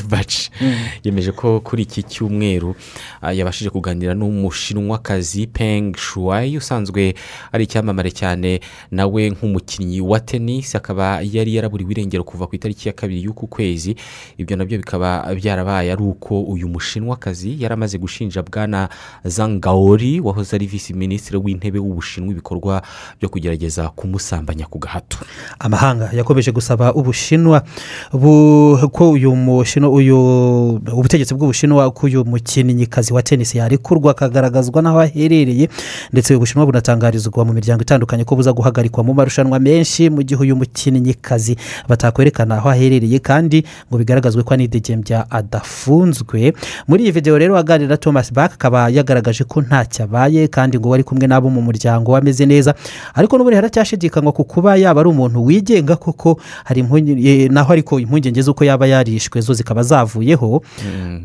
baci 0.10 0.52
Mm. 0.62 0.74
yemeje 1.04 1.32
ko 1.32 1.60
kuri 1.60 1.84
iki 1.84 2.04
cyumweru 2.04 2.76
ah, 3.22 3.34
yabashije 3.34 3.70
kuganira 3.70 4.14
n'umushinwakazi 4.14 5.48
peng 5.48 5.98
shuwayi 5.98 6.58
usanzwe 6.58 7.14
ari 7.52 7.64
icyamamare 7.64 8.12
cyane 8.12 8.60
nawe 8.92 9.30
nk'umukinnyi 9.30 10.02
wa 10.02 10.20
tenisi 10.20 10.78
akaba 10.78 11.22
yari 11.22 11.56
yaraburiwe 11.56 11.92
irengero 11.92 12.24
kuva 12.24 12.48
ku 12.48 12.56
itariki 12.56 12.88
ya 12.90 12.94
kabiri 12.94 13.24
y'uku 13.24 13.48
kwezi 13.48 13.96
ibyo 14.38 14.58
na 14.58 14.66
byo 14.66 14.78
bikaba 14.78 15.30
byarabaye 15.36 15.92
ari 15.94 16.04
uko 16.04 16.42
uyu 16.42 16.68
mushinwakazi 16.68 17.62
yari 17.62 17.74
amaze 17.74 17.98
gushinja 17.98 18.42
bwana 18.42 18.90
zangaori 19.24 20.20
wahoze 20.20 20.56
ari 20.56 20.68
visi 20.68 20.94
minisitiri 20.94 21.38
w'intebe 21.38 21.80
w'ubushinwa 21.80 22.32
ibikorwa 22.32 22.82
byo 23.20 23.30
kugerageza 23.30 23.90
kumusambanya 23.90 24.66
ku 24.66 24.80
gahato 24.80 25.18
amahanga 25.60 26.10
yakomeje 26.14 26.52
gusaba 26.52 26.94
ubushinwa 26.94 27.47
bu- 28.14 28.90
ko 28.92 29.12
uyu 29.12 29.36
mushinwa 29.36 29.90
uyu 29.90 30.18
ubutegetsi 30.94 31.34
bw'ubushinwa 31.34 31.92
ko 31.92 32.06
uyu 32.08 32.26
mukinnyikazi 32.26 33.14
wa 33.14 33.22
tenisi 33.24 33.58
yarekurwa 33.58 34.12
akagaragazwa 34.12 34.82
n'aho 34.82 35.00
aherereye 35.00 35.70
ndetse 36.14 36.36
ubushinwa 36.36 36.66
bunatangarizwa 36.66 37.46
mu 37.46 37.54
miryango 37.54 37.82
itandukanye 37.82 38.24
ko 38.24 38.36
buza 38.36 38.54
guhagarikwa 38.54 39.04
mu 39.04 39.14
marushanwa 39.14 39.60
menshi 39.60 40.10
mu 40.10 40.24
gihe 40.24 40.42
uyu 40.42 40.56
mukinnyikazi 40.56 41.58
batakwerekana 41.90 42.58
aho 42.58 42.70
aherereye 42.70 43.20
kandi 43.20 43.64
ngo 43.90 43.98
bigaragazwe 43.98 44.44
ko 44.44 44.54
anidegembya 44.54 45.26
adafunzwe. 45.32 46.54
Muri 46.88 47.04
iyi 47.04 47.12
videwo 47.12 47.38
rero 47.38 47.58
aganira 47.58 47.98
thomas 47.98 48.34
bach 48.34 48.54
akaba 48.54 48.90
yagaragaje 48.90 49.44
ko 49.44 49.62
ntacyo 49.62 50.06
abaye 50.06 50.48
kandi 50.48 50.78
ngo 50.80 50.90
wari 50.90 51.04
kumwe 51.04 51.28
n'abo 51.28 51.50
mu 51.50 51.62
muryango 51.62 52.12
we 52.12 52.18
ameze 52.20 52.46
neza 52.46 52.74
ariko 53.14 53.38
n'ubundi 53.38 53.56
haracyashidikanywa 53.56 54.32
ku 54.32 54.44
kuba 54.44 54.76
yaba 54.76 55.02
ari 55.02 55.10
umuntu 55.10 55.46
wigenga 55.46 55.96
koko 55.96 56.40
hari 56.64 56.84
naho 57.52 57.74
ariko 57.74 58.00
impungenge 58.00 58.42
z'uko 58.42 58.66
yaba 58.66 58.88
yarishwe 58.88 59.42
zo 59.42 59.54
zikaba 59.54 59.84
zavuyeho. 59.84 60.64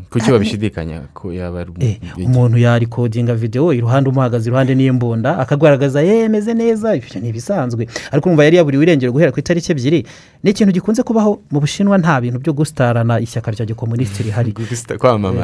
Kuki 0.09 0.31
babishidikanya 0.31 1.01
ko 1.13 1.33
yaba 1.33 1.59
ari 1.61 1.71
Eh, 1.79 1.97
umuntu? 2.25 2.57
yarikodinga 2.57 3.35
videwo 3.35 3.73
iruhande 3.73 4.09
umuhagaze 4.09 4.49
iruhande 4.49 4.75
n'imbunda 4.75 5.37
akagaragaza 5.39 6.01
yemeze 6.01 6.53
neza. 6.53 6.95
Ibyo 6.95 7.19
ni 7.21 7.29
ibisanzwe. 7.29 7.87
Ariko 8.11 8.29
umva 8.29 8.43
yari 8.43 8.57
yaburiwe 8.57 8.83
irengero 8.83 9.11
guhera 9.11 9.31
ku 9.31 9.39
itariki 9.39 9.71
ebyiri. 9.71 10.05
Ni 10.43 10.51
ikintu 10.51 10.73
gikunze 10.73 11.03
kubaho 11.03 11.39
mu 11.51 11.59
bushinwa 11.59 11.97
nta 11.97 12.21
bintu 12.21 12.39
byo 12.39 12.53
gustarana 12.53 13.19
ishyaka 13.19 13.51
rya 13.51 13.65
gikomunisiti 13.65 14.23
rihari. 14.23 14.51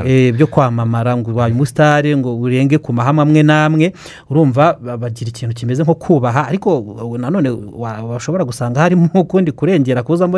Eh, 0.09 0.33
byo 0.35 0.47
kwamamara 0.47 1.17
ngo 1.17 1.31
ubaye 1.31 1.53
umusitari 1.53 2.17
ngo 2.17 2.35
urenge 2.39 2.77
ku 2.77 2.93
mahame 2.93 3.21
amwe 3.21 3.43
n'amwe 3.43 3.93
urumva 4.29 4.75
ba- 4.81 4.97
bagira 4.97 5.29
ikintu 5.29 5.55
kimeze 5.55 5.83
nko 5.83 5.95
kubaha 5.95 6.47
ariko 6.47 6.83
nanone 7.19 7.49
wa- 7.79 8.03
washobora 8.03 8.43
gusanga 8.43 8.79
harimo 8.81 9.07
ukundi 9.15 9.51
kurengera 9.51 10.03
kuzamo 10.03 10.35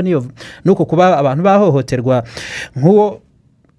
nuko 0.65 0.85
kuba 0.85 1.17
abantu 1.17 1.43
bahohoterwa 1.43 2.23
nk'uwo 2.77 3.19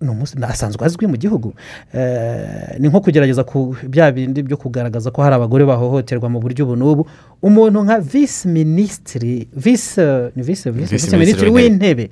ni 0.02 0.44
asanzwe 0.44 0.84
azwi 0.86 1.06
mu 1.06 1.16
gihugu 1.16 1.54
Eh, 1.94 2.78
ni 2.78 2.88
nko 2.88 3.00
kugerageza 3.00 3.44
ku 3.44 3.76
bya 3.88 4.12
bindi 4.12 4.42
byo 4.42 4.56
kugaragaza 4.56 5.10
ko 5.10 5.22
hari 5.22 5.34
abagore 5.34 5.64
bahohoterwa 5.64 6.28
mu 6.28 6.40
buryo 6.40 6.64
ubu 6.66 6.76
n'ubu. 6.76 7.02
Umuntu 7.42 7.82
nka 7.84 7.98
visi 8.00 8.48
minisitiri 8.48 9.48
visi 9.56 10.00
ni 10.36 10.42
visi 10.42 10.70
Visi 10.70 10.94
visi 10.94 11.16
minisitiri 11.16 11.18
minisitiri 11.18 11.50
w'intebe. 11.50 12.10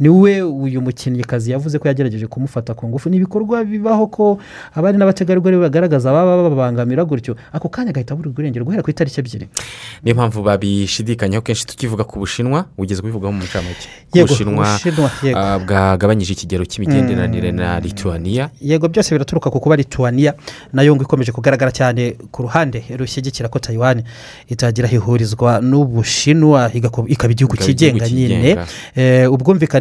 Ni 0.00 0.08
we 0.08 0.42
uyu 0.42 0.80
mukinnyikazi 0.80 1.50
yavuze 1.50 1.78
ko 1.78 1.88
yagerageje 1.88 2.26
kumufata 2.26 2.74
ku 2.74 2.88
ngufu. 2.88 3.10
Ni 3.10 3.16
ibikorwa 3.16 3.64
bibaho 3.64 4.06
ko 4.06 4.38
abari 4.74 4.98
n'abategarugori 4.98 5.56
bagaragaza 5.56 6.12
baba 6.12 6.48
babangamira 6.50 7.04
gutyo. 7.04 7.36
Ako 7.52 7.68
kanya 7.68 7.90
agahita 7.90 8.14
aburirwa 8.14 8.40
irengero 8.42 8.64
guhera 8.64 8.82
ku 8.82 8.90
itariki 8.90 9.20
ebyiri. 9.20 9.46
Niyo 10.02 10.14
mpamvu 10.14 10.42
babishidikanyaho 10.42 11.42
kenshi 11.42 11.66
tukivuga 11.66 12.04
ku 12.04 12.18
bushinwa 12.18 12.64
ugeze 12.78 13.00
kubivugaho 13.00 13.32
mu 13.32 13.42
Yego, 14.14 14.26
ubushinwa 14.26 14.78
ah, 15.34 15.58
bwagabanyije 15.58 16.32
ikigero 16.32 16.64
cy'imigenderanire 16.64 17.52
na 17.52 17.80
lituania 17.80 18.50
yego 18.60 18.88
byose 18.88 19.14
biraturuka 19.14 19.50
ku 19.50 19.60
kuba 19.60 19.76
lituania 19.76 20.34
na 20.72 20.82
yo 20.82 20.96
ngo 20.96 21.02
ikomeje 21.02 21.32
kugaragara 21.32 21.72
cyane 21.72 22.16
ku 22.30 22.42
ruhande 22.42 22.84
rushyigikira 22.96 23.48
ko 23.48 23.58
tayiwani 23.58 24.04
itagira 24.48 24.88
aho 24.88 24.96
ihurizwa 24.96 25.60
n'ubushinwa 25.60 26.70
ikaba 27.08 27.32
igihugu 27.32 27.56
cyigenga 27.56 28.08
nyine. 28.08 28.28
cyigenga. 28.28 28.66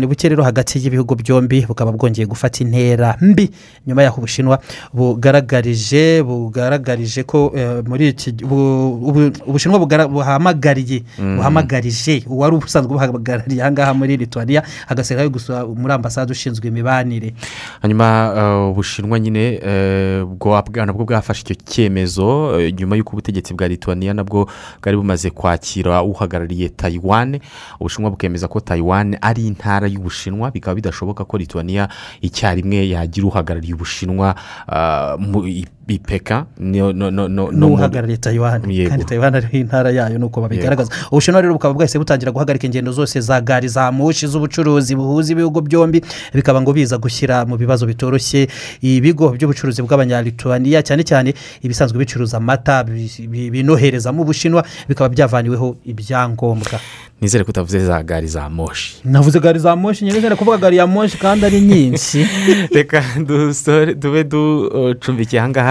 Ubwumvikane 0.02 0.08
buke 0.08 0.30
rero 0.30 0.44
hagati 0.44 0.80
y'ibihugu 0.80 1.16
byombi 1.16 1.66
bukaba 1.68 1.92
bwongeye 1.92 2.26
gufata 2.26 2.64
intera 2.64 3.18
mbi 3.22 3.50
nyuma 3.88 4.04
y'aho 4.04 4.18
ubushinwa 4.18 4.60
bugaragarije 4.94 6.24
bugaragarije 6.24 7.24
ko 7.24 7.52
eh, 7.56 7.84
muri 7.88 8.10
iki 8.10 8.32
bu- 8.32 8.98
ubu- 9.08 9.32
ubushinwa 9.46 9.80
buhamagariye 9.80 11.04
Mm. 11.20 11.38
buhamagarije. 11.38 12.24
Uwari 12.28 12.56
usanzwe 12.56 12.92
buhagarariye 12.94 13.62
aha 13.62 13.72
ngaha 13.72 13.94
muri 13.94 14.18
lituania 14.18 14.64
hagasigarayo 14.88 15.30
gusa 15.30 15.66
muri 15.66 15.94
ambasade 15.94 16.32
ushinzwe 16.32 16.68
imibanire. 16.68 17.34
Hanyuma 17.82 18.34
eh, 18.38 18.72
ubushinwa 18.72 19.20
nyine 19.20 19.60
eh, 19.64 20.26
bwo 20.26 20.62
nabwo 20.86 21.06
bwafashe 21.06 21.42
icyo 21.42 21.56
cyemezo 21.66 22.58
nyuma 22.72 22.96
y'uko 22.96 23.12
ubutegetsi 23.14 23.54
bwa 23.54 23.68
lituania 23.68 24.14
nabwo 24.14 24.50
bwari 24.82 24.98
bumaze 24.98 25.30
kwakira 25.30 26.04
uhagarariye 26.04 26.70
tayiwane 26.70 27.42
ubushinwa 27.80 28.10
bukemeza 28.12 28.48
ko 28.48 28.60
tayiwane 28.60 29.18
ari 29.22 29.48
intara 29.48 29.88
y'ubushinwa 29.94 30.52
bikaba 30.52 30.76
bidashoboka 30.76 31.26
ko 31.26 31.38
lituania 31.38 31.90
icyarimwe 32.22 32.90
yagira 32.90 33.28
uhagarariye 33.28 33.74
ubushinwa 33.74 34.36
ah, 34.68 35.16
mu 35.20 35.44
i- 35.88 35.94
i 35.94 36.00
peka 36.00 36.46
no- 36.60 36.94
no- 36.94 37.12
no- 37.12 37.28
no- 37.28 37.52
no 37.52 37.68
mu- 37.68 37.76
n'uhagarariye 37.78 38.18
tayiwani 38.18 38.88
kandi 38.90 39.06
tayiwani 39.06 39.38
ariho 39.38 39.58
intara 39.58 39.92
yayo 39.92 40.18
ni 40.18 40.26
uko 40.26 40.42
babigaragaza. 40.42 40.92
Ubushinwa 41.12 41.42
rero 41.42 41.54
bukaba 41.54 41.74
bwahise 41.74 42.00
butangira 42.00 42.32
guhagarika 42.32 42.66
ingendo 42.68 42.92
zose 42.92 43.22
za 43.22 43.42
gari 43.42 43.68
za 43.68 43.92
mushi 43.92 44.28
z'ubucuruzi 44.28 44.96
buhuza 44.96 45.32
ibihugu 45.34 45.62
byombi 45.62 46.02
bikaba 46.34 46.62
ngo 46.62 46.74
biza 46.74 46.98
gushyira 46.98 47.46
mu 47.46 47.58
bibazo 47.58 47.86
bitoroshye 47.86 48.48
ibigo 48.82 49.30
by'ubucuruzi 49.36 49.82
bw'abanyalituwaniya 49.82 50.82
cyane 50.84 51.04
cyane 51.04 51.34
ibisanzwe 51.62 51.98
bicuruza 52.00 52.38
amata 52.38 52.84
bi- 52.84 53.28
bi- 53.28 53.50
binohereza 53.52 54.12
mu 54.12 54.24
bushinwa 54.24 54.64
bikaba 54.88 55.10
byavaniweho 55.10 55.76
ibyangombwa. 55.86 56.80
Nizere 57.22 57.44
ko 57.44 57.50
utavuze 57.54 57.86
za 57.86 58.02
gari 58.04 58.28
za 58.28 58.50
moshi. 58.50 58.98
Navuze 59.06 59.40
gari 59.40 59.60
za 59.60 59.76
moshi 59.76 60.06
nyine 60.06 60.36
kuvuga 60.36 60.58
gari 60.58 60.78
ya 60.78 60.88
moshi 60.88 61.18
kandi 61.18 61.46
ari 61.46 61.62
nyinshi. 61.62 62.26
Reka 62.76 63.04
dusore 63.28 63.94
tube 63.96 64.24
ducumbikiye 64.24 65.40
ahangaha 65.42 65.71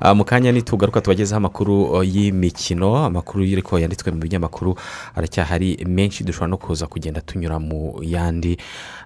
ah, 0.00 0.14
mu 0.14 0.24
kanya 0.24 0.52
nitugaruka 0.52 1.00
tubagezeho 1.00 1.36
amakuru 1.36 1.92
oh, 1.94 2.04
y'imikino 2.04 2.96
amakuru 3.06 3.44
ariko 3.44 3.78
yanditswe 3.78 4.12
mu 4.12 4.18
binyamakuru 4.20 4.76
aracyahari 5.16 5.84
menshi 5.88 6.24
dushobora 6.24 6.50
no 6.50 6.56
kuza 6.56 6.86
kugenda 6.86 7.20
tunyura 7.20 7.58
mu 7.58 7.98
yandi 8.02 8.56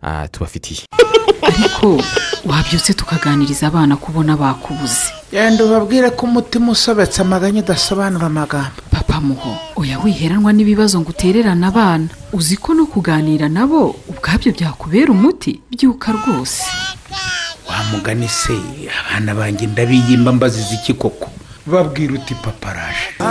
ah, 0.03 0.29
tubafitiye. 0.29 0.85
Ariko 1.43 2.01
wabyutse 2.47 2.95
tukaganiriza 2.95 3.67
abana 3.67 3.97
kubona 3.97 4.37
bakubuze. 4.37 5.13
Yenda 5.33 5.65
ubabwire 5.65 6.11
ko 6.11 6.27
umutima 6.27 6.73
usobetse 6.73 7.21
amaganya 7.23 7.61
udasobanura 7.61 8.27
amagambo. 8.27 8.81
Papa 8.91 9.21
muho 9.21 9.57
oya 9.77 9.99
wiheranwa 9.99 10.53
n'ibibazo 10.53 11.01
ngo 11.01 11.11
utererane 11.11 11.67
abana. 11.67 12.09
Uzi 12.33 12.57
ko 12.57 12.75
no 12.75 12.87
kuganira 12.87 13.49
nabo 13.49 13.95
ubwabyo 14.09 14.53
byakubera 14.53 15.13
umuti? 15.13 15.61
Byuka 15.71 16.13
rwose. 16.13 16.65
Wa 17.79 17.85
mugani 17.85 18.29
se 18.29 18.53
abana 19.11 19.35
banjye 19.35 19.67
ndabiyimba 19.67 20.33
mbaziza 20.33 20.75
iki 20.75 20.95
koko? 20.95 21.31
Babwira 21.67 22.15
uti 22.15 22.35
paparaje 22.35 23.14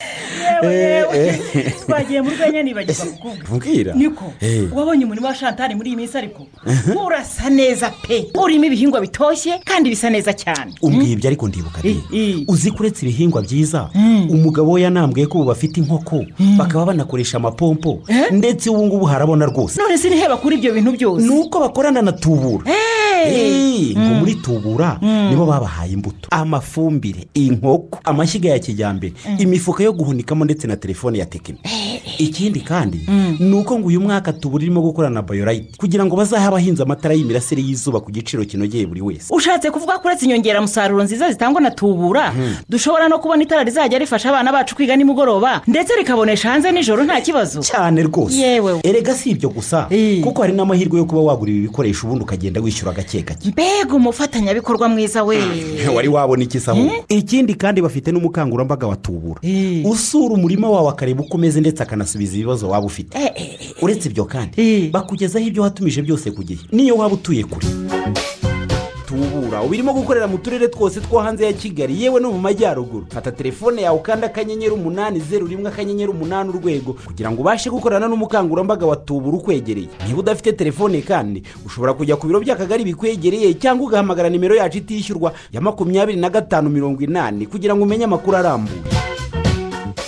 twagiye 1.86 2.22
mu 2.22 2.30
rwenya 2.30 2.62
nibagirwa 2.62 3.06
kukubwira 3.06 3.94
niko 3.94 4.32
Eh. 4.40 4.68
wabonye 4.72 5.04
umurima 5.04 5.28
wa 5.28 5.34
shantari 5.34 5.74
muri 5.74 5.88
iyi 5.90 5.96
minsi 5.96 6.18
ariko? 6.18 6.46
Urasa 7.06 7.50
neza 7.50 7.90
pe. 7.90 8.30
Urimo 8.42 8.64
ibihingwa 8.64 9.00
bitoshye 9.00 9.60
kandi 9.64 9.90
bisa 9.90 10.10
neza 10.10 10.32
cyane. 10.32 10.72
Umbwiye 10.82 11.12
ibyo 11.12 11.28
ariko 11.28 11.48
ndibuka 11.48 11.80
uzi 12.48 12.70
ko 12.70 12.76
uretse 12.80 13.06
ibihingwa 13.06 13.42
byiza 13.42 13.90
umugabo 14.30 14.72
we 14.72 14.82
yanambwiye 14.82 15.26
ko 15.26 15.38
ubu 15.38 15.46
bafite 15.48 15.76
inkoko 15.80 16.24
bakaba 16.58 16.86
banakoresha 16.86 17.36
amapompo. 17.36 18.02
Ndetse 18.30 18.70
ubu 18.70 18.86
ngubu 18.86 19.04
harabona 19.06 19.46
rwose. 19.46 19.80
None 19.80 19.98
se 19.98 20.08
nihe 20.10 20.28
bakura 20.28 20.54
ibyo 20.56 20.72
bintu 20.74 20.92
byose. 20.92 21.24
Ni 21.26 21.30
uko 21.40 21.60
bakorana 21.60 22.02
na 22.02 22.12
tubura 22.12 22.64
Eh, 22.70 22.99
ngo 23.98 24.14
muri 24.14 24.34
tubura 24.34 24.98
nibo 25.30 25.46
babahaye 25.46 25.92
imbuto. 25.92 26.28
Amafumbire 26.30 27.26
inkoko 27.34 27.98
amashyiga 28.04 28.50
ya 28.50 28.58
kijyambere 28.58 29.12
imifuka 29.38 29.84
yo 29.84 29.92
guhunikamo 29.92 30.44
ndetse 30.44 30.66
na 30.66 30.76
telefone 30.76 31.18
ya 31.18 31.26
tekino 31.26 31.58
ikindi 32.18 32.60
kandi 32.60 33.00
ni 33.38 33.52
uko 33.54 33.78
ngo 33.78 33.88
uyu 33.88 34.00
mwaka 34.00 34.32
tubura 34.32 34.62
irimo 34.64 34.82
gukorana 34.82 35.14
na 35.14 35.22
bayorayiti 35.22 35.78
kugira 35.78 36.04
ngo 36.04 36.16
bazahe 36.16 36.44
abahinzi 36.46 36.82
amatara 36.82 37.14
y'imirasire 37.14 37.62
y'izuba 37.62 38.00
ku 38.00 38.10
giciro 38.10 38.44
kinogeye 38.44 38.86
buri 38.86 39.00
wese. 39.02 39.34
Ushatse 39.34 39.70
kuvuga 39.70 39.98
ko 39.98 40.08
uretse 40.08 40.24
inyongeramusaruro 40.24 41.02
nziza 41.04 41.30
zitangwa 41.32 41.60
na 41.60 41.70
tubura 41.70 42.32
dushobora 42.68 43.08
no 43.08 43.18
kubona 43.18 43.42
itara 43.42 43.64
rizajya 43.64 43.98
rifasha 43.98 44.28
abana 44.28 44.52
bacu 44.52 44.74
kwiga 44.76 44.96
nimugoroba 44.96 45.62
ndetse 45.66 45.94
rikabonesha 45.96 46.50
hanze 46.50 46.72
nijoro 46.72 47.04
nta 47.04 47.20
kibazo. 47.20 47.60
Cyane 47.60 48.02
rwose. 48.02 48.36
Yewe. 48.36 48.80
Erega 48.82 49.14
si 49.14 49.30
ibyo 49.30 49.48
gusa 49.48 49.88
kuko 50.22 50.42
hari 50.42 50.54
n'amahirwe 50.54 50.98
yo 50.98 51.04
kuba 51.04 51.20
wagura 51.20 51.50
ibi 51.52 51.60
bikoresho 51.60 52.06
ubundi 52.06 52.24
ukagenda 52.24 52.60
wishyura 52.60 52.92
gake 52.92 53.09
gake 53.18 53.48
mbega 53.48 53.94
umufatanyabikorwa 53.94 54.88
mwiza 54.88 55.24
we. 55.24 55.38
Wari 55.94 56.08
wabona 56.08 56.42
iki 56.44 56.60
saho 56.60 56.78
ikindi 57.08 57.54
kandi 57.54 57.82
bafite 57.82 58.12
n'umukangurambaga 58.12 58.86
wa 58.86 58.96
tubura 58.96 59.40
usura 59.84 60.34
umurima 60.34 60.70
wawe 60.70 60.88
akareba 60.90 61.22
uko 61.22 61.36
umeze 61.36 61.60
ndetse 61.60 61.82
akanasubiza 61.82 62.34
ibibazo 62.36 62.68
waba 62.68 62.86
ufite. 62.86 63.18
Uretse 63.82 64.08
ibyo 64.08 64.24
kandi 64.24 64.88
bakugezaho 64.92 65.44
ibyo 65.46 65.62
watumije 65.62 66.02
byose 66.02 66.30
ku 66.30 66.42
gihe. 66.42 66.60
Niyo 66.72 66.96
waba 66.96 67.14
utuye 67.14 67.44
kure. 67.44 67.66
Tubura 69.10 69.62
uba 69.62 69.74
irimo 69.74 69.92
gukorera 69.92 70.26
mu 70.30 70.38
turere 70.38 70.68
twose 70.68 71.00
two 71.00 71.18
hanze 71.18 71.44
ya 71.44 71.52
kigali 71.52 72.02
yewe 72.02 72.20
no 72.20 72.30
mu 72.32 72.38
majyaruguru. 72.38 73.06
Fata 73.10 73.32
telefone 73.32 73.82
yawe 73.82 73.98
ukanda 73.98 74.26
akanyenyeri 74.26 74.70
umunani 74.70 75.20
zeru 75.20 75.46
rimwe 75.46 75.68
akanyenyeri 75.68 76.10
umunani 76.10 76.50
urwego 76.50 76.92
kugira 77.06 77.30
ngo 77.30 77.40
ubashe 77.42 77.70
gukorana 77.70 78.06
n'umukangurambaga 78.08 78.86
wa 78.86 78.96
tubura 78.96 79.36
ukwegereye. 79.36 79.88
Niba 80.06 80.18
udafite 80.20 80.52
telefone 80.52 81.02
kandi 81.02 81.42
ushobora 81.66 81.94
kujya 81.94 82.16
ku 82.16 82.26
biro 82.26 82.40
by'akagari 82.40 82.84
bikwegereye 82.84 83.54
cyangwa 83.58 83.86
ugahamagara 83.86 84.28
nimero 84.30 84.54
yacu 84.54 84.78
itishyurwa 84.78 85.32
ya 85.52 85.60
makumyabiri 85.60 86.18
na 86.20 86.30
gatanu 86.30 86.70
mirongo 86.70 87.02
inani 87.02 87.46
kugira 87.46 87.74
ngo 87.74 87.82
umenye 87.82 88.04
amakuru 88.04 88.36
arambuye. 88.36 88.78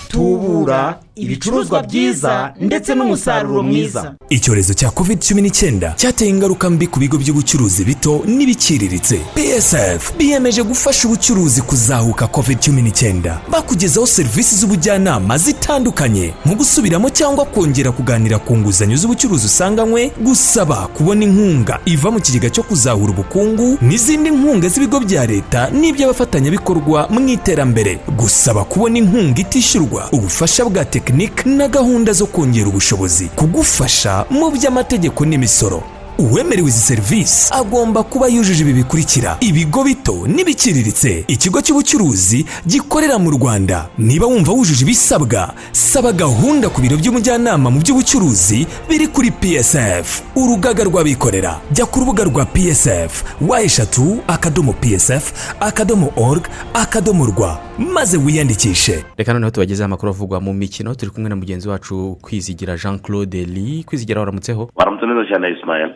Tubura 0.09 1.01
ibicuruzwa 1.17 1.83
byiza 1.83 2.55
ndetse 2.61 2.95
n'umusaruro 2.95 3.63
mwiza. 3.63 4.15
Icyorezo 4.29 4.75
cya 4.75 4.91
covid 4.91 5.19
cumi 5.29 5.43
n'icyenda 5.43 5.95
cyateye 5.97 6.31
ingaruka 6.31 6.71
mbi 6.71 6.87
ku 6.87 6.99
bigo 7.01 7.19
by'ubucuruzi 7.19 7.85
bito 7.85 8.23
n'ibiciriritse. 8.27 9.21
Psf 9.37 10.17
biyemeje 10.19 10.63
gufasha 10.63 11.09
ubucuruzi 11.09 11.63
kuzahuka 11.63 12.27
covid 12.27 12.59
cumi 12.65 12.83
n'icyenda. 12.83 13.41
Bakugezaho 13.51 14.07
serivisi 14.07 14.57
z'ubujyanama 14.57 15.39
zitandukanye 15.39 16.33
nko 16.47 16.55
gusubiramo 16.55 17.11
cyangwa 17.11 17.45
kongera 17.45 17.93
kuganira 17.93 18.39
ku 18.39 18.57
nguzanyo 18.57 18.97
z'ubucuruzi 18.97 19.47
usanganywe 19.47 20.13
gusaba 20.21 20.87
kubona 20.97 21.25
inkunga. 21.25 21.79
Iva 21.85 22.11
mu 22.11 22.21
kigega 22.21 22.49
cyo 22.51 22.63
kuzahura 22.65 23.13
ubukungu 23.13 23.77
n'izindi 23.85 24.31
nkunga 24.31 24.69
z'ibigo 24.69 25.01
bya 25.05 25.27
leta 25.29 25.69
n'iby'abafatanyabikorwa 25.71 27.09
mu 27.13 27.21
iterambere. 27.29 27.99
Gusaba 28.17 28.65
kubona 28.65 28.99
inkunga 28.99 29.41
itishyurwa. 29.41 30.09
Ubufasha 30.13 30.65
bwa 30.65 30.85
tekinike 31.07 31.49
na 31.49 31.69
gahunda 31.69 32.13
zo 32.13 32.27
kongera 32.27 32.69
ubushobozi 32.69 33.29
kugufasha 33.29 34.25
mu 34.31 34.51
by'amategeko 34.51 35.25
n'imisoro. 35.27 35.83
Uwemerewe 36.23 36.69
izi 36.69 36.81
serivisi. 36.81 37.53
Agomba 37.55 38.03
kuba 38.03 38.27
yujuje 38.29 38.63
ibi 38.63 38.73
bikurikira. 38.73 39.37
Ibigo 39.41 39.85
bito 39.85 40.27
n'ibiciriritse. 40.27 41.25
Ikigo 41.29 41.61
cy'ubucuruzi 41.61 42.47
gikorera 42.67 43.19
mu 43.19 43.31
rwanda. 43.31 43.89
Niba 43.99 44.27
wumva 44.27 44.53
wujuje 44.53 44.85
ibisabwa 44.85 45.55
saba 45.73 46.13
gahunda 46.13 46.69
ku 46.69 46.81
biro 46.81 46.97
by'umujyanama 46.97 47.71
mu 47.71 47.81
by'ubucuruzi 47.81 48.67
biri 48.89 49.07
kuri 49.09 49.31
psf 49.31 50.23
urugaga 50.37 50.85
rw'abikorera. 50.85 51.61
Jya 51.73 51.87
ku 51.87 52.01
rubuga 52.01 52.25
rwa 52.25 52.45
psf 52.47 53.25
wa 53.49 53.63
eshatu 53.63 54.23
akadomo 54.27 54.73
psf 54.73 55.33
akadomo 55.61 56.13
org 56.17 56.47
akadomo 56.75 57.27
rwa. 57.27 57.59
Maze 57.79 58.17
wiyandikishe. 58.17 59.05
Reka 59.17 59.33
noneho 59.33 59.51
tubagezeho 59.51 59.85
amakuru 59.87 60.11
avugwa 60.13 60.41
mu 60.41 60.53
mikino. 60.53 60.95
Turi 60.95 61.11
kumwe 61.11 61.29
na 61.31 61.37
mugenzi 61.37 61.69
wacu 61.69 62.19
kwizigira 62.23 62.77
jean 62.77 62.99
claude 62.99 63.45
lee 63.45 63.83
kwizigira 63.83 64.21
waramutseho 64.21 64.71
waramutse 64.77 65.07
neza 65.07 65.29
cyane 65.31 65.49
isimayeli 65.57 65.93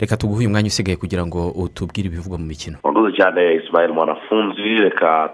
reka 0.00 0.16
tuguhe 0.16 0.38
uyu 0.40 0.50
mwanya 0.50 0.66
usigaye 0.66 0.96
kugira 0.96 1.26
ngo 1.26 1.48
utubwire 1.50 2.08
ibivugwa 2.08 2.38
mu 2.38 2.44
mikino. 2.46 2.76
Urakoze 2.84 3.16
cyane 3.16 3.54
isimayeli 3.54 3.92
mwanafunzi 3.92 4.62
reka 4.62 5.30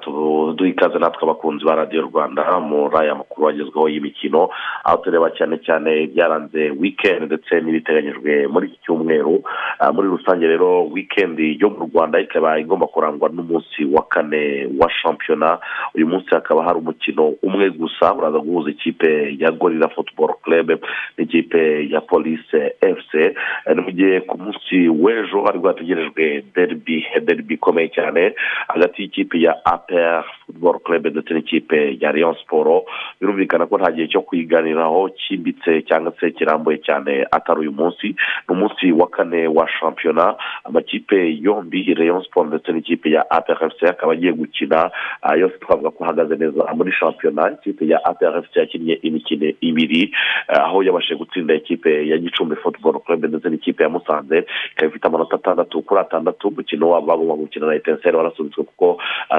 duhe 0.56 0.70
ikaze 0.70 0.98
natwe 0.98 1.22
abakunzi 1.22 1.64
ba 1.64 1.74
radiyo 1.74 2.02
rwanda 2.02 2.60
muri 2.60 2.96
aya 2.98 3.14
makuru 3.14 3.48
agezweho 3.48 3.88
y'imikino 3.88 4.48
aho 4.84 4.96
tureba 5.04 5.30
cyane 5.30 5.58
cyane 5.66 6.02
ibyaranze 6.02 6.70
wikendi 6.80 7.26
ndetse 7.26 7.60
n'ibiteganyijwe 7.60 8.46
muri 8.48 8.66
iki 8.68 8.78
cyumweru. 8.84 9.42
Ah, 9.78 9.92
muri 9.92 10.08
rusange 10.08 10.46
rero 10.46 10.86
wikendi 10.86 11.58
yo 11.60 11.70
mu 11.70 11.90
rwanda 11.94 12.20
ikaba 12.20 12.58
igomba 12.58 12.86
kurangwa 12.86 13.28
n'umunsi 13.28 13.84
wa 13.92 14.02
kane 14.02 14.68
wa 14.78 14.90
shampiyona. 14.90 15.58
Uyu 15.94 16.06
munsi 16.06 16.28
hakaba 16.30 16.64
hari 16.64 16.78
umukino 16.78 17.34
umwe 17.42 17.70
gusa 17.70 18.14
uraza 18.14 18.38
guhuza 18.38 18.70
ikipe 18.70 19.36
ya 19.38 19.50
gorira 19.50 19.88
futuboro 19.88 20.34
club 20.42 20.70
n'ikipe 21.18 21.88
ya 21.90 22.00
polise 22.00 22.74
efuse 22.80 23.34
ni 23.74 23.80
mu 23.82 23.90
gihe 23.92 24.11
ku 24.20 24.38
munsi 24.38 24.88
w'ejo 24.88 25.44
hari 25.44 25.58
hategerejwe 25.64 26.44
deribi 26.54 27.06
deribi 27.26 27.54
ikomeye 27.54 27.88
cyane 27.88 28.34
hagati 28.68 29.02
y'ikipe 29.02 29.40
ya 29.40 29.54
apr 29.64 30.24
futuboro 30.46 30.78
club 30.78 31.06
ndetse 31.06 31.34
n'ikipe 31.34 31.96
ya 32.00 32.12
leon 32.12 32.34
siporo 32.40 32.84
birumvikana 33.20 33.66
ko 33.66 33.78
nta 33.78 33.92
gihe 33.92 34.08
cyo 34.08 34.20
kuyiganiraho 34.22 35.08
cyimbitse 35.16 35.82
cyangwa 35.88 36.12
se 36.20 36.30
kirambuye 36.30 36.78
cyane 36.78 37.26
atari 37.30 37.60
uyu 37.60 37.72
munsi. 37.72 38.06
Ni 38.48 38.50
umunsi 38.54 38.92
wa 38.92 39.06
kane 39.06 39.46
wa 39.48 39.68
shampiyona 39.68 40.34
amakipe 40.64 41.38
yombi 41.40 41.84
leon 41.94 42.22
siporo 42.22 42.48
ndetse 42.48 42.72
n'ikipe 42.72 43.10
ya 43.10 43.30
apr 43.30 43.52
efuse 43.64 43.86
akaba 43.88 44.12
agiye 44.12 44.32
gukina. 44.32 44.90
Ah, 45.22 45.36
yose 45.36 45.58
twavuga 45.58 45.90
ko 45.90 46.04
ahagaze 46.04 46.36
neza 46.36 46.64
muri 46.74 46.92
shampiyona 46.92 47.52
ikipe 47.52 47.86
ya 47.86 48.04
apr 48.04 48.38
efuse 48.38 48.60
yakinnye 48.60 48.94
imikino 49.02 49.52
ibiri 49.60 50.14
ah, 50.48 50.64
aho 50.64 50.82
yabashije 50.82 51.14
gutsinda 51.14 51.54
ikipe 51.54 52.08
ya 52.08 52.18
gicumbi 52.18 52.56
futuboro 52.56 52.98
club 53.00 53.24
ndetse 53.24 53.48
n'ikipe 53.48 53.82
ya 53.82 53.88
musanze 54.02 54.44
ikaba 54.74 54.90
ifite 54.90 55.06
amanota 55.06 55.36
atandatu 55.36 55.82
kuri 55.82 56.00
atandatu 56.00 56.48
umukino 56.48 56.90
wabo 56.90 57.06
bagomba 57.06 57.34
gukina 57.34 57.66
na 57.66 57.74
etenseri 57.74 58.16
warasubitswe 58.16 58.64
kuko 58.64 58.98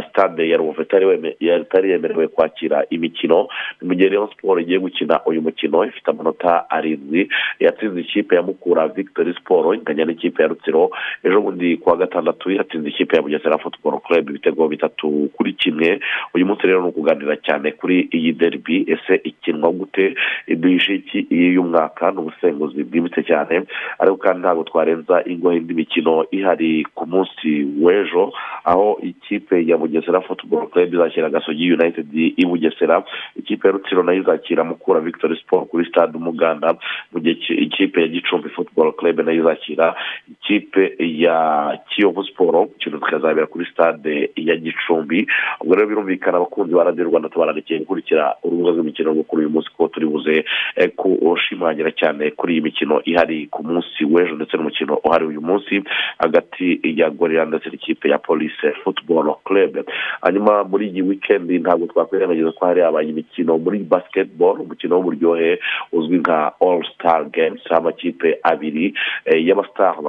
stade 0.10 0.50
ya 0.50 0.58
rubavu 0.58 0.82
itari 0.82 1.92
yemerewe 1.92 2.28
kwakira 2.28 2.86
imikino. 2.90 3.48
Mu 3.82 3.94
gihe 3.96 4.10
Rayon 4.10 4.30
siporo 4.30 4.60
igiye 4.60 4.80
gukina 4.80 5.20
uyu 5.26 5.42
mukino 5.42 5.86
ifite 5.86 6.08
amanota 6.12 6.70
arindwi. 6.70 7.30
Yatsinze 7.60 8.00
ikipe 8.02 8.36
ya 8.36 8.42
mukura 8.42 8.88
victory 8.88 9.34
siporo 9.34 9.74
inganya 9.74 10.06
n'ikipe 10.06 10.42
ya 10.42 10.48
rutsiro. 10.48 10.90
Ejo 11.24 11.42
bundi 11.42 11.78
ku 11.78 11.90
wa 11.90 11.98
gatandatu 11.98 12.52
yatsinze 12.52 12.90
ikipe 12.90 13.16
ya 13.16 13.22
bugesera 13.22 13.58
football 13.58 14.00
club 14.00 14.30
ibitego 14.30 14.68
bitatu 14.68 15.30
kuri 15.36 15.54
kimwe. 15.54 16.00
Uyu 16.34 16.46
munsi 16.46 16.68
rero 16.68 16.82
ni 16.82 16.88
ukuganira 16.88 17.36
cyane 17.38 17.72
kuri 17.72 18.08
iyi 18.12 18.32
derby. 18.34 18.86
Ese 18.88 19.22
ikinwa 19.24 19.72
gute? 19.72 20.16
Ibishiki 20.48 21.28
y'umwaka 21.30 22.12
ni 22.12 22.18
ubusenguzi 22.20 22.84
bwimbitse 22.84 23.24
cyane. 23.24 23.64
Ariko 24.00 24.18
kandi 24.18 24.48
ntabwo 24.54 24.64
twarenza 24.70 25.24
ingohe 25.26 25.58
indi 25.58 25.74
mikino 25.74 26.26
ihari 26.32 26.86
ku 26.94 27.06
munsi 27.10 27.66
w'ejo 27.82 28.34
aho 28.64 29.00
ikipe 29.02 29.66
ya 29.66 29.78
bugesera 29.78 30.22
football 30.22 30.70
club 30.70 30.94
izakira 30.94 31.30
gasogi 31.30 31.74
united 31.74 32.08
i 32.14 32.46
bugesera. 32.46 33.04
Ikipe 33.36 33.68
ya 33.68 33.74
rutsiro 33.74 34.04
na 34.04 34.12
yo 34.14 34.22
izakira 34.22 34.64
mukura 34.64 35.00
victory 35.00 35.36
sport 35.42 35.70
kuri 35.70 35.86
stade 35.90 36.18
umuganda. 36.18 36.76
Mu 37.12 37.20
gihe 37.20 37.36
ki- 37.36 37.54
ikipe 37.66 38.02
ya 38.02 38.08
gicumbi 38.08 38.50
football 38.50 38.94
club 38.94 39.20
na 39.20 39.32
yo 39.32 39.42
izakira 39.42 39.96
ikipe 40.32 40.96
ya 41.00 41.80
kiyovu 41.90 42.24
siporo 42.24 42.62
umukino 42.62 42.98
tukazabera 42.98 43.48
kuri 43.48 43.66
stade 43.66 44.30
ya 44.36 44.56
gicumbi. 44.56 45.28
Ubwo 45.62 45.76
rero 45.76 45.88
birumvikana 45.88 46.38
abakunzi 46.38 46.74
ba 46.76 46.84
radiyo 46.84 47.06
rwanda 47.10 47.30
tubararikiye 47.30 47.80
gukurikira 47.80 48.36
urubuga 48.44 48.72
rw'imikino 48.72 49.12
rwo 49.12 49.24
kuri 49.24 49.42
uyu 49.42 49.50
munsi 49.50 49.70
ko 49.78 49.88
turi 49.88 50.06
buze 50.06 50.46
eh, 50.76 50.90
kushimangira 50.96 51.92
cyane 51.92 52.32
kuri 52.32 52.54
iyi 52.54 52.62
mikino 52.62 53.02
ihari 53.06 53.48
ku 53.52 53.64
munsi 53.64 54.06
w'ejo. 54.06 54.36
Ndetse 54.44 54.58
n'umukino 54.58 55.00
uhari 55.04 55.26
uyu 55.26 55.42
munsi 55.42 55.82
hagati 56.20 56.80
ya 56.84 57.10
gorira 57.10 57.46
ndetse 57.46 57.70
n'ikipe 57.70 58.10
ya 58.10 58.18
polisi 58.18 58.68
football 58.84 59.36
club. 59.48 59.74
Hanyuma 60.22 60.64
muri 60.64 60.88
iyi 60.92 61.02
wikendi 61.02 61.60
ntabwo 61.60 61.88
twakwirengagiza 61.88 62.52
ko 62.52 62.66
hari 62.66 62.82
habaye 62.82 63.10
imikino 63.10 63.58
muri 63.58 63.80
basketball 63.80 64.60
umukino 64.62 64.96
w'uburyohe 64.96 65.60
uzwi 65.92 66.18
nka 66.20 66.52
all 66.62 66.84
star 66.94 67.26
games 67.32 67.62
amakipe 67.72 68.40
abiri 68.44 68.94
eh, 69.26 69.40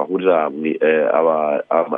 mu 0.05 0.65
eh, 0.65 1.07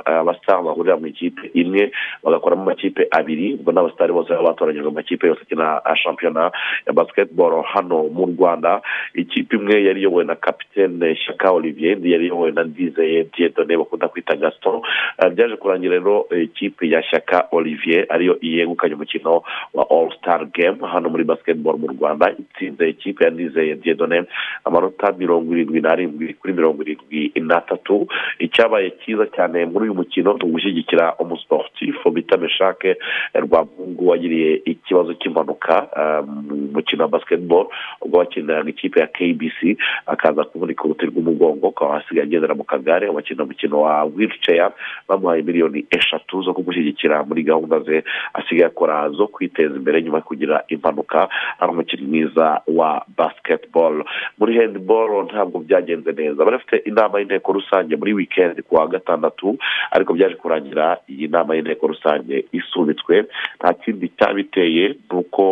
abastar 0.05 0.63
bahurira 0.63 0.97
mu 0.97 1.07
ikipe 1.07 1.51
imwe 1.53 1.91
bagakoramo 2.23 2.61
amakipe 2.63 3.07
abiri 3.11 3.53
ubwo 3.57 3.71
n'abasitari 3.71 4.13
bose 4.13 4.29
baba 4.29 4.49
batoranyijwe 4.53 4.89
mu 4.89 4.95
makipe 4.99 5.27
yose 5.27 5.41
akina 5.41 5.81
shampiyona 6.03 6.51
ya 6.88 6.93
basketball 6.93 7.63
hano 7.63 8.03
mu 8.13 8.25
rwanda. 8.25 8.81
Ikipe 9.13 9.55
imwe 9.55 9.83
yari 9.88 9.99
iyobowe 10.01 10.23
na 10.23 10.35
kapitene 10.35 11.15
shyaka 11.15 11.51
olivier 11.51 11.97
yari 12.03 12.26
iyobowe 12.28 12.51
na 12.51 12.63
ndizeye 12.63 13.23
diedone 13.38 13.78
bakunda 13.78 14.07
kwita 14.07 14.36
gaston 14.36 14.82
Ah, 15.17 15.30
byaje 15.30 15.55
kurangira 15.55 15.93
rero 15.97 16.28
eh, 16.32 16.43
ikipe 16.43 16.89
ya 16.89 17.03
shyaka 17.03 17.47
olivier 17.51 18.05
ariyo 18.09 18.38
yegukanye 18.41 18.93
umukino 18.95 19.41
wa 19.73 19.84
all 19.89 20.11
star 20.17 20.45
game 20.45 20.78
hano 20.88 21.09
muri 21.09 21.23
basketball 21.23 21.78
mu 21.78 21.88
rwanda. 21.88 22.32
Itsinze 22.39 22.89
ikipe 22.89 23.23
ya 23.25 23.30
ndizeye 23.32 23.75
diedone 23.75 24.23
amanota 24.65 25.11
mirongo 25.17 25.53
irindwi 25.53 25.82
n'arindwi 25.82 26.34
kuri 26.34 26.53
mirongo 26.53 26.82
irindwi 26.84 27.32
n'atatu. 27.41 28.07
Icyabaye 28.39 28.91
cyiza 29.01 29.25
cyane 29.36 29.65
muri 29.65 29.84
uyu 29.89 29.93
mukino 29.95 30.34
ni 30.34 30.43
ugushyigikira 30.49 31.15
umusiporutifu 31.19 32.11
bita 32.11 32.38
meshake 32.38 32.95
rwamungu 33.36 34.07
wagiriye 34.07 34.61
ikibazo 34.65 35.13
cy'impanuka 35.13 35.88
mu 36.28 36.55
mukino 36.73 37.03
wa 37.03 37.09
basketball 37.09 37.67
ubwo 38.01 38.17
wakiniraga 38.19 38.69
ikipe 38.69 38.99
ya 38.99 39.07
kbc 39.07 39.78
akaza 40.05 40.43
kuvunika 40.43 40.84
uruti 40.84 41.05
rw'umugongo 41.05 41.67
akaba 41.67 41.93
hasigaye 42.18 42.24
agendera 42.28 42.55
mu 42.55 42.63
kagare 42.63 43.11
bakina 43.11 43.43
umukino 43.43 43.82
wa 43.82 44.03
wheelchair 44.05 44.72
bamuhaye 45.07 45.41
miliyoni 45.41 45.86
eshatu 45.91 46.41
zo 46.41 46.53
kumushyigikira 46.53 47.24
muri 47.24 47.43
gahunda 47.43 47.80
ze 47.80 48.03
asigaye 48.34 48.65
akora 48.68 49.09
zo 49.09 49.28
kwiteza 49.28 49.76
imbere 49.76 50.01
nyuma 50.01 50.18
yo 50.18 50.24
kugira 50.24 50.63
impanuka 50.68 51.30
ari 51.59 51.72
umukinnyi 51.72 52.07
mwiza 52.07 52.61
wa 52.68 53.05
basketball. 53.18 54.03
Muri 54.39 54.57
handball 54.57 55.26
ntabwo 55.26 55.59
byagenze 55.59 56.11
neza. 56.11 56.45
Bari 56.45 56.57
bafite 56.57 56.78
inama 56.89 57.20
y'inteko 57.20 57.53
rusange 57.53 57.95
muri 57.95 58.13
weekend 58.13 58.61
ku 58.63 58.76
wa 58.76 58.88
gatandatu 58.88 59.57
ariko 59.91 60.13
byaje 60.13 60.36
kurangira 60.36 60.97
iyi 61.09 61.28
nama 61.28 61.55
y'inteko 61.55 61.88
rusange 61.88 62.45
isubitswe. 62.51 63.26
Nta 63.59 63.74
kindi 63.74 64.09
cyabiteye 64.18 64.88
ni 65.11 65.18
uko 65.18 65.43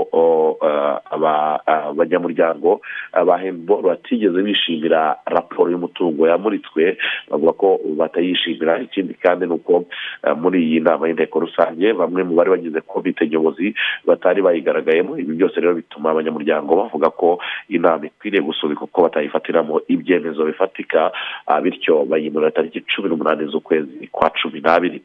abanyamuryango 1.65 2.81
ba 3.25 3.37
handball 3.37 3.81
batigeze 3.81 4.41
bishimira 4.43 5.15
raporo 5.25 5.71
y'umutungo 5.71 6.27
yamuritswe 6.55 6.97
bavuga 7.29 7.53
ko 7.53 7.79
batayishimira. 7.97 8.79
Ikindi 8.81 9.13
kandi 9.13 9.45
ni 9.45 9.53
uko 9.53 9.85
eh, 10.23 10.35
muri 10.37 10.63
iyi 10.63 10.79
nama 10.79 11.07
y'inteko 11.07 11.39
rusange 11.39 11.93
bamwe 11.93 12.23
mu 12.23 12.35
bari 12.35 12.49
bagize 12.49 12.81
komite 12.81 13.27
nyobozi 13.27 13.75
batari 14.05 14.41
bayigaragayemo. 14.41 15.17
Ibi 15.17 15.33
byose 15.35 15.59
rero 15.59 15.75
bituma 15.75 16.11
abanyamuryango 16.11 16.75
bavuga 16.75 17.09
ko 17.09 17.39
inama 17.69 18.05
ikwiriye 18.05 18.41
gusubikwa 18.41 18.87
kuko 18.87 19.01
batayifatiramo 19.01 19.81
ibyemezo 19.87 20.45
bifatika 20.45 21.11
ah, 21.47 21.61
bityo 21.61 22.05
bayimura 22.05 22.51
tariki 22.51 22.81
cumi 22.81 23.09
n'umunani 23.09 23.45
z'ukwezi 23.51 24.07
kwa 24.11 24.29
cumi 24.29 24.59
n'abiri. 24.61 25.01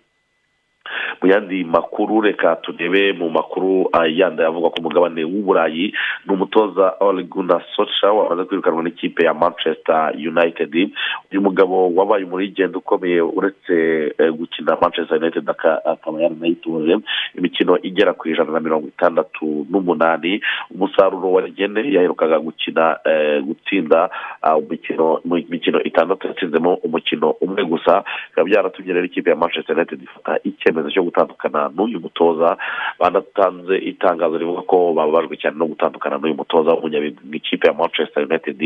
Mu 1.23 1.29
yandi 1.31 1.65
makuru 1.65 2.21
reka 2.21 2.57
turebe 2.57 3.13
mu 3.13 3.31
makuru 3.31 3.89
ah, 3.93 4.07
yandi 4.07 4.43
avuga 4.43 4.71
ku 4.71 4.83
mugabane 4.83 5.25
w'uburayi 5.25 5.93
ni 6.27 6.31
umutoza 6.35 6.95
Gunnar 7.31 7.63
Solskjaer 7.77 8.13
wamaze 8.15 8.45
kwirukanwa 8.49 8.83
n'ikipe 8.83 9.25
ya 9.25 9.35
manchester 9.35 10.13
united. 10.17 10.91
Uyu 11.33 11.41
mugabo 11.43 11.95
wabaye 11.95 12.25
umurigenda 12.25 12.79
ukomeye 12.79 13.21
uretse 13.21 13.75
eh, 14.19 14.33
gukina 14.33 14.77
manchester 14.81 15.19
united 15.19 15.51
aka- 15.51 15.85
akaba 15.85 16.21
yaranayitoje 16.23 16.99
imikino 17.39 17.79
igera 17.83 18.13
ku 18.13 18.29
ijana 18.29 18.53
na 18.53 18.61
mirongo 18.61 18.89
itandatu 18.89 19.67
n'umunani. 19.71 20.41
Umusaruro 20.75 21.33
wa 21.33 21.41
rigene 21.43 21.93
yaherukaga 21.93 22.39
gukina 22.41 22.99
eh, 23.05 23.43
gutsinda 23.43 24.11
ah, 24.43 24.57
umukino 24.57 25.21
mu 25.25 25.35
mikino 25.49 25.83
itandatu 25.83 26.27
yatsinzemo 26.27 26.75
umukino 26.75 27.31
umwe 27.41 27.65
gusa. 27.65 28.05
Bikaba 28.31 28.45
byaratumye 28.49 28.93
rero 28.93 29.07
ikipe 29.07 29.31
ya 29.31 29.37
manchester 29.37 29.77
united 29.77 30.03
ifata 30.03 30.39
icyemezo 30.45 30.80
cyo 30.89 31.05
gutandukana 31.05 31.69
n'uyu 31.77 32.01
mutoza 32.01 32.57
banatanze 32.99 33.77
itangazo 33.77 34.39
rivuga 34.41 34.63
ko 34.65 34.93
bababajwe 34.97 35.37
cyane 35.37 35.57
no 35.61 35.69
gutandukana 35.69 36.17
n'uyu 36.17 36.41
mutoza 36.41 36.73
w'umunyabigwi 36.73 37.21
mu 37.29 37.35
ikipe 37.37 37.69
ya 37.69 37.75
manchester 37.77 38.25
united. 38.25 38.57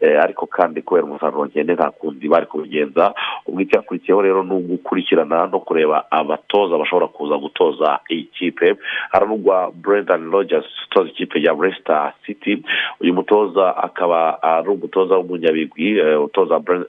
Eh, 0.00 0.20
ariko 0.20 0.46
kandi 0.46 0.82
kubera 0.84 1.06
umusaruro 1.08 1.46
ngende 1.46 1.74
nta 1.74 1.90
kundi 1.90 2.28
bari 2.28 2.46
kubigenza. 2.46 3.14
Ubwo 3.46 3.60
icyakurikiyeho 3.60 4.20
rero 4.22 4.42
ni 4.44 4.52
ugukurikirana 4.54 5.46
no 5.46 5.60
kureba 5.60 6.04
abatoza 6.10 6.76
bashobora 6.76 7.08
kuza 7.08 7.36
gutoza 7.38 7.98
iyi 8.10 8.24
kipe 8.36 8.76
haravugwa 9.12 9.72
brendan 9.74 10.30
rogers 10.30 10.66
utoza 10.86 11.08
ikipe 11.10 11.42
ya 11.42 11.52
leicester 11.54 12.12
city. 12.26 12.62
Uyu 13.00 13.14
mutoza 13.14 13.76
akaba 13.76 14.42
ari 14.42 14.68
umutoza 14.68 15.14
w'umunyabigwi 15.16 15.98
eh, 15.98 16.18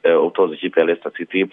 eh, 0.04 0.24
utoza 0.26 0.54
ikipe 0.56 0.80
ya 0.80 0.86
leicester 0.86 1.12
city. 1.14 1.46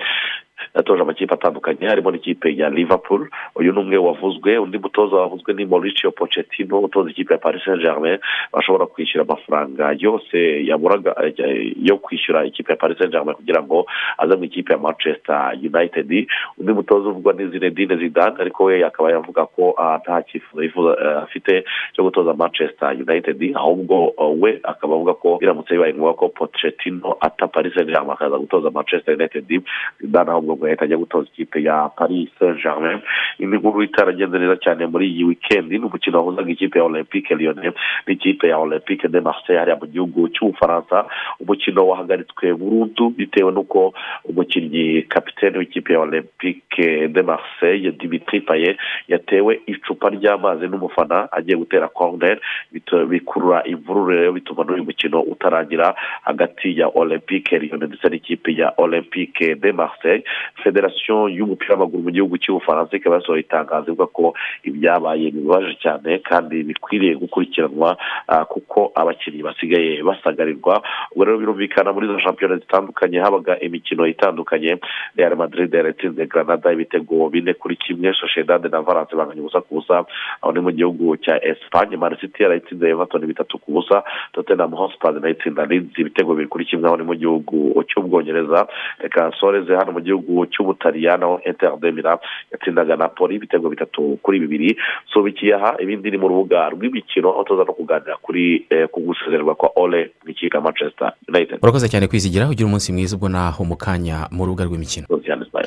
Yatoje 0.75 1.03
amakipe 1.03 1.35
atandukanye 1.35 1.87
harimo 1.87 2.11
n'ikipe 2.11 2.57
ya 2.57 2.71
liverpool. 2.71 3.29
Uyu 3.55 3.73
ni 3.73 3.79
umwe 3.81 3.97
wavuzwe 3.97 4.59
undi 4.59 4.79
mutoza 4.79 5.17
wavuzwe 5.17 5.55
ni 5.55 5.65
mauricio 5.67 6.11
pochettino 6.11 6.81
utoza 6.81 7.11
ikipe 7.11 7.35
ya 7.35 7.39
paris 7.39 7.65
saint 7.65 7.81
germain 7.83 8.19
bashobora 8.53 8.87
kwishyura 8.87 9.25
amafaranga 9.25 9.95
yose 9.99 10.67
yaburaga 10.67 11.15
eh, 11.25 11.73
yo 11.83 11.97
kwishyura 11.97 12.45
ikipe 12.45 12.73
ya 12.73 12.77
paris 12.77 12.99
saint 12.99 13.13
germain 13.13 13.37
kugira 13.37 13.63
ngo 13.63 13.87
aze 14.19 14.37
mu 14.37 14.45
ikipe 14.45 14.73
ya 14.73 14.79
manchester 14.79 15.53
united. 15.63 16.27
Undi 16.59 16.73
mutoza 16.73 17.09
uvugwa 17.09 17.33
ni 17.33 17.49
zinedine 17.49 17.97
zidane 17.97 18.37
ariko 18.39 18.65
we 18.65 18.85
akaba 18.85 19.11
yavuga 19.11 19.47
ko 19.47 19.75
ah, 19.79 19.99
nta 20.03 20.23
cyifuzo 20.23 20.97
eh, 20.99 21.17
afite 21.23 21.65
cyo 21.93 22.05
gutoza 22.05 22.35
manchester 22.35 22.89
united. 22.91 23.53
Ahubwo 23.57 24.15
ah, 24.19 24.27
we 24.41 24.61
akaba 24.63 24.95
avuga 24.95 25.15
ko 25.15 25.39
biramutse 25.41 25.75
bibaye 25.75 25.93
ngombwa 25.95 26.15
ko 26.15 26.29
pochettino 26.29 27.17
ata 27.21 27.47
paris 27.47 27.75
saint 27.75 27.89
germain 27.91 28.11
akaza 28.13 28.39
gutoza 28.39 28.71
manchester 28.71 29.15
united. 29.15 29.45
Zidane 30.01 30.31
ahubwo 30.31 30.52
ngo 30.57 30.67
yahita 30.67 30.85
ajya 30.85 30.97
gutoza 30.97 31.29
ikipe 31.33 31.63
ya 31.63 31.89
paris 31.97 32.29
saint 32.39 32.63
germain 32.63 33.01
indi 33.39 33.57
nkuru 33.57 33.83
itaragenze 33.83 34.39
neza 34.39 34.57
cyane 34.57 34.87
muri 34.87 35.07
iyi 35.11 35.25
wikendi 35.25 35.79
ni 35.79 35.85
umukino 35.85 36.19
wahuzaga 36.19 36.51
ikipe 36.53 36.79
ya 36.79 36.85
olympique 36.85 37.35
lyonnais 37.35 37.75
n'ikipe 38.07 38.49
ya 38.49 38.59
olympique 38.59 39.09
de 39.09 39.21
marseille 39.21 39.59
hariya 39.59 39.77
mu 39.81 39.87
gihugu 39.87 40.29
cy'ubufaransa. 40.29 41.05
Umukino 41.41 41.87
wahagaritswe 41.89 42.55
burundu 42.55 43.11
bitewe 43.11 43.53
n'uko 43.53 43.95
umukinnyi 44.25 45.03
kapitene 45.09 45.59
w'ikipe 45.59 45.93
ya 45.93 46.01
olympique 46.01 47.09
de 47.09 47.23
marseille 47.23 47.93
dimitri 47.93 48.41
paye 48.41 48.77
yatewe 49.09 49.61
icupa 49.67 50.09
ry'amazi 50.11 50.67
n'umufana 50.69 51.29
agiye 51.33 51.57
gutera 51.57 51.89
corner. 51.89 52.39
Bikurura 53.09 53.63
imvururu 53.65 54.11
rero 54.11 54.33
bituma 54.33 54.65
n'uyu 54.65 54.85
mukino 54.85 55.21
utarangira 55.23 55.95
hagati 56.23 56.79
ya 56.81 56.89
olympique 56.89 57.59
lyonnais 57.59 57.89
ndetse 57.89 58.09
n'ikipe 58.09 58.53
ya 58.55 58.73
olympique 58.77 59.55
de 59.55 59.73
marseille. 59.73 60.25
Federasiyo 60.63 61.29
y'umupira 61.29 61.75
w'amaguru 61.75 62.03
mu 62.03 62.11
gihugu 62.11 62.37
cy'ubufaransa 62.39 62.73
y'ubufaransa 62.73 62.97
ikaba 62.97 63.17
yasohoye 63.17 63.41
itangazo 63.43 63.87
ivuga 63.93 64.07
ko 64.07 64.35
ibyabaye 64.65 65.31
bibabaje 65.31 65.75
cyane 65.83 66.19
kandi 66.19 66.63
bikwiriye 66.63 67.15
gukurikiranwa 67.19 67.97
ah, 68.29 68.45
kuko 68.45 68.93
abakinnyi 68.95 69.43
basigaye 69.43 70.03
basagarirwa. 70.03 70.83
Ubwo 71.13 71.25
rero 71.25 71.39
birumvikana 71.39 71.93
muri 71.93 72.07
izo 72.07 72.19
shampiyona 72.21 72.57
zitandukanye 72.57 73.19
habaga 73.21 73.59
imikino 73.61 74.07
itandukanye 74.07 74.79
real 75.17 75.37
madrid 75.37 75.75
yaratsinze 75.75 76.27
granada 76.27 76.73
ibitego 76.73 77.29
bine 77.31 77.55
kuri 77.55 77.77
kimwe 77.77 78.15
sociedad 78.15 78.63
na 78.71 78.81
valence 78.81 79.17
banganya 79.17 79.41
ubusa 79.43 79.61
ku 79.61 79.75
busa. 79.75 80.05
Aho 80.43 80.53
ni 80.53 80.61
mu 80.61 80.71
gihugu 80.73 81.17
cya 81.17 81.37
esipanye 81.45 81.97
man 81.97 82.17
city 82.21 82.43
yarayitsinze 82.43 82.89
everton 82.89 83.27
bitatu 83.27 83.59
ku 83.59 83.73
busa 83.73 84.03
tottenham 84.33 84.73
hotspur 84.75 85.13
na 85.21 85.29
yo 85.29 85.35
itsinda 85.35 85.67
ibitego 85.71 86.35
biri 86.35 86.49
kuri 86.49 86.65
kimwe 86.65 86.87
aho 86.89 86.97
ni 86.97 87.05
mu 87.05 87.15
gihugu 87.15 87.83
cy'ubwongereza. 87.89 88.67
Reka 88.99 89.33
soreze 89.41 89.75
hano 89.77 89.93
mu 89.93 90.01
gihugu 90.01 90.22
cy'ubutaliyani 90.53 91.25
aho 91.25 91.41
inter 91.47 91.73
de 91.81 91.93
Milan 91.93 92.19
yatsindaga 92.53 92.97
napoli 92.97 93.37
ibitego 93.37 93.69
bitatu 93.71 94.19
kuri 94.23 94.41
bibiri. 94.41 94.77
Subikiye 95.13 95.55
aha 95.55 95.77
ibindi 95.83 96.11
ni 96.11 96.19
mu 96.19 96.29
rubuga 96.29 96.69
rw'imikino 96.71 97.29
aho 97.31 97.45
tuza 97.45 97.65
no 97.65 97.73
kuganira 97.73 98.17
kuri 98.23 98.67
eh, 98.71 98.89
ku 98.93 99.01
gusezererwa 99.01 99.55
kwa 99.55 99.71
ole 99.77 100.11
mu 100.25 100.31
ikipe 100.31 100.57
ya 100.57 100.63
manchester 100.63 101.13
united. 101.29 101.59
Urakoze 101.63 101.89
cyane 101.89 102.07
kwizigira 102.07 102.49
ugira 102.49 102.67
umunsi 102.67 102.93
mwiza 102.93 103.17
ubwo 103.17 103.29
naho 103.29 103.65
mu 103.65 103.77
kanya 103.77 104.29
mu 104.31 104.45
rubuga 104.47 104.65
rw'imikino. 104.65 105.07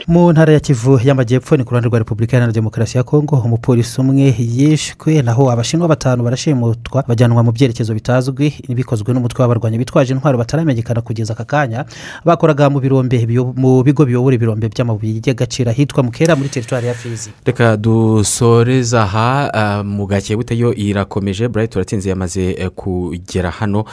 Mu 0.08 0.32
ntara 0.32 0.53
ya 0.53 0.60
kivu 0.60 0.99
y'amajyepfo 1.03 1.58
ni 1.58 1.64
ku 1.64 1.70
ruhande 1.72 1.89
rwa 1.89 1.99
repubulika 1.99 2.38
iharanira 2.38 2.53
demokarasi 2.53 2.97
ya 2.97 3.03
kongo 3.03 3.36
umupolisi 3.45 4.01
umwe 4.01 4.34
yishwe 4.38 5.22
naho 5.22 5.51
abashinwa 5.51 5.88
batanu 5.88 6.24
barashimutwa 6.24 7.03
bajyanwa 7.08 7.43
mu 7.43 7.51
byerekezo 7.51 7.93
bitazwi 7.93 8.53
bikozwe 8.70 9.14
n'umutwe 9.14 9.41
w'abarwanyi 9.41 9.78
bitwaje 9.78 10.14
intwaro 10.14 10.38
bataramenyekana 10.38 11.01
kugeza 11.01 11.34
aka 11.34 11.45
kanya. 11.45 11.86
Bakoraga 12.26 12.70
mu 12.70 12.80
birombe 12.80 13.18
biyo- 13.26 13.53
mu 13.58 13.84
bigo 13.84 14.06
biyobora 14.06 14.36
ibirombe 14.46 14.70
by'amabuye 14.70 15.22
y'agaciro 15.26 15.70
ahitwa 15.72 16.04
mukera 16.04 16.36
muri 16.36 16.50
teritwari 16.50 16.88
ya 16.88 16.93
fizi. 16.93 17.30
Reka 17.46 17.78
dusoreza 17.78 19.02
aha 19.04 19.52
eh, 19.54 19.86
mu 19.86 20.06
gake 20.08 20.36
buteyo 20.36 20.74
irakomeje. 20.74 21.48
Burayiti 21.48 21.74
turatsinze 21.74 22.10
yamaze 22.10 22.52
eh, 22.54 22.70
kugera 22.70 23.50
hano. 23.52 23.86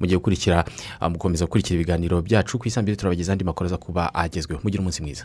Mugiye 0.00 0.18
gukurikira 0.18 0.64
eh, 1.02 1.10
mukomeza 1.10 1.44
gukurikira 1.44 1.74
ibiganiro 1.76 2.22
byacu 2.22 2.58
ku 2.58 2.68
isambere 2.68 2.96
turabageza 2.96 3.32
andi 3.32 3.44
makuru 3.44 3.66
aza 3.66 3.76
kuba 3.76 4.14
agezweho. 4.14 4.60
Mugire 4.64 4.80
umunsi 4.80 5.02
mwiza. 5.02 5.24